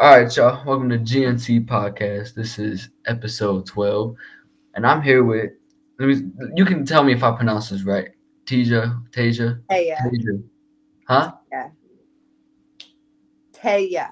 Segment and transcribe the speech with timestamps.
[0.00, 0.64] All right, y'all.
[0.64, 2.34] Welcome to GNC Podcast.
[2.34, 4.14] This is episode 12.
[4.76, 5.50] And I'm here with
[5.98, 8.10] let me you can tell me if I pronounce this right.
[8.46, 9.96] Teja, Teja, Taya.
[9.96, 10.38] Teja.
[11.08, 11.32] Huh?
[11.50, 11.70] Yeah.
[13.52, 14.10] Taya.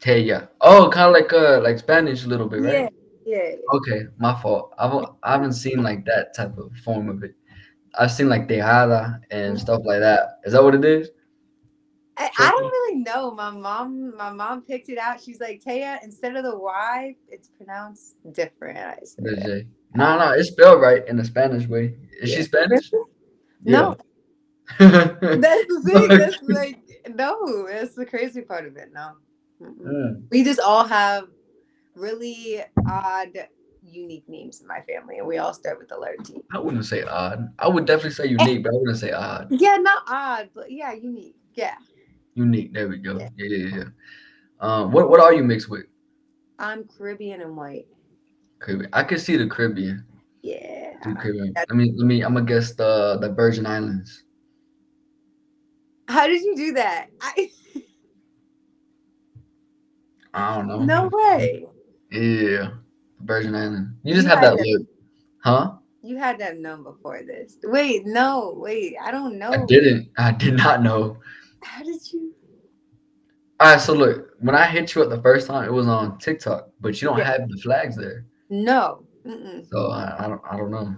[0.00, 0.50] Teja.
[0.60, 2.92] Oh, kind of like uh like Spanish a little bit, right?
[3.24, 3.38] Yeah.
[3.38, 3.54] Yeah.
[3.72, 4.74] Okay, my fault.
[4.80, 7.36] I haven't, I haven't seen like that type of form of it.
[7.96, 10.40] I've seen like Tejada and stuff like that.
[10.42, 11.10] Is that what it is?
[12.16, 13.32] I, I don't really know.
[13.32, 15.20] My mom, my mom picked it out.
[15.20, 18.78] She's like, Taya, instead of the Y, it's pronounced different.
[19.94, 21.94] No, no, it's spelled right in the Spanish way.
[22.20, 22.90] Is she Spanish?
[23.64, 23.96] No,
[24.78, 24.78] Yeah.
[24.78, 26.08] that's the thing.
[26.08, 28.90] That's like, no, that's the crazy part of it.
[28.92, 29.12] No.
[29.60, 29.80] Mm-mm.
[29.80, 30.22] Mm.
[30.30, 31.28] We just all have
[31.94, 33.30] really odd,
[33.82, 36.42] unique names in my family, and we all start with the letter T.
[36.52, 37.52] I wouldn't say odd.
[37.58, 39.48] I would definitely say unique, but I wouldn't say odd.
[39.50, 41.36] Yeah, not odd, but yeah, unique.
[41.54, 41.74] Yeah.
[42.34, 42.72] Unique.
[42.72, 43.18] There we go.
[43.18, 43.28] Yeah.
[43.36, 43.84] Yeah, yeah.
[44.60, 45.86] Um, what what are you mixed with?
[46.58, 47.86] I'm Caribbean and white.
[48.60, 48.90] Caribbean.
[48.92, 50.04] I could see the Caribbean.
[50.42, 50.94] Yeah.
[51.04, 51.52] The Caribbean.
[51.56, 52.22] Let me let me.
[52.22, 54.24] I'm gonna guess the the Virgin Islands.
[56.08, 57.06] How did you do that?
[57.20, 57.50] I,
[60.34, 60.80] I don't know.
[60.80, 61.66] no way.
[62.10, 62.70] Yeah,
[63.20, 63.96] Virgin Island.
[64.02, 64.86] You just You have that look,
[65.42, 65.72] huh?
[66.02, 67.56] You had that known before this.
[67.64, 69.50] Wait, no, wait, I don't know.
[69.50, 70.10] I didn't.
[70.18, 71.18] I did not know.
[71.64, 72.32] How did you?
[73.60, 76.18] All right, so look, when I hit you up the first time, it was on
[76.18, 77.24] TikTok, but you don't Yeah.
[77.38, 79.04] have the flags there, No.
[79.24, 79.66] Mm-mm.
[79.70, 80.42] so I, I don't.
[80.50, 80.94] I don't know.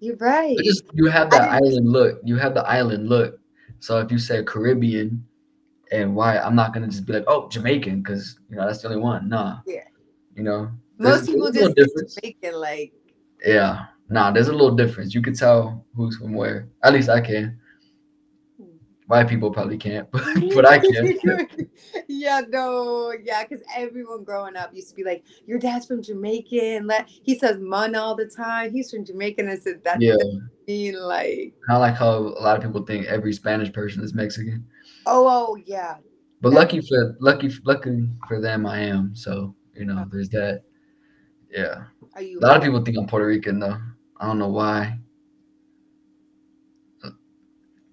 [0.00, 0.54] You're right.
[0.56, 2.20] But just you have that island look.
[2.24, 3.38] You have the island look.
[3.78, 5.24] So if you say Caribbean
[5.90, 8.88] and why, I'm not gonna just be like, oh, Jamaican, because you know that's the
[8.88, 9.28] only one.
[9.30, 9.60] Nah.
[9.66, 9.84] Yeah.
[10.36, 10.70] You know.
[10.98, 12.16] Most people just difference.
[12.16, 12.92] Jamaican, like
[13.46, 13.86] Yeah.
[14.10, 15.14] Nah, there's a little difference.
[15.14, 16.68] You can tell who's from where.
[16.82, 17.58] At least I can.
[19.10, 20.22] White people probably can't, but,
[20.54, 21.48] but I can.
[22.08, 26.86] yeah, no, yeah, because everyone growing up used to be like, "Your dad's from Jamaican."
[26.86, 28.70] Let he says "mun" all the time.
[28.72, 29.48] He's from Jamaican.
[29.48, 30.14] I said that Yeah.
[30.68, 34.64] mean like, of like how a lot of people think every Spanish person is Mexican.
[35.06, 35.96] oh, oh, yeah,
[36.40, 39.16] But lucky for lucky lucky for them, I am.
[39.16, 40.04] So you know, uh-huh.
[40.12, 40.62] there's that.
[41.50, 41.82] Yeah.
[42.14, 42.38] are you?
[42.38, 43.76] A lot of people think I'm Puerto Rican though.
[44.18, 44.99] I don't know why.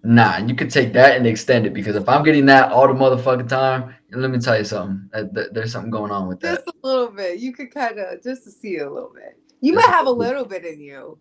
[0.10, 2.94] Nah, you could take that and extend it because if I'm getting that all the
[2.94, 5.10] motherfucking time, let me tell you something.
[5.36, 6.64] th- There's something going on with that.
[6.64, 7.40] just a little bit.
[7.40, 9.38] You could kind of just to see a little bit.
[9.60, 11.20] You Just might have a little bit in you,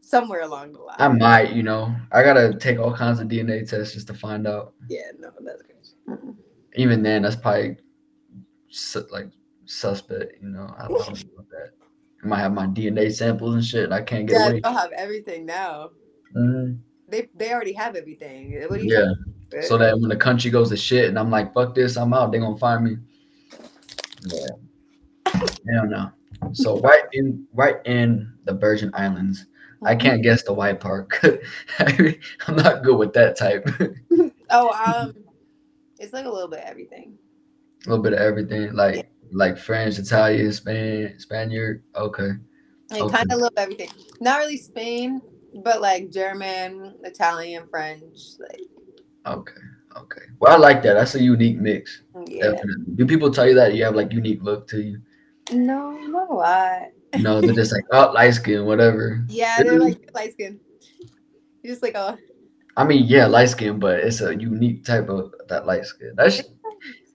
[0.00, 0.96] somewhere along the line.
[0.98, 4.46] I might, you know, I gotta take all kinds of DNA tests just to find
[4.46, 4.72] out.
[4.88, 5.76] yeah, no, that's good.
[6.08, 6.34] Mm-mm.
[6.76, 7.76] Even then, that's probably
[8.70, 9.26] su- like
[9.66, 10.74] suspect, you know.
[10.78, 11.70] I don't know about that.
[12.24, 13.84] I might have my DNA samples and shit.
[13.84, 14.60] And I can't get Yeah, away.
[14.60, 15.90] they'll have everything now.
[16.34, 16.78] Mhm.
[17.12, 18.58] They they already have everything.
[18.68, 19.12] What do you Yeah.
[19.50, 19.64] think?
[19.64, 22.32] so that when the country goes to shit and I'm like, fuck this, I'm out,
[22.32, 22.96] they're gonna find me.
[24.26, 24.46] Yeah.
[25.74, 26.10] Hell no.
[26.54, 29.44] So right in right in the Virgin Islands.
[29.84, 31.12] I can't guess the white part.
[31.80, 33.68] I'm not good with that type.
[34.54, 35.14] Oh, um,
[35.98, 37.16] it's like a little bit of everything.
[37.86, 38.74] A little bit of everything.
[38.74, 41.82] Like like French, Italian, Spain, Spaniard.
[41.96, 42.32] Okay.
[42.90, 43.16] Like Okay.
[43.16, 43.88] kind of little everything.
[44.20, 45.22] Not really Spain,
[45.64, 48.18] but like German, Italian, French.
[48.38, 48.60] Like
[49.26, 49.60] Okay.
[49.96, 50.22] Okay.
[50.40, 50.94] Well, I like that.
[50.94, 52.02] That's a unique mix.
[52.26, 52.52] yeah.
[52.52, 52.94] Definitely.
[52.94, 55.00] Do people tell you that you have like unique look to you?
[55.52, 56.82] No, not a lot.
[57.20, 59.24] No, they're just like, oh, light skin, whatever.
[59.28, 60.58] Yeah, they're like light skin.
[61.62, 62.16] You're just like oh
[62.76, 66.14] I mean, yeah, light skin, but it's a unique type of that light skin.
[66.16, 66.42] That's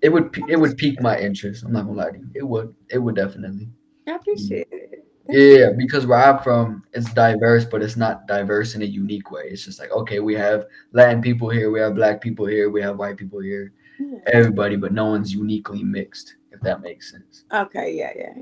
[0.02, 1.64] it would it would pique my interest.
[1.64, 2.30] I'm not gonna lie to you.
[2.36, 2.76] It would.
[2.90, 3.70] It would definitely.
[4.08, 5.06] I appreciate it.
[5.30, 9.44] Yeah, because where I'm from, it's diverse, but it's not diverse in a unique way.
[9.46, 12.82] It's just like, okay, we have Latin people here, we have black people here, we
[12.82, 14.20] have white people here, Yeah.
[14.28, 17.44] everybody, but no one's uniquely mixed, if that makes sense.
[17.54, 18.34] Okay, yeah, yeah.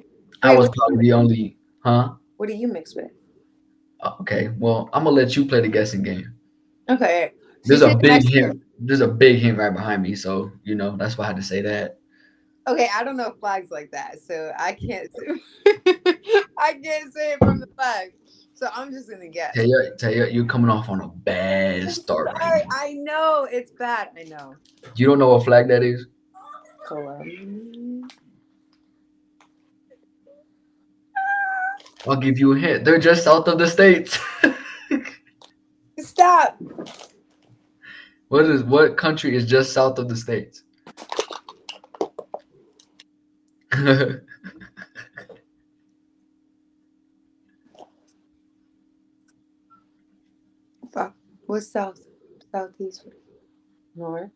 [0.44, 2.14] I Wait, was probably the only, huh?
[2.38, 3.12] What do you mix with?
[4.02, 6.34] Uh, okay, well, I'm gonna let you play the guessing game.
[6.90, 7.32] Okay.
[7.64, 8.62] There's a big hint.
[8.78, 11.42] There's a big hint right behind me, so you know that's why I had to
[11.44, 11.98] say that.
[12.68, 15.10] Okay, I don't know flags like that, so I can't.
[16.58, 18.14] I can't say it from the flag,
[18.54, 19.54] so I'm just gonna guess.
[19.56, 22.28] Tell you, tell you, you're coming off on a bad start.
[22.28, 22.68] Right Sorry, now.
[22.72, 24.10] I know it's bad.
[24.18, 24.56] I know.
[24.96, 26.08] You don't know what flag that is?
[26.88, 28.08] Colombia.
[32.08, 32.86] I'll give you a hint.
[32.86, 34.20] They're just south of the states.
[36.00, 36.62] Stop.
[38.28, 40.64] what is what country is just south of the states?
[50.94, 51.16] Fuck.
[51.46, 52.00] What's south?
[52.52, 53.06] Southeast.
[53.96, 54.32] North.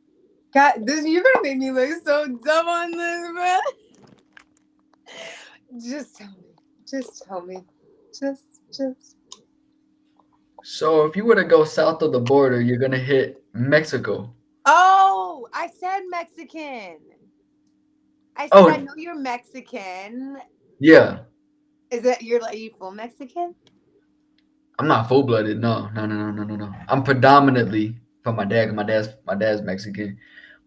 [0.54, 3.60] God, this you're gonna make me look so dumb on this, man.
[5.80, 6.54] Just tell me.
[6.90, 7.64] Just tell me.
[8.18, 9.16] Just, just.
[10.64, 14.34] So if you were to go south of the border, you're gonna hit Mexico.
[14.66, 17.00] Oh, I said Mexican.
[18.36, 18.70] I said Oh.
[18.70, 20.38] I know you're Mexican.
[20.80, 21.20] Yeah.
[21.92, 23.56] Is that you're like you full Mexican?
[24.80, 25.60] I'm not full blooded.
[25.60, 26.74] No, no, no, no, no, no, no.
[26.88, 28.74] I'm predominantly from my dad.
[28.74, 30.18] My dad's my dad's Mexican.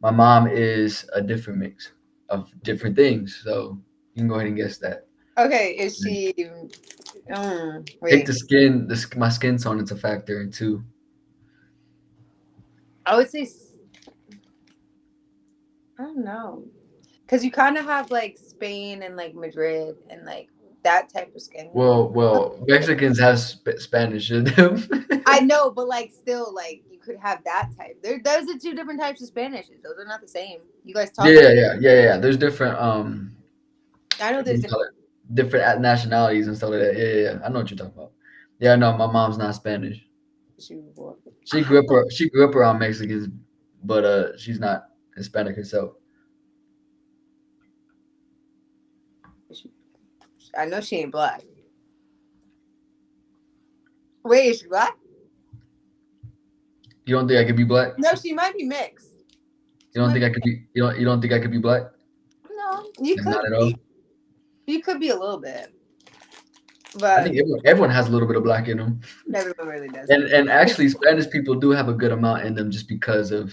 [0.03, 1.93] My mom is a different mix
[2.29, 3.41] of different things.
[3.43, 3.81] So
[4.15, 5.07] you can go ahead and guess that.
[5.39, 6.35] Okay, is she?
[7.31, 8.87] Mm, Take the skin.
[8.87, 10.85] The my skin tone is a factor in too.
[13.07, 13.49] I would say.
[15.99, 16.65] I don't know,
[17.25, 20.49] because you kind of have like Spain and like Madrid and like
[20.83, 21.71] that type of skin.
[21.73, 24.87] Well, well, Mexicans have sp- Spanish in them.
[25.27, 28.03] I know, but like still, like you could have that type.
[28.03, 29.67] There, those are two different types of Spanish.
[29.83, 30.61] Those are not the same.
[30.85, 31.27] You guys talk.
[31.27, 32.17] yeah, yeah, yeah, yeah.
[32.19, 33.37] There's different um
[34.21, 34.95] I know there's different.
[35.35, 36.97] different nationalities and stuff like that.
[36.97, 37.39] Yeah, yeah, yeah.
[37.45, 38.13] I know what you're talking about.
[38.59, 40.05] Yeah, no, my mom's not Spanish.
[40.59, 40.75] She
[41.63, 43.29] grew up she grew up around Mexicans,
[43.83, 44.85] but uh she's not
[45.17, 45.95] Hispanic herself.
[50.59, 51.43] I know she ain't black.
[54.25, 54.97] Wait, is she black?
[57.07, 57.99] You don't think I could be black?
[57.99, 59.09] No, she might be mixed.
[59.95, 61.83] You don't think I could be you don't you don't think I could be black?
[62.51, 63.67] No, you Like, could not at all.
[63.71, 63.77] be.
[64.67, 65.75] You could be a little bit,
[66.95, 69.01] But I think everyone, everyone has a little bit of black in them.
[69.35, 70.09] everyone really does.
[70.09, 73.53] And and actually Spanish people do have a good amount in them just because of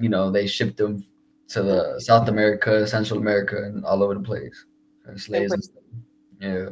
[0.00, 1.04] you know, they shipped them
[1.48, 4.64] to the South America, Central America and all over the place.
[5.08, 5.82] And slaves and stuff.
[6.40, 6.68] Yeah.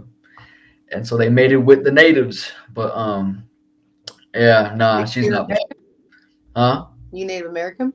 [0.92, 2.52] And so they made it with the natives.
[2.72, 3.48] But um
[4.34, 5.48] yeah, nah, she's not.
[5.48, 5.62] Native-
[6.54, 6.86] Huh?
[7.12, 7.92] You Native American?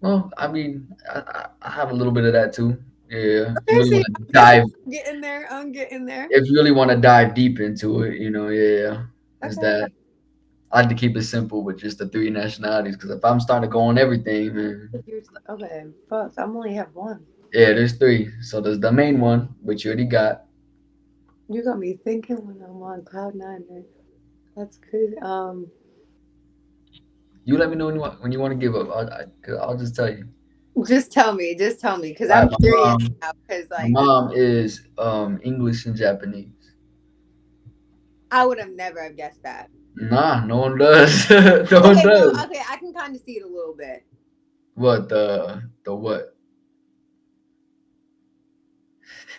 [0.00, 2.76] Well, I mean, I, I- have a little bit of that too.
[3.10, 3.54] Yeah.
[3.68, 5.48] Okay, really dive, Get in there.
[5.50, 6.28] I'm getting there.
[6.30, 9.04] if you really want to dive deep into it, you know, yeah,
[9.42, 9.90] is that
[10.70, 13.68] I like to keep it simple with just the three nationalities because if I'm starting
[13.68, 14.90] to go on everything, man,
[15.48, 16.32] Okay, fuck.
[16.36, 17.24] I'm only have one.
[17.52, 18.30] Yeah, there's three.
[18.42, 20.44] So there's the main one, which you already got.
[21.48, 23.64] You got me thinking when I'm on cloud nine.
[23.70, 23.84] Man.
[24.56, 25.16] That's good.
[25.22, 25.66] Um,
[27.44, 28.88] You let me know when you want when you want to give up.
[28.90, 30.28] I'll, I, will just tell you.
[30.86, 31.54] just tell me.
[31.56, 33.30] Just tell me, because I'm curious mom- now.
[33.46, 36.50] Because like, mom is um English and Japanese.
[38.30, 39.70] I would have never have guessed that.
[39.96, 41.28] Nah, no one does.
[41.30, 42.44] no one Okay, no, does.
[42.44, 44.04] okay, I can kind of see it a little bit.
[44.74, 46.36] What the the what?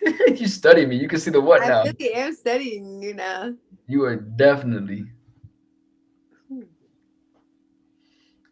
[0.36, 0.96] you study me.
[0.96, 1.82] You can see the what now.
[1.82, 3.54] I really am studying you now.
[3.88, 5.06] You are definitely.
[6.48, 6.62] Hmm.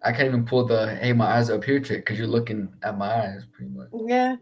[0.03, 2.97] I can't even pull the hey my eyes up here trick because you're looking at
[2.97, 3.89] my eyes pretty much.
[4.07, 4.35] Yeah,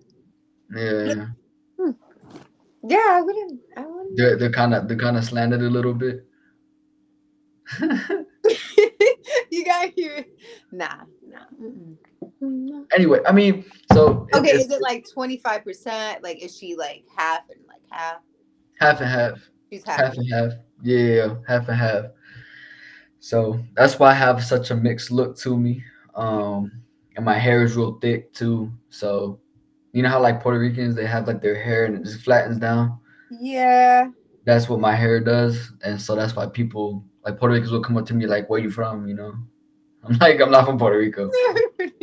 [0.74, 1.28] Yeah,
[2.88, 3.08] yeah.
[3.10, 3.60] I wouldn't.
[3.78, 4.18] I wouldn't.
[4.18, 6.25] they're they're kind of they're kind of slanted a little bit.
[9.50, 10.25] you got here.
[10.72, 11.40] Nah, nah.
[11.62, 11.96] mm-mm.
[12.94, 16.24] Anyway, I mean, so Okay, is it like twenty five percent?
[16.24, 18.18] Like, is she like half and like half?
[18.80, 19.40] half and half,
[19.72, 20.00] She's half.
[20.00, 20.52] half and half.
[20.84, 22.06] Yeah, half and half.
[23.20, 25.84] So that's why I have such a mixed look to me.
[26.16, 26.72] Um,
[27.16, 28.72] and my hair is real thick too.
[28.90, 29.40] So
[29.94, 32.58] you know how like Puerto Ricans they have like their hair and it just flattens
[32.58, 33.00] down.
[33.32, 34.10] Yeah.
[34.46, 37.98] that's what my hair does, and so that's why people like Puerto Ricans will come
[37.98, 39.34] up to me like, "Where you from?" You know,
[40.04, 41.32] I'm like, I'm not from Puerto Rico.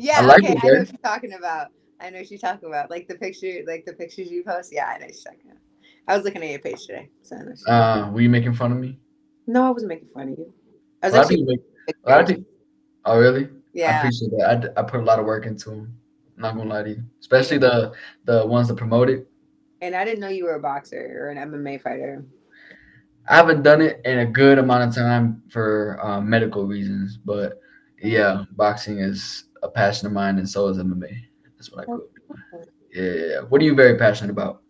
[0.00, 0.18] yeah.
[0.18, 1.68] I like okay, it I know what you're talking about.
[2.00, 2.90] I know what you're talking about.
[2.90, 4.72] Like the picture, like the pictures you post.
[4.72, 5.58] Yeah, I know what you're talking about.
[6.08, 7.08] I was looking at your page today.
[7.22, 8.98] So I know Uh, were you making fun of me?
[9.46, 10.52] no, I wasn't making fun of you.
[11.02, 11.36] I was of actually.
[11.36, 11.54] people
[11.86, 12.44] make- lot of
[13.04, 13.48] oh, really?
[13.72, 13.96] Yeah.
[13.96, 14.50] I appreciate that.
[14.50, 15.94] I, d- I put a lot of work into them.
[16.36, 17.92] I'm not gonna lie to you, especially the
[18.24, 19.26] the ones that promote it.
[19.82, 22.24] And I didn't know you were a boxer or an MMA fighter.
[23.28, 27.60] I haven't done it in a good amount of time for um, medical reasons, but
[28.02, 31.14] yeah, boxing is a passion of mine, and so is MMA.
[31.56, 32.10] That's what I grew up
[32.52, 32.66] doing.
[32.92, 33.40] Yeah.
[33.42, 34.62] What are you very passionate about?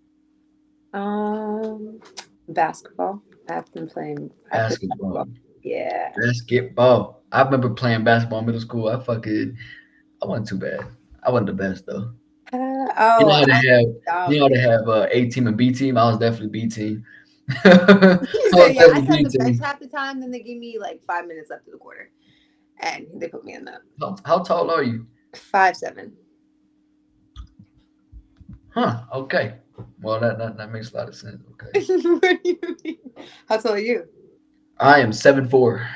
[0.93, 2.01] Um,
[2.49, 3.23] basketball.
[3.49, 5.29] I've been playing I've Basketball.
[5.63, 6.13] Yeah.
[6.21, 7.23] Basketball.
[7.33, 8.89] I remember playing basketball in middle school.
[8.89, 9.57] I fucking,
[10.23, 10.81] I wasn't too bad.
[11.23, 12.13] I wasn't the best though.
[12.53, 15.47] Uh, You know oh, how they have, you know how they have uh, A team
[15.47, 15.97] and B team.
[15.97, 17.05] I was definitely B team.
[17.63, 20.21] So, I yeah, I sat the bench half the time.
[20.21, 22.11] Then they give me like five minutes left of the quarter,
[22.81, 25.07] and they put me in the How, how tall are you?
[25.35, 26.13] five seven.
[28.71, 29.03] Huh?
[29.13, 29.55] Okay.
[30.01, 31.43] Well, that, that that makes a lot of sense.
[31.53, 31.85] Okay.
[32.03, 32.99] what do you mean?
[33.49, 34.05] How tall are you?
[34.79, 35.87] I am seven four.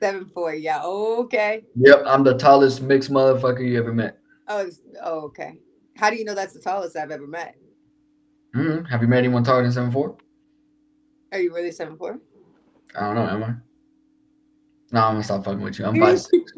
[0.00, 0.54] Seven four.
[0.54, 0.82] Yeah.
[0.84, 1.62] Okay.
[1.76, 4.18] Yep, I'm the tallest mixed motherfucker you ever met.
[4.48, 4.68] Oh.
[5.02, 5.20] Oh.
[5.26, 5.58] Okay.
[5.96, 7.56] How do you know that's the tallest I've ever met?
[8.54, 10.16] hmm Have you met anyone taller than seven four?
[11.32, 12.20] Are you really seven four?
[12.94, 13.28] I don't know.
[13.28, 13.54] Am I?
[14.92, 15.86] No, I'm gonna stop fucking with you.
[15.86, 16.52] I'm five six.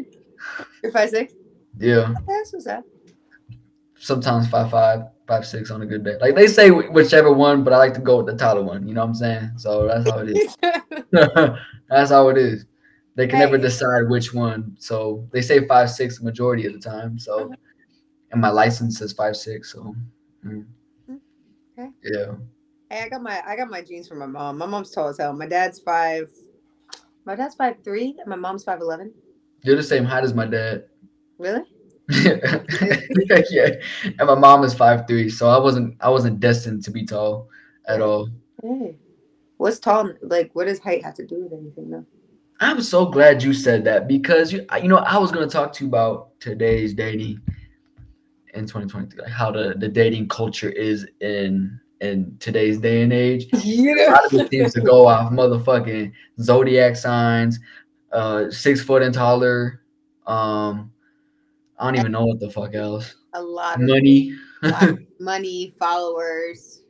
[0.82, 1.34] You're five six.
[1.78, 2.84] Yeah, That's what's up.
[3.98, 6.16] sometimes five five, five six on a good day.
[6.20, 8.86] Like they say, whichever one, but I like to go with the taller one.
[8.86, 9.50] You know what I'm saying?
[9.56, 10.56] So that's how it is.
[11.88, 12.66] that's how it is.
[13.14, 14.76] They can never decide which one.
[14.78, 17.18] So they say five six the majority of the time.
[17.18, 17.52] So,
[18.30, 19.72] and my license says five six.
[19.72, 19.94] So,
[20.44, 20.66] mm.
[21.78, 21.90] Okay.
[22.04, 22.34] yeah.
[22.90, 24.58] Hey, I got my I got my genes from my mom.
[24.58, 25.32] My mom's tall as hell.
[25.32, 26.30] My dad's five.
[27.28, 29.12] My dad's five three, and my mom's five eleven.
[29.60, 30.84] You're the same height as my dad.
[31.36, 31.60] Really?
[33.50, 33.68] yeah,
[34.02, 37.50] and my mom is five three, so I wasn't I wasn't destined to be tall
[37.86, 38.30] at all.
[38.62, 38.96] Hey.
[39.58, 40.10] What's tall?
[40.22, 42.06] Like, what does height have to do with anything, though?
[42.60, 45.84] I'm so glad you said that because you you know I was gonna talk to
[45.84, 47.42] you about today's dating
[48.54, 53.46] in 2023, like how the the dating culture is in in today's day and age.
[53.52, 57.58] A lot of it seems to go off motherfucking zodiac signs,
[58.12, 59.82] uh, six foot and taller.
[60.26, 60.92] Um,
[61.78, 63.14] I don't even know what the fuck else.
[63.34, 64.34] a lot of Money.
[65.20, 66.82] money, followers.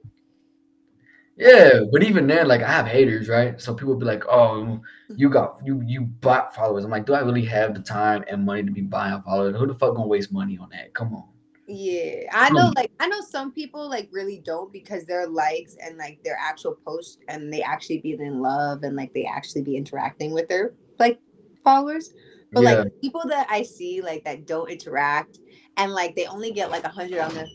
[1.37, 3.61] Yeah, but even then, like I have haters, right?
[3.61, 4.81] So people be like, "Oh,
[5.15, 8.45] you got you you bought followers." I'm like, do I really have the time and
[8.45, 9.55] money to be buying followers?
[9.57, 10.93] Who the fuck gonna waste money on that?
[10.95, 11.29] Come on.
[11.71, 12.73] Yeah, I know.
[12.75, 16.79] Like, I know some people like really don't because their likes and like their actual
[16.83, 20.73] posts and they actually be in love and like they actually be interacting with their
[20.99, 21.21] like
[21.63, 22.15] followers.
[22.53, 25.41] But yeah, like people that I see like that don't interact
[25.77, 27.47] and like they only get like a hundred on the.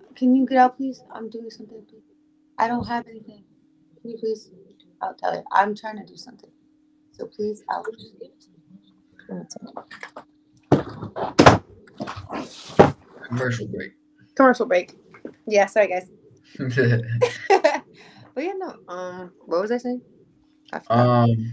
[0.16, 1.00] Can you get out, please?
[1.12, 1.80] I'm doing something.
[1.88, 2.02] Please.
[2.58, 3.44] I don't have anything.
[4.02, 4.50] Can you please?
[5.00, 5.44] I'll tell you.
[5.52, 6.50] I'm trying to do something.
[7.12, 8.48] So please, I'll just give it to
[11.54, 11.60] you.
[13.22, 13.92] Commercial break.
[14.34, 14.94] Commercial break.
[15.46, 16.10] Yeah, sorry guys.
[16.58, 18.74] but yeah, no.
[18.88, 20.02] Um, what was I saying?
[20.72, 21.52] I um,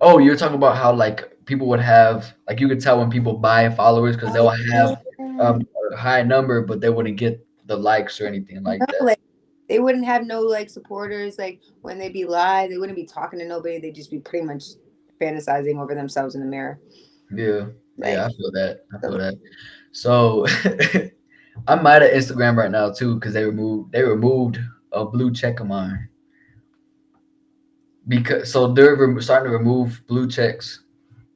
[0.00, 3.34] oh, you're talking about how like people would have like you could tell when people
[3.34, 5.02] buy followers because they'll have
[5.40, 9.04] um a high number, but they wouldn't get the likes or anything like No, that.
[9.04, 9.20] like,
[9.68, 11.38] they wouldn't have no like supporters.
[11.38, 13.78] Like when they be live, they wouldn't be talking to nobody.
[13.78, 14.64] They'd just be pretty much
[15.20, 16.80] fantasizing over themselves in the mirror.
[17.32, 17.66] Yeah,
[18.00, 18.80] Like, yeah, I feel that.
[18.94, 19.38] I feel that.
[19.92, 20.46] So
[21.68, 24.58] I'm mad at Instagram right now too because they removed they removed
[24.92, 26.08] a blue check of mine.
[28.08, 30.84] Because so they're rem- starting to remove blue checks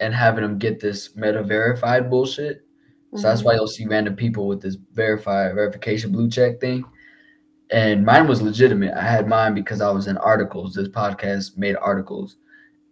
[0.01, 2.63] and having them get this meta verified bullshit.
[3.15, 3.45] So that's mhm.
[3.45, 6.85] why you'll see random people with this verified verification blue check thing.
[7.71, 8.95] And mine was legitimate.
[8.95, 10.75] I had mine because I was in articles.
[10.75, 12.37] This podcast made articles.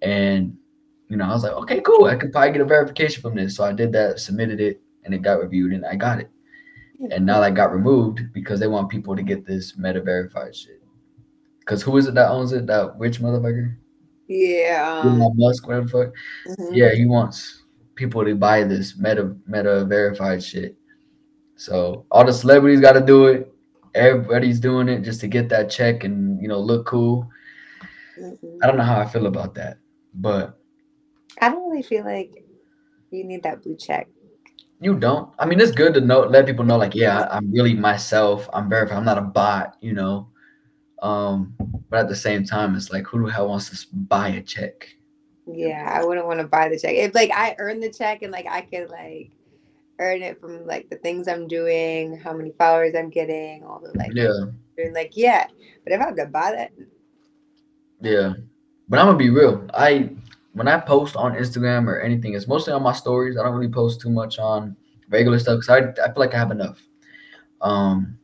[0.00, 0.56] And
[1.12, 2.06] you know, I was like, okay, cool.
[2.06, 3.54] I could probably get a verification from this.
[3.56, 6.30] So I did that, submitted it, and it got reviewed and I got it.
[7.10, 10.80] And now that got removed because they want people to get this meta verified shit.
[11.66, 12.66] Cause who is it that owns it?
[12.66, 13.76] That rich motherfucker?
[14.26, 15.02] Yeah.
[15.04, 16.14] Um, Elon Musk, whatever fuck.
[16.48, 16.74] mhm.
[16.74, 17.64] Yeah, he wants
[17.94, 20.76] people to buy this meta meta verified shit.
[21.56, 23.52] So all the celebrities got to do it.
[23.94, 27.28] Everybody's doing it just to get that check and you know look cool.
[28.18, 28.58] Mhm.
[28.62, 29.76] I don't know how I feel about that,
[30.14, 30.58] but
[31.40, 32.44] I don't really feel like
[33.10, 34.08] you need that blue check.
[34.80, 35.32] you don't.
[35.38, 38.48] I mean, it's good to know, let people know, like, yeah, I'm really myself.
[38.52, 38.96] I'm verified.
[38.98, 40.28] I'm not a bot, you know.
[41.00, 41.54] Um,
[41.88, 44.88] but at the same time, it's like, who the hell wants to buy a check?
[45.46, 46.94] Yeah, I wouldn't want to buy the check.
[46.94, 49.30] If like I earn the check and like I could like
[49.98, 53.96] earn it from like the things I'm doing, how many followers I'm getting, all the
[53.98, 54.32] like Yeah,
[54.76, 55.46] doing like yeah.
[55.84, 56.72] But if I have to buy that,
[58.00, 58.34] yeah.
[58.88, 59.66] But I'm gonna be real.
[59.74, 60.10] I
[60.52, 63.36] when I post on Instagram or anything, it's mostly on my stories.
[63.36, 64.76] I don't really post too much on
[65.08, 66.82] regular stuff because I, I feel like I have enough.
[67.60, 68.18] Um,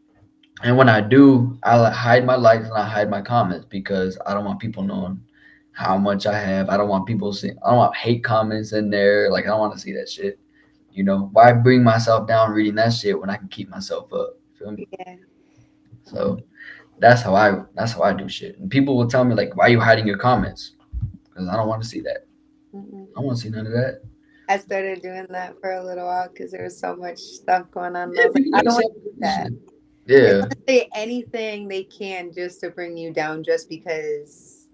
[0.62, 4.34] and when I do, I hide my likes and I hide my comments because I
[4.34, 5.22] don't want people knowing
[5.72, 6.68] how much I have.
[6.68, 7.56] I don't want people seeing.
[7.64, 9.30] I don't want hate comments in there.
[9.30, 10.38] Like I don't want to see that shit.
[10.92, 14.30] You know, why bring myself down reading that shit when I can keep myself up?
[14.58, 14.88] Feel me?
[14.98, 15.14] yeah.
[16.02, 16.40] So
[16.98, 18.58] that's how I that's how I do shit.
[18.58, 20.72] And people will tell me like, why are you hiding your comments?
[21.38, 22.26] Because I don't want to see that.
[22.74, 23.04] Mm-mm.
[23.04, 24.02] I don't want to see none of that.
[24.48, 27.94] I started doing that for a little while because there was so much stuff going
[27.94, 28.12] on.
[28.12, 29.50] Yeah, I like, I don't want to do that.
[30.06, 34.66] Yeah, They're say anything they can just to bring you down, just because.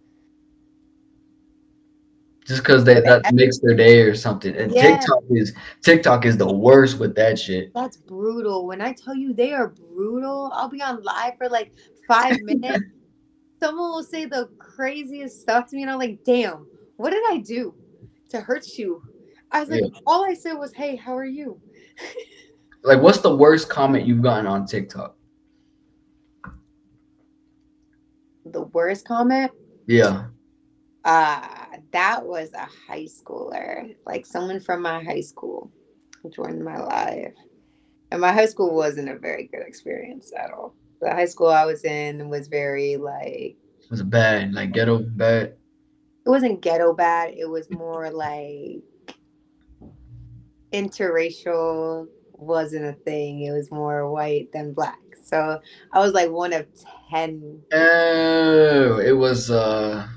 [2.46, 4.56] just because they that makes their day or something.
[4.56, 4.92] And Yeah.
[4.92, 5.52] TikTok is
[5.82, 7.74] TikTok is the worst with that shit.
[7.74, 8.66] That's brutal.
[8.66, 11.72] When I tell you they are brutal, I'll be on live for like
[12.08, 12.84] five minutes.
[13.60, 17.38] Someone will say the craziest stuff to me, and I'm like, damn, what did I
[17.38, 17.74] do
[18.30, 19.02] to hurt you?
[19.50, 20.00] I was like, Yeah.
[20.06, 21.60] all I said was, hey, how are you?
[22.86, 25.16] Like, what's the worst comment you've gotten on TikTok?
[28.44, 29.50] the worst comment.
[29.86, 30.26] Yeah.
[31.04, 31.48] Uh
[31.92, 35.72] that was a high schooler, like someone from my high school
[36.30, 37.32] joined my life.
[38.10, 40.74] And my high school wasn't a very good experience at all.
[41.04, 45.54] The high school I was in was very like It was bad, like ghetto bad.
[46.24, 48.82] it wasn't ghetto bad, it was more like
[50.72, 53.42] interracial wasn't a thing.
[53.42, 54.98] It was more white than black.
[55.22, 55.60] So
[55.92, 56.66] I was like one of
[57.10, 57.60] ten.
[57.72, 60.10] Oh, it was uh I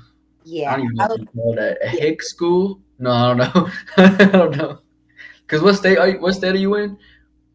[0.44, 0.76] Yeah.
[0.76, 1.78] don't even know was, call that.
[1.84, 2.80] A hick school?
[2.98, 3.70] No, I don't know.
[3.98, 4.78] I don't know.
[5.48, 6.98] Cause what state are you, what state are you in?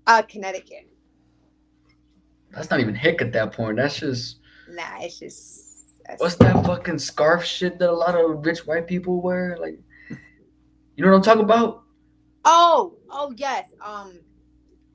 [0.07, 0.87] uh Connecticut.
[2.53, 3.77] That's not even hick at that point.
[3.77, 4.37] That's just
[4.69, 5.63] Nah, it's just
[6.17, 9.57] what's that fucking scarf shit that a lot of rich white people wear?
[9.59, 9.79] Like,
[10.09, 11.83] you know what I'm talking about?
[12.45, 13.69] Oh, oh yes.
[13.83, 14.19] Um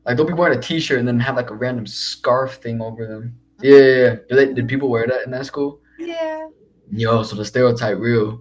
[0.04, 3.06] Like, they'll be wearing a t-shirt and then have like a random scarf thing over
[3.06, 3.38] them.
[3.60, 4.10] Yeah, yeah, yeah.
[4.28, 5.80] Did, they, did people wear that in that school?
[5.98, 6.48] yeah.
[6.90, 8.40] Yo, so the stereotype real.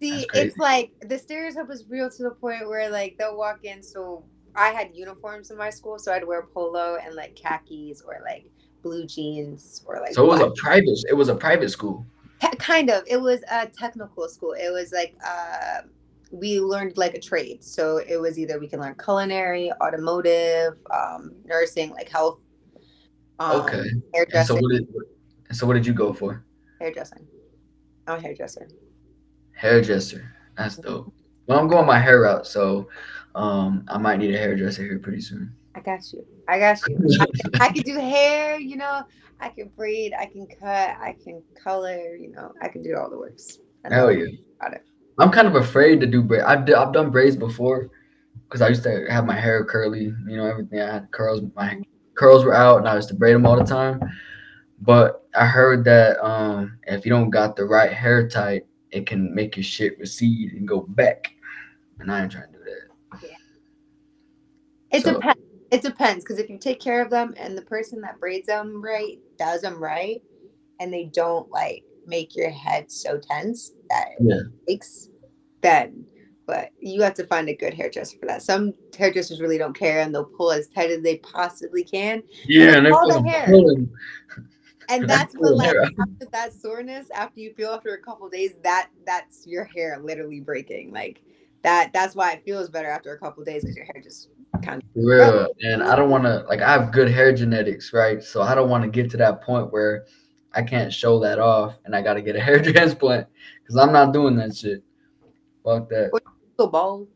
[0.00, 3.82] See, it's like the stereotype was real to the point where like they'll walk in.
[3.82, 4.24] So
[4.58, 8.50] I had uniforms in my school, so I'd wear polo and like khakis or like
[8.82, 10.12] blue jeans or like.
[10.14, 10.98] So it was a private.
[11.08, 12.04] It was a private school.
[12.58, 13.02] Kind of.
[13.06, 14.52] It was a technical school.
[14.52, 15.82] It was like uh,
[16.30, 17.62] we learned like a trade.
[17.64, 22.38] So it was either we can learn culinary, automotive, um, nursing, like health.
[23.38, 23.78] Um, Okay.
[23.78, 24.56] And so Hairdressing.
[24.62, 24.88] what did?
[25.56, 26.44] So what did you go for?
[26.80, 27.26] hairdressing.
[28.06, 28.68] I'm a hairdresser.
[29.52, 30.30] Hairdresser.
[30.56, 31.12] That's dope.
[31.46, 32.88] Well, I'm going my hair out, so
[33.38, 35.54] um, I might need a hairdresser here pretty soon.
[35.76, 36.26] I got you.
[36.48, 36.98] I got you.
[37.20, 39.04] I can, I can do hair, you know.
[39.40, 40.12] I can braid.
[40.18, 40.96] I can cut.
[41.00, 42.16] I can color.
[42.16, 43.60] You know, I can do all the works.
[43.84, 44.26] Hell yeah.
[44.60, 44.84] Got it.
[45.20, 46.42] I'm kind of afraid to do braid.
[46.42, 47.90] I've, d- I've done braids before
[48.48, 50.80] because I used to have my hair curly, you know, everything.
[50.80, 51.42] I had curls.
[51.54, 51.80] My
[52.16, 54.00] curls were out and I used to braid them all the time.
[54.80, 59.32] But I heard that um, if you don't got the right hair type, it can
[59.32, 61.32] make your shit recede and go back.
[62.00, 62.57] And I ain't trying to.
[64.90, 65.40] It So- depends.
[65.70, 68.82] It depends because if you take care of them and the person that braids them
[68.82, 70.22] right does them right,
[70.80, 74.40] and they don't like make your head so tense that it Yeah.
[74.66, 75.10] makes,
[75.60, 76.06] then.
[76.46, 78.40] But you have to find a good hairdresser for that.
[78.42, 82.22] Some hairdressers really don't care and they'll pull as tight as they possibly can.
[82.46, 83.44] Yeah, and all the hair.
[83.46, 83.90] pulling.
[84.88, 88.54] and That's that's what like after that soreness after you feel after a couple days
[88.62, 91.20] that that's your hair literally breaking like
[91.62, 94.30] that that's why it feels better after a couple days because your hair just
[94.62, 95.48] kind of real.
[95.62, 98.22] And I don't want to, like, I have good hair genetics, right?
[98.22, 100.06] So I don't want to get to that point where
[100.52, 103.26] I can't show that off and I got to get a hair transplant
[103.62, 104.82] because I'm not doing that shit.
[105.64, 106.10] Fuck that.
[106.56, 107.08] go bald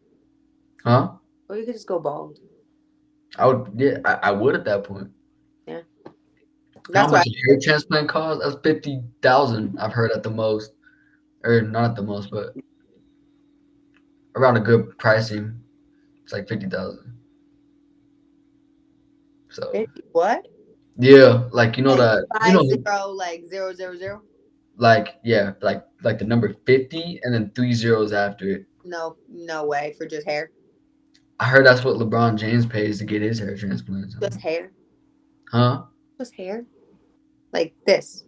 [0.84, 1.12] Huh?
[1.48, 2.38] or you could just go bald
[3.38, 5.08] I would, yeah, I, I would at that point.
[5.66, 5.80] Yeah.
[6.04, 6.12] How
[6.90, 8.42] that's why much a hair transplant cost?
[8.42, 10.72] That's 50000 I've heard at the most.
[11.44, 12.54] Or not at the most, but
[14.36, 15.58] around a good pricing.
[16.22, 17.12] It's like 50000
[19.52, 19.72] So,
[20.12, 20.46] what
[20.98, 24.22] yeah, like, you know that, five you know, zero like zero zero zero
[24.76, 28.66] like yeah, like like the number fifty and then three zeros after it.
[28.84, 30.50] no no way for just hair
[31.38, 34.14] I heard that's what LeBron James pays to get his hair transplant.
[34.20, 34.72] just hair
[35.50, 35.82] Huh?
[36.18, 36.64] just hair
[37.52, 38.24] like this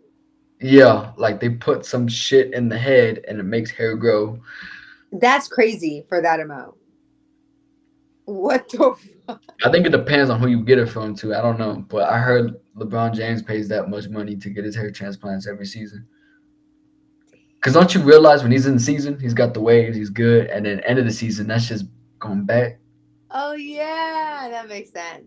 [0.60, 4.38] Yeah, like they put some shit in the head and it makes hair grow.
[5.12, 6.74] that's crazy for that amount
[8.26, 8.94] what the?
[9.28, 11.34] I think it depends on who you get it from too.
[11.34, 14.76] I don't know, but I heard LeBron James pays that much money to get his
[14.76, 16.06] hair transplants every season.
[17.60, 20.66] Cause don't you realize when he's in season, he's got the waves, he's good, and
[20.66, 21.86] then end of the season, that's just
[22.18, 22.78] going back.
[23.30, 25.24] oh yeah that makes sense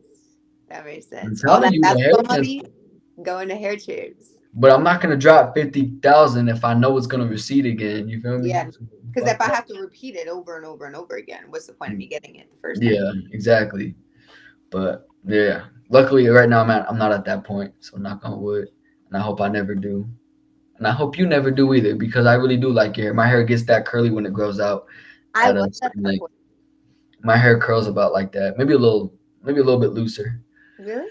[0.69, 2.63] that makes sense all that you, the hair basketball money
[3.23, 7.07] going to hair tubes But I'm not gonna drop fifty thousand if I know it's
[7.07, 8.09] gonna recede again.
[8.09, 8.49] You feel me?
[8.49, 8.65] Yeah,
[9.13, 11.73] Because if I have to repeat it over and over and over again, what's the
[11.73, 12.09] point of me mm.
[12.09, 12.91] getting it the first time?
[12.91, 13.95] Yeah, exactly.
[14.71, 18.41] But yeah, luckily right now I'm at I'm not at that point, so knock on
[18.41, 18.69] wood,
[19.07, 20.09] and I hope I never do,
[20.77, 23.13] and I hope you never do either because I really do like your hair.
[23.13, 24.85] My hair gets that curly when it grows out.
[25.35, 26.25] I At a was certain that length.
[27.21, 30.41] My hair curls about like that, maybe a little, maybe a little bit looser
[30.79, 31.09] Really?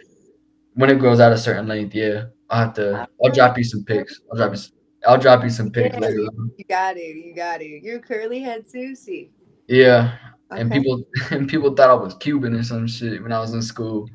[0.74, 1.94] when it grows out a certain length.
[1.94, 3.02] Yeah, I'll have to.
[3.02, 4.20] Uh, I'll drop you some pics.
[4.30, 4.58] I'll drop you.
[4.58, 4.72] s-
[5.06, 6.50] I'll drop you some pics later on.
[6.56, 7.16] You got it.
[7.16, 7.82] You got it.
[7.82, 9.30] You're curly head Susie.
[9.68, 10.16] Yeah,
[10.50, 13.62] and people and people thought I was Cuban or some shit when I was in
[13.62, 14.08] school.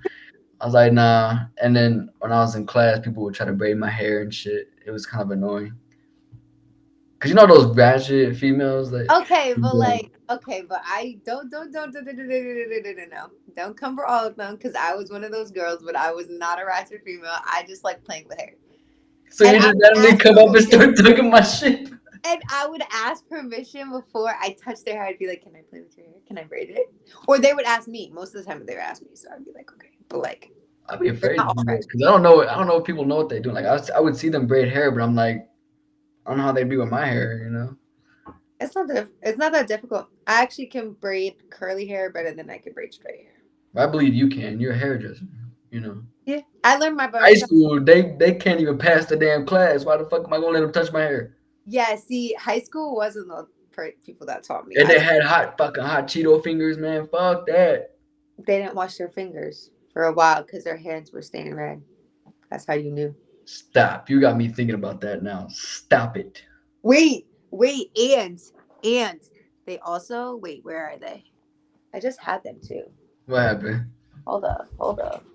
[0.60, 1.40] I was like, nah.
[1.62, 4.34] And then when I was in class, people would try to braid my hair and
[4.34, 4.68] shit.
[4.86, 5.74] It was kind of annoying.
[7.20, 11.72] Cause you know those ratchet females that Okay, but like, okay, but I don't, don't,
[11.72, 14.94] don't, don't, don't, don't, don't, don't, don't, don't, come for all of them because I
[14.96, 17.38] was one of those girls, but I was not a ratchet female.
[17.46, 18.54] I just like playing with hair.
[19.30, 21.90] So And you just randomly asked come up and start tugging my shit.
[22.24, 25.06] And I would ask permission before I touched their hair.
[25.06, 26.16] I'd be like, "Can I play with your hair?
[26.28, 26.94] Can I braid it?"
[27.28, 28.12] Or they would ask me.
[28.14, 30.52] Most of the time, they would ask me, so I'd be like, "Okay." But like,
[30.90, 32.48] I'd be afraid not to do all this because I don't know.
[32.48, 33.56] I don't know if people know what they're doing.
[33.56, 35.48] Like I, was- I would see them braid hair, but I'm like,
[36.26, 37.42] I don't know how they'd be with my hair.
[37.44, 37.78] You know.
[38.62, 40.08] It's not that it's not that difficult.
[40.28, 43.84] I actually can braid curly hair better than I can braid straight hair.
[43.84, 44.60] I believe you can.
[44.60, 45.26] You're a hairdresser.
[45.72, 46.02] You know.
[46.26, 49.86] Yeah, I learned my High school, they they can't even pass the damn class.
[49.86, 51.36] Why the fuck am I gonna let them touch my hair?
[51.66, 53.48] Yeah, see, high school wasn't the
[54.06, 54.76] people that taught me.
[54.76, 57.08] And they had hot fucking hot Cheeto fingers, man.
[57.08, 57.96] Fuck that.
[58.46, 61.82] they didn't wash their fingers for a while because their hands were staying red.
[62.50, 63.16] That's how you knew.
[63.46, 64.10] Stop.
[64.10, 65.48] You got me thinking about that now.
[65.50, 66.44] Stop it.
[66.84, 68.40] Wait, wait, and
[68.84, 69.20] and
[69.66, 70.64] they also wait.
[70.64, 71.26] Where are they?
[71.94, 72.84] I just had them too.
[73.26, 73.92] What happened?
[74.26, 75.26] Hold up, hold up.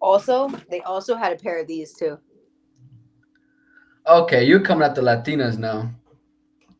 [0.00, 2.18] Also, they also had a pair of these too.
[4.06, 5.90] Okay, you're coming at the Latinas now.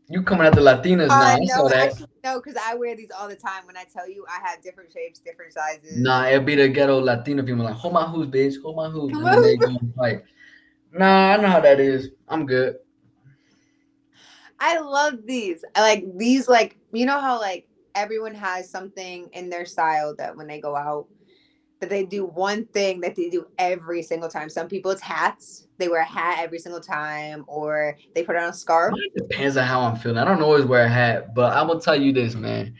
[0.08, 1.14] You coming at the Latinas now.
[1.14, 3.66] Uh, I saw no, actually, no, because I wear these all the time.
[3.66, 5.96] When I tell you, I have different shapes, different sizes.
[5.96, 8.62] Nah, it'd be the ghetto Latino people like, hold my hoops, bitch.
[8.62, 9.16] Hold my hoops.
[9.16, 10.24] And then they my go and fight.
[10.92, 12.10] Nah, I know how that is.
[12.28, 12.76] I'm good.
[14.60, 15.64] I love these.
[15.74, 16.48] I like these.
[16.48, 20.76] Like you know how like everyone has something in their style that when they go
[20.76, 21.06] out,
[21.80, 24.48] that they do one thing that they do every single time.
[24.48, 25.68] Some people it's hats.
[25.78, 28.94] They wear a hat every single time, or they put on a scarf.
[28.96, 30.18] It depends on how I'm feeling.
[30.18, 32.74] I don't always wear a hat, but I'm gonna tell you this, man.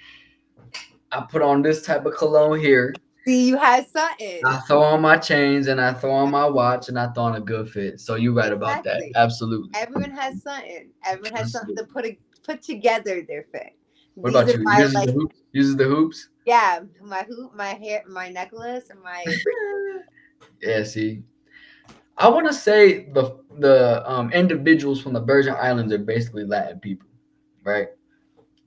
[1.12, 2.94] I put on this type of cologne here.
[3.24, 4.40] See, you had something.
[4.44, 7.36] I throw on my chains and I throw on my watch and I throw on
[7.36, 8.00] a good fit.
[8.00, 9.12] So you're right about Exactly.
[9.14, 9.20] that.
[9.20, 9.70] Absolutely.
[9.74, 10.90] Everyone has something.
[11.06, 13.72] Everyone has something to put a, put together their fit.
[14.14, 14.64] What These about you?
[14.64, 15.36] my, Uses like, the hoops?
[15.52, 16.28] Uses the hoops?
[16.44, 19.24] yeah, my hoop, my hair, my necklace, and my
[20.62, 21.22] Yeah, see.
[22.16, 26.78] I want to say the the um individuals from the Virgin Islands are basically Latin
[26.80, 27.08] people,
[27.64, 27.88] right?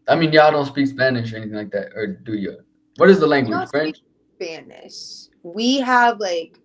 [0.08, 2.58] I mean, y'all don't speak Spanish or anything like that, or do you?
[2.98, 3.70] What is the language?
[3.70, 4.00] French?
[4.38, 5.28] Spanish.
[5.44, 6.60] We have like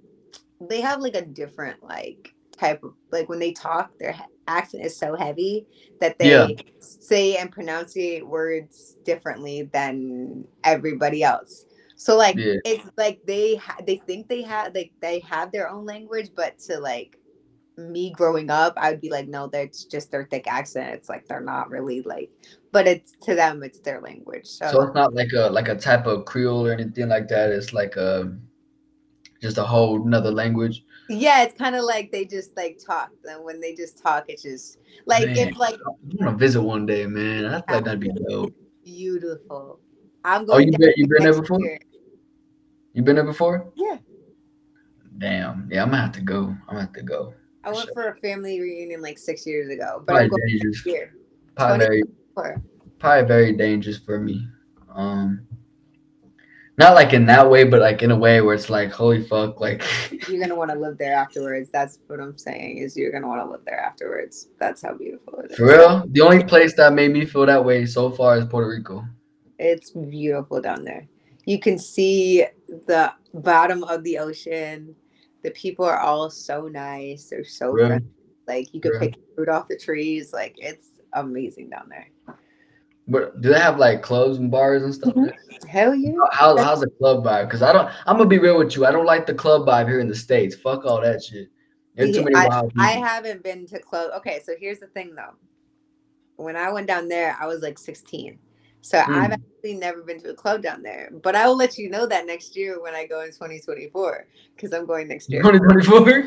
[0.60, 4.14] they have like a different like type of like when they talk, their
[4.46, 5.66] accent is so heavy
[6.00, 6.46] that they Yeah.
[6.80, 11.64] say and pronunciate words differently than everybody else.
[11.96, 12.56] So like Yeah.
[12.64, 16.58] it's like they ha- they think they have like they have their own language, but
[16.66, 17.18] to like
[17.76, 20.94] me growing up, I'd be like, no, that's just their thick accent.
[20.94, 22.30] It's like they're not really like,
[22.70, 24.46] but it's to them, it's their language.
[24.46, 27.50] So, So it's not like a like a type of Creole or anything like that.
[27.50, 28.36] It's like a
[29.40, 30.84] just a whole another language.
[31.08, 33.10] yeah, it's kind of like they just like talk.
[33.24, 35.36] And when they just talk, it's just like Man.
[35.36, 35.88] if like I
[36.24, 37.46] want to visit one day, man.
[37.46, 38.54] I feel like that'd be dope.
[38.84, 39.80] beautiful.
[40.24, 40.50] I'm going.
[40.50, 40.66] Oh, going.
[40.66, 41.60] you down been you been there before?
[41.60, 41.80] year.
[42.92, 43.72] You been there before?
[43.74, 43.96] Yeah.
[45.18, 45.68] Damn.
[45.70, 46.44] Yeah, I'm gonna have to go.
[46.44, 47.34] I'm gonna have to go.
[47.64, 50.84] I went for a family reunion like six years ago, but I'm going dangerous.
[50.84, 51.14] year.
[51.56, 52.02] Probably very
[52.98, 54.46] probably very dangerous for me.
[54.94, 55.46] Um
[56.78, 59.60] not like in that way, but like in a way where it's like, holy fuck,
[59.60, 59.82] like
[60.28, 61.70] you're gonna want to live there afterwards.
[61.70, 62.78] That's what I'm saying.
[62.78, 64.48] Is you're gonna want to live there afterwards.
[64.58, 65.56] That's how beautiful it is.
[65.56, 66.04] for real.
[66.08, 69.04] The only place that made me feel that way so far is Puerto Rico.
[69.58, 71.06] It's beautiful down there.
[71.44, 72.46] You can see
[72.86, 74.94] the bottom of the ocean.
[75.42, 77.28] The people are all so nice.
[77.28, 77.88] They're so Really?
[77.88, 78.08] friendly.
[78.46, 79.08] Like you could Really?
[79.10, 80.32] pick fruit off the trees.
[80.32, 82.08] Like it's amazing down there.
[83.08, 85.14] But do they have like clubs and bars and stuff?
[85.14, 85.32] Mhm.
[85.68, 86.12] Hell yeah.
[86.30, 87.46] How, how's the club vibe?
[87.46, 87.88] Because I don't.
[88.06, 88.86] I'm gonna be real with you.
[88.86, 90.54] I don't like the club vibe here in the states.
[90.54, 91.48] Fuck all that shit.
[91.94, 92.84] There's too many I, wild people.
[92.84, 94.12] I haven't been to club.
[94.16, 95.34] Okay, so here's the thing though.
[96.36, 98.38] When I went down there, I was like 16.
[98.82, 99.32] So I've Mm.
[99.34, 101.08] actually never been to a club down there.
[101.22, 104.72] But I will let you know that next year when I go in 2024 because
[104.72, 105.40] I'm going next year.
[105.42, 106.24] 2024.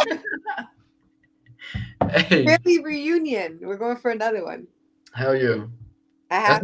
[2.09, 3.59] hey, Family reunion.
[3.61, 4.67] We're going for another one.
[5.13, 5.65] hell yeah.
[6.31, 6.63] I have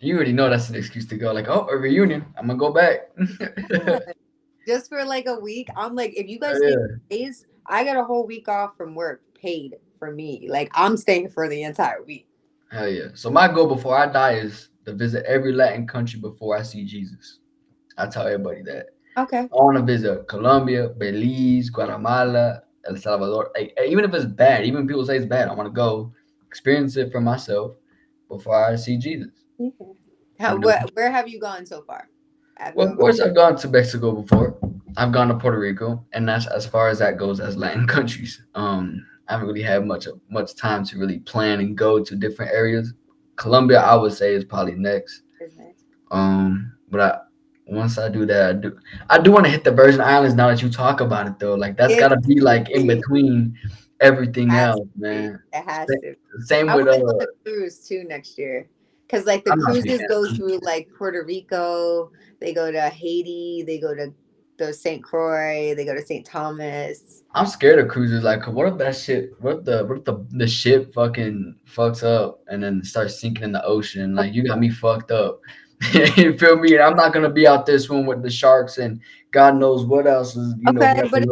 [0.00, 1.32] you already know that's an excuse to go.
[1.32, 2.24] Like, oh, a reunion.
[2.36, 3.12] I'm gonna go back.
[4.66, 5.68] just for like a week.
[5.76, 6.70] I'm like, if you guys yeah.
[6.70, 10.48] take days, I got a whole week off from work paid for me.
[10.48, 12.26] Like I'm staying for the entire week.
[12.72, 13.08] Hell yeah.
[13.14, 16.84] So my goal before I die is to visit every Latin country before I see
[16.84, 17.38] Jesus.
[17.98, 18.86] I tell everybody that.
[19.16, 19.40] Okay.
[19.40, 23.50] I want to visit Colombia, Belize, Guatemala, El Salvador.
[23.54, 26.12] Like, even if it's bad, even if people say it's bad, I want to go
[26.46, 27.76] experience it for myself
[28.28, 29.30] before I see Jesus.
[30.38, 32.08] How, I'm where, where have you gone so far?
[32.56, 34.58] Have Well, of course, I've gone to Mexico before.
[34.96, 38.42] I've gone to Puerto Rico, and that's as far as that goes as Latin countries.
[38.54, 42.52] Um, I haven't really had much much time to really plan and go to different
[42.52, 42.92] areas.
[43.42, 45.22] Colombia, I would say, is probably next.
[46.12, 47.20] Um, but I
[47.66, 48.78] once I do that, I do
[49.10, 51.54] I do want to hit the Virgin Islands now that you talk about it though.
[51.54, 53.58] Like that's It's gotta be like in between
[54.00, 55.42] everything else, man.
[55.52, 56.14] It has to.
[56.40, 58.68] Same I with uh, to cruise too next year.
[59.08, 62.70] Cause like the I'm not a big cruises go through like Puerto Rico, they go
[62.70, 64.12] to Haiti, they go to
[64.58, 65.02] the St.
[65.02, 66.24] Croix, they go to St.
[66.26, 67.22] Thomas.
[67.34, 68.22] I'm scared of cruises.
[68.22, 69.30] Like, what if that shit?
[69.40, 73.44] What if the what if the the ship fucking fucks up and then starts sinking
[73.44, 74.14] in the ocean?
[74.14, 75.40] Like, you got me fucked up.
[76.16, 76.74] you feel me?
[76.74, 79.00] And I'm not gonna be out there swimming with the sharks and
[79.32, 81.24] God knows what else is you Okay, right but-.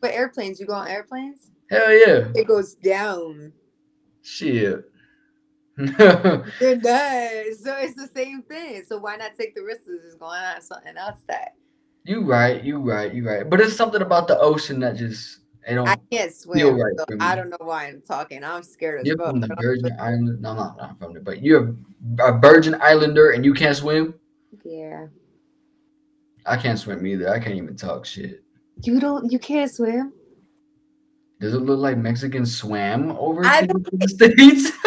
[0.00, 1.50] But airplanes, you go on airplanes?
[1.70, 3.52] Hell yeah, It goes down.
[4.22, 4.84] shit.
[5.78, 7.62] It does.
[7.64, 8.82] So it's the same thing.
[8.86, 11.54] So why not take the risk of just going on something else that
[12.04, 13.48] you right, you right, you right.
[13.48, 15.88] But it's something about the ocean that just it don't.
[15.88, 16.76] I can't swim.
[16.76, 18.44] right so I don't know why I'm talking.
[18.44, 19.06] I'm scared of.
[19.06, 19.30] You're fuck.
[19.30, 20.40] from the I Virgin Islands.
[20.40, 21.74] No, not not from there, but you're
[22.20, 24.14] a Virgin Islander and you can't swim.
[24.64, 25.06] Yeah.
[26.46, 27.30] I can't swim either.
[27.30, 28.42] I can't even talk shit.
[28.82, 30.12] You don't you can't swim?
[31.40, 34.70] Does it look like Mexicans swam over I to the states?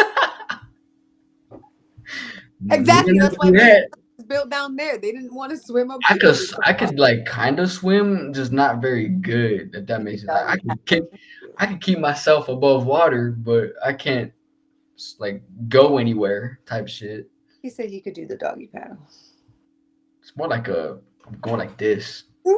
[2.70, 4.98] Exactly, that's why you we- had- It's built down there.
[4.98, 8.52] They didn't want to swim up I could, I could like kind of swim, just
[8.52, 9.20] not very mm-hmm.
[9.20, 9.74] good.
[9.74, 10.28] If that makes sense.
[10.28, 11.04] Like, I could keep,
[11.58, 14.32] I could keep myself above water, but I can't
[15.18, 17.30] like go anywhere type shit.
[17.62, 18.98] He said he could do the doggy paddle.
[20.20, 22.24] It's more like a I'm going like this.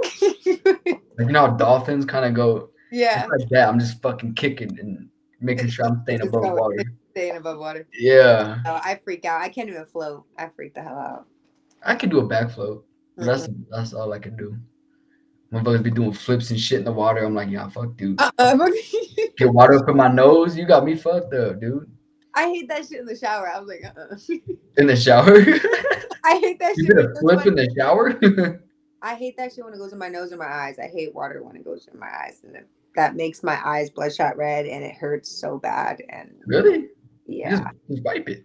[1.18, 3.26] Like you know how dolphins kind of go yeah.
[3.30, 3.68] like that.
[3.68, 6.82] I'm just fucking kicking and making sure I'm staying above water.
[7.10, 7.86] Staying above water.
[7.92, 9.42] Yeah, No, I freak out.
[9.42, 10.24] I can't even float.
[10.38, 11.26] I freak the hell out.
[11.84, 12.84] I could do a back float.
[13.16, 13.62] That's Mm-hmm.
[13.70, 14.56] that's all I can do.
[15.50, 17.24] My Motherfuckers be doing flips and shit in the water.
[17.24, 18.20] I'm like, yeah, fuck, dude.
[18.20, 18.68] Uh-uh.
[19.36, 20.56] Get water up in my nose.
[20.56, 21.90] You got me fucked up, dude.
[22.36, 23.48] I hate that shit in the shower.
[23.48, 24.16] I was like, uh-uh.
[24.76, 25.26] In the shower.
[26.24, 26.96] I hate that you shit.
[26.96, 28.16] did a flip in the shower.
[29.02, 30.78] I hate that shit when it goes in my nose or my eyes.
[30.78, 32.56] I hate water when it goes in my eyes, and
[32.94, 36.00] that makes my eyes bloodshot red, and it hurts so bad.
[36.10, 36.88] And really?
[37.26, 38.44] Yeah, Just, just wipe it.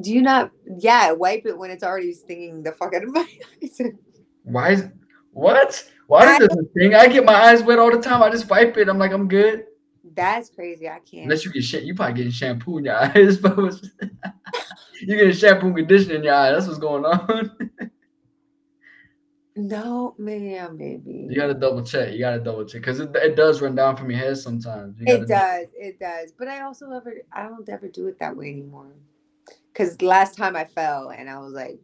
[0.00, 0.50] Do you not?
[0.78, 3.26] Yeah, wipe it when it's already stinging the fuck out of my
[3.62, 3.80] eyes.
[4.42, 4.84] Why is
[5.32, 5.90] what?
[6.06, 6.94] Why does this thing?
[6.94, 8.22] I get my eyes wet all the time.
[8.22, 8.88] I just wipe it.
[8.88, 9.64] I'm like, I'm good.
[10.14, 10.88] That's crazy.
[10.88, 11.24] I can't.
[11.24, 13.40] Unless you get shit, you probably getting shampoo in your eyes.
[15.00, 16.52] you getting shampoo and conditioner in your eye.
[16.52, 17.70] That's what's going on.
[19.58, 21.28] No, man, maybe.
[21.30, 22.12] you gotta double check.
[22.12, 25.00] You gotta double check because it, it does run down from your head sometimes.
[25.00, 25.66] You It does.
[25.74, 26.32] It does.
[26.38, 28.92] But I also ever I don't ever do it that way anymore.
[29.76, 31.78] Cause last time I fell and I was like,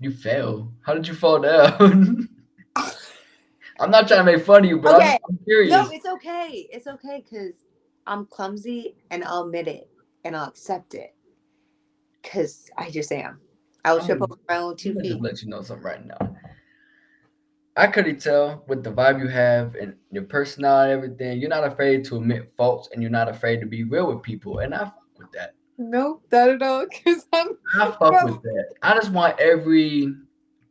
[0.00, 0.72] You fell.
[0.84, 2.28] How did you fall down?
[3.80, 5.18] I'm not trying to make fun of you, but I'm- Okay.
[5.28, 5.70] I'm, curious.
[5.70, 6.68] no, it's okay.
[6.72, 7.52] It's okay because
[8.06, 9.88] I'm clumsy and I'll admit it
[10.24, 11.14] and I'll accept it.
[12.24, 13.40] Cause I just am.
[13.84, 15.04] I'll trip Oh, over my own two feet.
[15.12, 16.36] just let you know something right now.
[17.76, 21.38] I couldn't tell with the vibe you have and your personality, everything.
[21.38, 24.58] You're not afraid to admit faults, and you're not afraid to be real with people.
[24.58, 25.54] And I fuck with that.
[25.78, 26.86] Nope, not at all.
[27.04, 28.24] Cause I'm I fuck No.
[28.24, 28.74] with that.
[28.82, 30.12] I just want every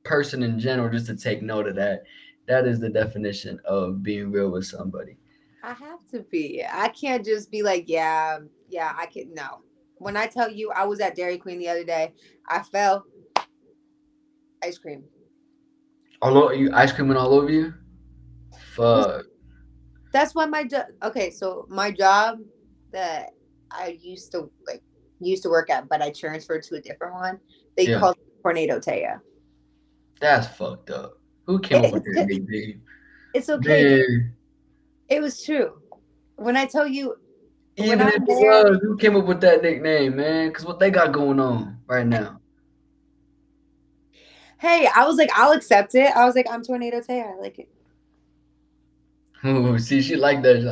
[0.03, 2.03] person in general just to take note of that.
[2.47, 5.17] That is the definition of being real with somebody.
[5.63, 6.63] I have to be.
[6.69, 8.39] I can't just be like, yeah,
[8.69, 9.61] yeah, I can no.
[9.97, 12.13] When I tell you I was at Dairy Queen the other day,
[12.47, 13.05] I fell.
[14.63, 15.03] Ice cream.
[16.21, 17.73] All over you, ice creaming all over you.
[18.75, 19.25] Fuck.
[20.13, 20.85] That's why my job.
[21.03, 22.39] Okay, so my job
[22.91, 23.31] that
[23.71, 24.81] I used to like
[25.19, 27.39] used to work at, but I transferred to a different one.
[27.75, 27.99] They Yeah.
[27.99, 29.21] called it Tornado Taya.
[30.19, 31.19] That's fucked up.
[31.45, 32.81] Who came up with that name?
[33.33, 33.97] It's okay.
[33.97, 34.33] Man,
[35.09, 35.81] It was true.
[36.35, 37.15] When I tell you,
[37.77, 40.49] even if it was, who came up with that nickname, man?
[40.49, 42.41] Because what they got going on right now.
[44.59, 46.15] hey, I was like, I'll accept it.
[46.15, 47.37] I was like, I'm Tornado Taya.
[47.37, 47.69] I like it.
[49.45, 50.63] Ooh, see, she like that.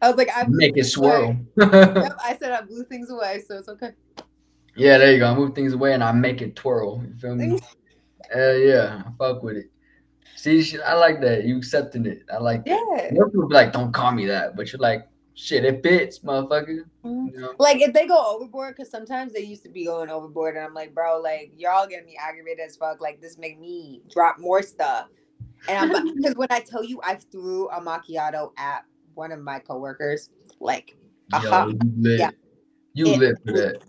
[0.00, 1.36] "I'm- was like, I Make it swirl.
[1.56, 1.72] Yep,
[2.24, 3.92] I said I blew things away, so it's okay.
[4.76, 5.26] yeah, there you go.
[5.26, 7.02] I move things away and I make it twirl.
[7.06, 7.58] You feel me?
[8.32, 9.70] Hell yeah, I fuck with it.
[10.36, 11.44] See, I like that.
[11.44, 12.22] You accepting it.
[12.32, 12.70] I like that.
[12.70, 13.10] Yeah.
[13.12, 16.84] Most people be like, don't call me that, but you're like, shit, it fits, motherfucker.
[17.04, 17.32] Mhm.
[17.32, 17.54] You know?
[17.58, 20.72] Like if they go overboard, because sometimes they used to be going overboard, and I'm
[20.74, 23.00] like, bro, like y'all getting me aggravated as fuck.
[23.00, 25.08] Like this make me drop more stuff.
[25.68, 28.84] And I'm because when I tell you I threw a macchiato at
[29.20, 30.30] one of my coworkers,
[30.60, 30.96] like
[31.32, 32.18] Yo, uh-huh, you lit.
[32.20, 32.30] Yeah.
[32.94, 33.82] You It- lit for that.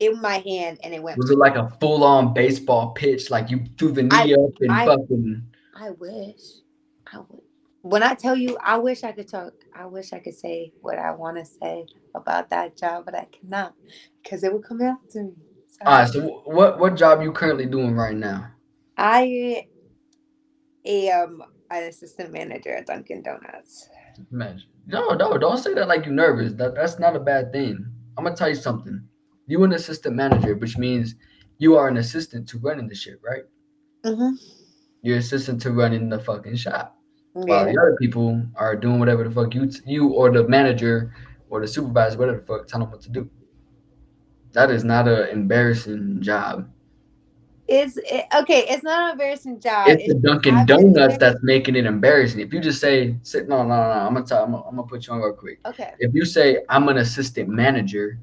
[0.00, 1.18] in my hand, and it went.
[1.18, 3.30] Was it like a full on baseball pitch?
[3.30, 5.42] Like you threw the knee I- up and I- fucking.
[5.76, 6.42] I wish.
[7.12, 7.42] I would.
[7.82, 9.52] When I tell you, I wish I could talk.
[9.76, 13.26] I wish I could say what I want to say about that job, but I
[13.36, 13.74] cannot
[14.22, 15.32] because it would come out to me.
[15.68, 18.50] So All right, so what what job you currently doing right now?
[18.96, 19.66] I
[20.86, 23.88] am an assistant manager at Dunkin' Donuts.
[24.32, 24.68] Imagine.
[24.86, 26.52] No, no, don't say that like you're nervous.
[26.54, 27.86] That that's not a bad thing.
[28.16, 29.02] I'm gonna tell you something.
[29.46, 31.14] You an assistant manager, which means
[31.58, 33.44] you are an assistant to running the shit, right?
[34.04, 34.34] Mm-hmm.
[35.02, 36.96] You're assistant to running the fucking shop.
[37.32, 41.14] While the other people are doing whatever the fuck you you or the manager
[41.50, 43.28] or the supervisor, whatever the fuck, tell them what to do.
[44.52, 46.70] That is not an embarrassing job.
[47.66, 48.66] It's it, okay.
[48.68, 49.88] It's not an embarrassing job.
[49.88, 52.40] It's the Dunkin' Donuts that's making it embarrassing.
[52.40, 54.86] If you just say, sit, no, no, no, I'm gonna tell, I'm gonna, I'm gonna
[54.86, 55.60] put you on real quick.
[55.64, 55.94] okay.
[55.98, 58.18] If you say I'm an assistant manager,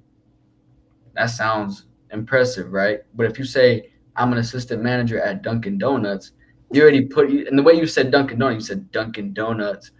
[1.16, 3.00] that sounds impressive, right?
[3.16, 6.34] But if you say I'm an assistant manager at Dunkin' Donuts,
[6.72, 9.92] you already put and the way you said Dunkin' Donuts, you said Dunkin' Donuts.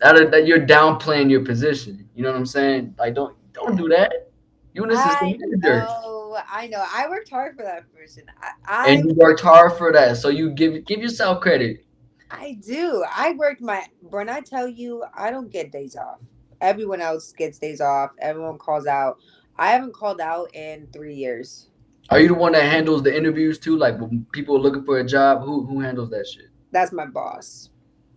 [0.00, 2.06] That, that you're downplaying your position.
[2.14, 2.94] You know what I'm saying?
[2.98, 4.28] Like don't don't do that.
[4.74, 5.86] You're an I assistant manager.
[5.86, 6.03] know.
[6.48, 6.84] I know.
[6.92, 8.24] I worked hard for that person.
[8.40, 10.16] I, I And you worked hard for that.
[10.16, 11.84] So you give give yourself credit.
[12.30, 13.04] I do.
[13.14, 16.18] I worked my when I tell you I don't get days off.
[16.60, 18.10] Everyone else gets days off.
[18.18, 19.18] Everyone calls out.
[19.56, 21.68] I haven't called out in three years.
[22.10, 23.76] Are you the one that handles the interviews too?
[23.76, 26.48] Like when people are looking for a job, who who handles that shit?
[26.70, 27.70] That's my boss.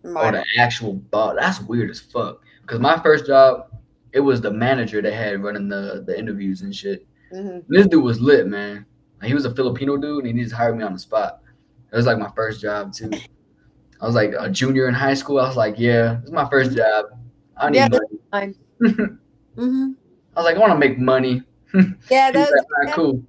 [0.04, 1.36] Or My oh, the actual boss.
[1.38, 2.40] That's weird as fuck.
[2.62, 3.68] Because my first job,
[4.12, 7.06] it was the manager that had running the the interviews and shit.
[7.32, 7.64] Mhm.
[7.68, 8.86] This dude was lit, man.
[9.20, 11.40] Like, he was a Filipino dude, and he just hired me on the spot.
[11.92, 13.10] It was like my first job too.
[14.00, 15.40] I was like a junior in high school.
[15.40, 17.06] I was like, yeah, this is my first job.
[17.56, 17.88] I need Yeah,
[18.32, 18.54] money.
[18.82, 19.92] mm-hmm.
[20.36, 21.42] I was like, I want to make money.
[22.10, 23.22] Yeah, that's was like, was "All right, cool.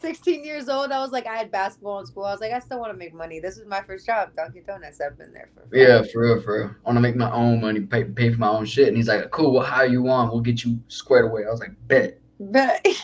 [0.00, 0.92] 16 years old.
[0.92, 2.24] I was like, I had basketball in school.
[2.24, 3.40] I was like, I still want to make money.
[3.40, 5.00] This is my first job, Dunkin' Donuts.
[5.00, 6.70] I've been there for Yeah, for real, for real.
[6.70, 8.88] I want to make my own money, pay, pay for my own shit.
[8.88, 10.32] And he's like, cool, we'll you want?
[10.32, 11.44] We'll get you squared away.
[11.44, 12.20] I was like, bet.
[12.38, 12.86] But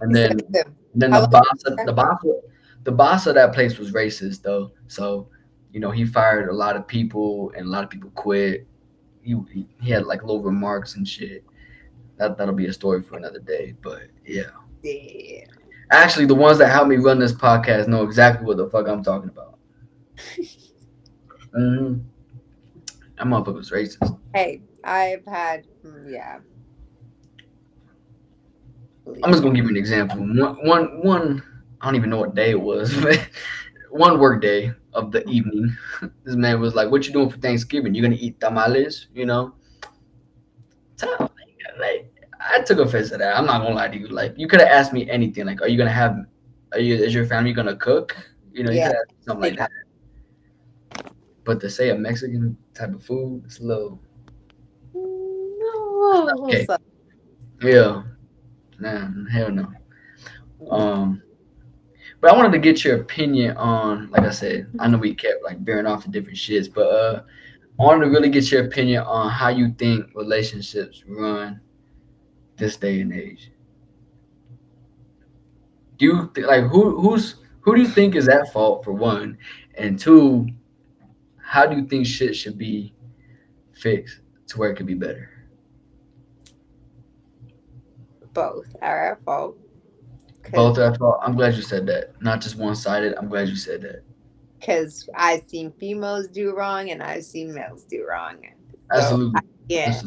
[0.00, 0.40] And then
[0.94, 2.18] then the boss of, the boss
[2.84, 4.72] the boss of that place was racist though.
[4.86, 5.28] So,
[5.72, 8.66] you know, he fired a lot of people and a lot of people quit.
[9.22, 9.36] He
[9.80, 11.44] he, had like little remarks and shit.
[12.18, 13.74] That that'll be a story for another day.
[13.82, 14.50] But yeah.
[14.82, 15.46] yeah.
[15.90, 19.02] Actually the ones that helped me run this podcast know exactly what the fuck I'm
[19.02, 19.58] talking about.
[21.54, 21.98] hmm
[23.16, 24.18] That motherfucker was racist.
[24.34, 26.40] Hey, I've had mm, yeah.
[29.06, 30.18] I'm just gonna give you an example.
[30.20, 31.42] One, one, one.
[31.80, 32.94] I don't even know what day it was.
[33.02, 33.28] But
[33.90, 35.76] one work day of the evening,
[36.24, 37.94] this man was like, "What you doing for Thanksgiving?
[37.94, 39.08] You gonna eat tamales?
[39.14, 39.54] You know?"
[41.78, 43.36] Like, I took offense to that.
[43.36, 44.08] I'm not gonna lie to you.
[44.08, 45.46] Like, you could have asked me anything.
[45.46, 46.16] Like, are you gonna have?
[46.72, 46.94] Are you?
[46.94, 48.16] Is your family gonna cook?
[48.52, 48.88] You know, you Yeah.
[48.88, 49.70] could ask something like that.
[51.44, 54.00] But to say a Mexican type of food, it's a little.
[54.94, 56.66] No, Okay.
[57.62, 58.02] Yeah.
[58.78, 59.72] Nah, hell no.
[60.70, 61.22] Um,
[62.20, 65.44] but I wanted to get your opinion on, like I said, I know we kept
[65.44, 67.22] like veering off to different shits, but uh,
[67.78, 71.60] I wanted to really get your opinion on how you think relationships run
[72.56, 73.50] this day and age.
[75.98, 79.38] Do you th- like who who's who do you think is at fault for one,
[79.76, 80.48] and two,
[81.36, 82.94] how do you think shit should be
[83.72, 85.33] fixed to where it could be better?
[88.34, 89.56] Both are at fault.
[90.52, 91.18] Both are at fault.
[91.22, 92.20] I'm glad you said that.
[92.20, 93.14] Not just one sided.
[93.16, 94.02] I'm glad you said that.
[94.60, 98.36] because I've seen females do wrong and I've seen males do wrong.
[98.92, 99.40] So, Absolutely.
[99.68, 100.02] yeah,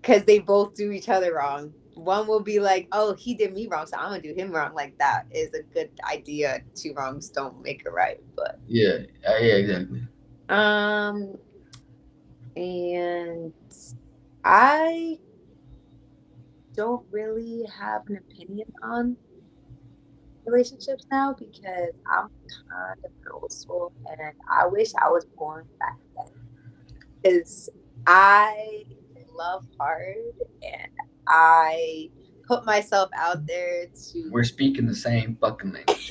[0.00, 1.72] because they both do each other wrong.
[1.94, 4.74] One will be like, "Oh, he did me wrong, so I'm gonna do him wrong."
[4.74, 6.60] Like that is a good idea.
[6.74, 8.98] Two wrongs don't make a right, but Yeah.
[9.28, 9.54] Uh, yeah.
[9.54, 10.02] Exactly.
[10.48, 11.38] um,
[12.56, 13.52] and
[14.44, 15.18] I
[16.74, 19.16] don't really have an opinion on
[20.46, 22.28] relationships now because I'm
[22.70, 26.32] kind of old soul and I wish I was born back then.
[27.22, 27.70] Because
[28.06, 28.84] I
[29.32, 30.16] love hard
[30.62, 30.92] and
[31.26, 32.10] I
[32.46, 36.10] put myself out there to We're speaking the same fucking language.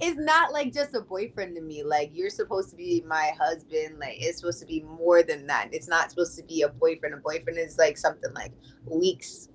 [0.00, 1.82] it's not like just a boyfriend to me.
[1.82, 3.98] Like you're supposed to be my husband.
[3.98, 5.68] Like it's supposed to be more than that.
[5.72, 7.14] It's not supposed to be a boyfriend.
[7.14, 8.52] A boyfriend is like something like
[8.84, 9.48] weeks.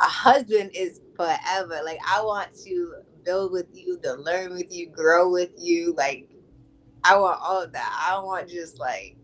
[0.00, 1.80] A husband is forever.
[1.84, 2.94] Like I want to
[3.24, 5.94] build with you, to learn with you, grow with you.
[5.96, 6.28] Like
[7.04, 8.06] I want all of that.
[8.06, 9.16] I don't want just like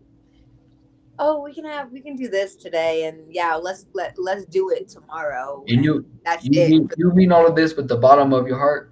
[1.19, 4.69] oh we can have we can do this today and yeah let's let let's do
[4.69, 5.63] it tomorrow.
[5.67, 6.69] And you, That's you it.
[6.69, 8.91] mean, you mean all of this with the bottom of your heart?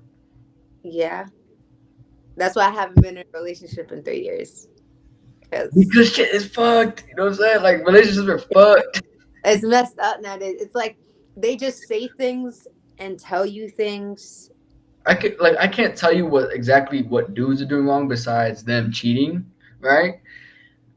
[0.83, 1.27] Yeah.
[2.37, 4.67] That's why I haven't been in a relationship in three years.
[5.41, 7.05] Because Because shit is fucked.
[7.07, 7.61] You know what I'm saying?
[7.63, 9.03] Like relationships are fucked.
[9.45, 10.57] it's messed up nowadays.
[10.59, 10.97] It's like
[11.35, 12.67] they just say things
[12.97, 14.51] and tell you things.
[15.05, 18.63] I could like I can't tell you what exactly what dudes are doing wrong besides
[18.63, 19.45] them cheating.
[19.79, 20.15] right?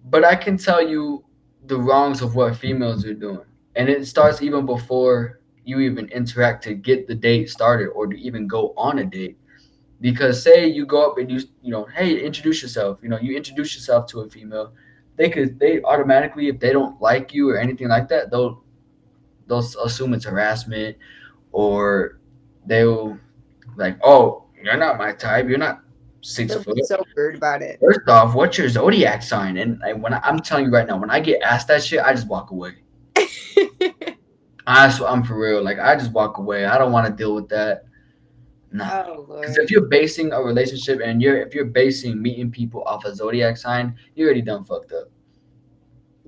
[0.05, 1.25] But I can tell you
[1.67, 3.45] the wrongs of what females are doing.
[3.77, 8.17] And it starts even before you even interact to get the date started or to
[8.19, 9.37] even go on a date.
[10.01, 13.01] Because say you go up and you you know, hey, introduce yourself.
[13.03, 14.73] You know, you introduce yourself to a female.
[15.17, 18.63] They could they automatically if they don't like you or anything like that, they'll
[19.49, 20.97] they'll assume it's harassment
[21.53, 22.21] or
[22.67, 23.19] they'll
[23.77, 25.49] like, oh, you're not my type.
[25.49, 25.83] You're not
[26.21, 26.85] 6 They'll foot.
[26.85, 27.79] so weird about it.
[27.81, 29.57] First off, what's your zodiac sign?
[29.57, 32.13] And when I, I'm telling you right now, when I get asked that shit, I
[32.13, 32.75] just walk away.
[34.67, 35.63] I swear, I'm for real.
[35.63, 36.67] Like I just walk away.
[36.67, 37.85] I don't want to deal with that.
[38.71, 39.05] Nah.
[39.07, 39.39] oh.
[39.41, 43.15] Because if you're basing a relationship and you're if you're basing meeting people off a
[43.15, 45.09] zodiac sign, you already done fucked up.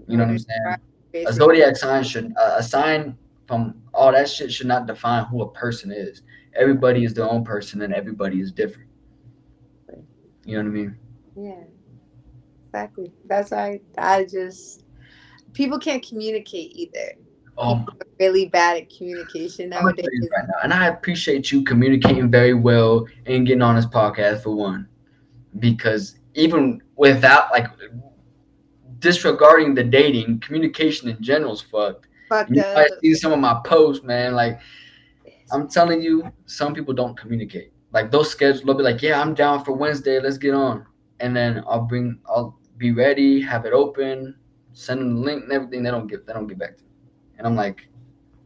[0.08, 0.76] You know what I'm saying?
[1.14, 5.42] A zodiac sign should a, a sign from all that shit should not define who
[5.42, 6.22] a person is.
[6.54, 8.88] Everybody is their own person and everybody is different.
[10.44, 10.96] You know what I mean?
[11.36, 11.64] Yeah.
[12.68, 13.12] Exactly.
[13.26, 14.84] That's why I just
[15.52, 17.14] people can't communicate either.
[17.58, 17.84] Oh,
[18.18, 20.06] really bad at communication nowadays.
[20.06, 24.54] right now, and I appreciate you communicating very well and getting on this podcast for
[24.54, 24.88] one,
[25.58, 27.66] because even without like
[29.00, 32.06] disregarding the dating, communication in general is fucked.
[32.28, 32.76] Fucked You up.
[32.76, 34.34] might see some of my posts, man.
[34.34, 34.60] Like
[35.52, 37.72] I'm telling you, some people don't communicate.
[37.92, 40.20] Like those schedules, they'll be like, "Yeah, I'm down for Wednesday.
[40.20, 40.86] Let's get on,"
[41.18, 44.36] and then I'll bring, I'll be ready, have it open,
[44.72, 45.82] send them the link and everything.
[45.82, 46.90] They don't get, they don't get back to me,
[47.38, 47.88] and I'm like,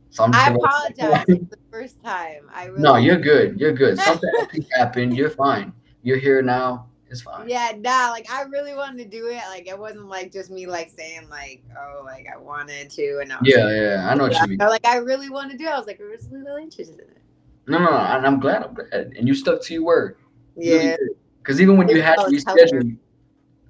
[0.09, 2.49] so I'm just I apologize for the first time.
[2.55, 3.61] I really No, you're good.
[3.61, 3.99] You're good.
[4.09, 4.31] Something
[4.79, 5.17] happened.
[5.17, 5.73] You're fine.
[6.03, 6.89] You're here now.
[7.11, 7.49] It's fine.
[7.49, 9.41] Yeah, nah, like I really wanted to do it.
[9.49, 13.33] Like it wasn't like just me like saying like, oh, like I wanted to and
[13.33, 14.09] I was Yeah, like, yeah.
[14.11, 14.59] I know what you mean.
[14.59, 15.71] Like I really want to do it.
[15.71, 17.19] I was like, I was really interested in it.
[17.67, 17.97] No, no, no.
[17.97, 18.65] And I'm glad.
[18.65, 19.13] I'm glad.
[19.17, 20.17] And you stuck to your word.
[20.57, 20.97] Yeah,
[21.39, 22.97] Because even when you had to reschedule,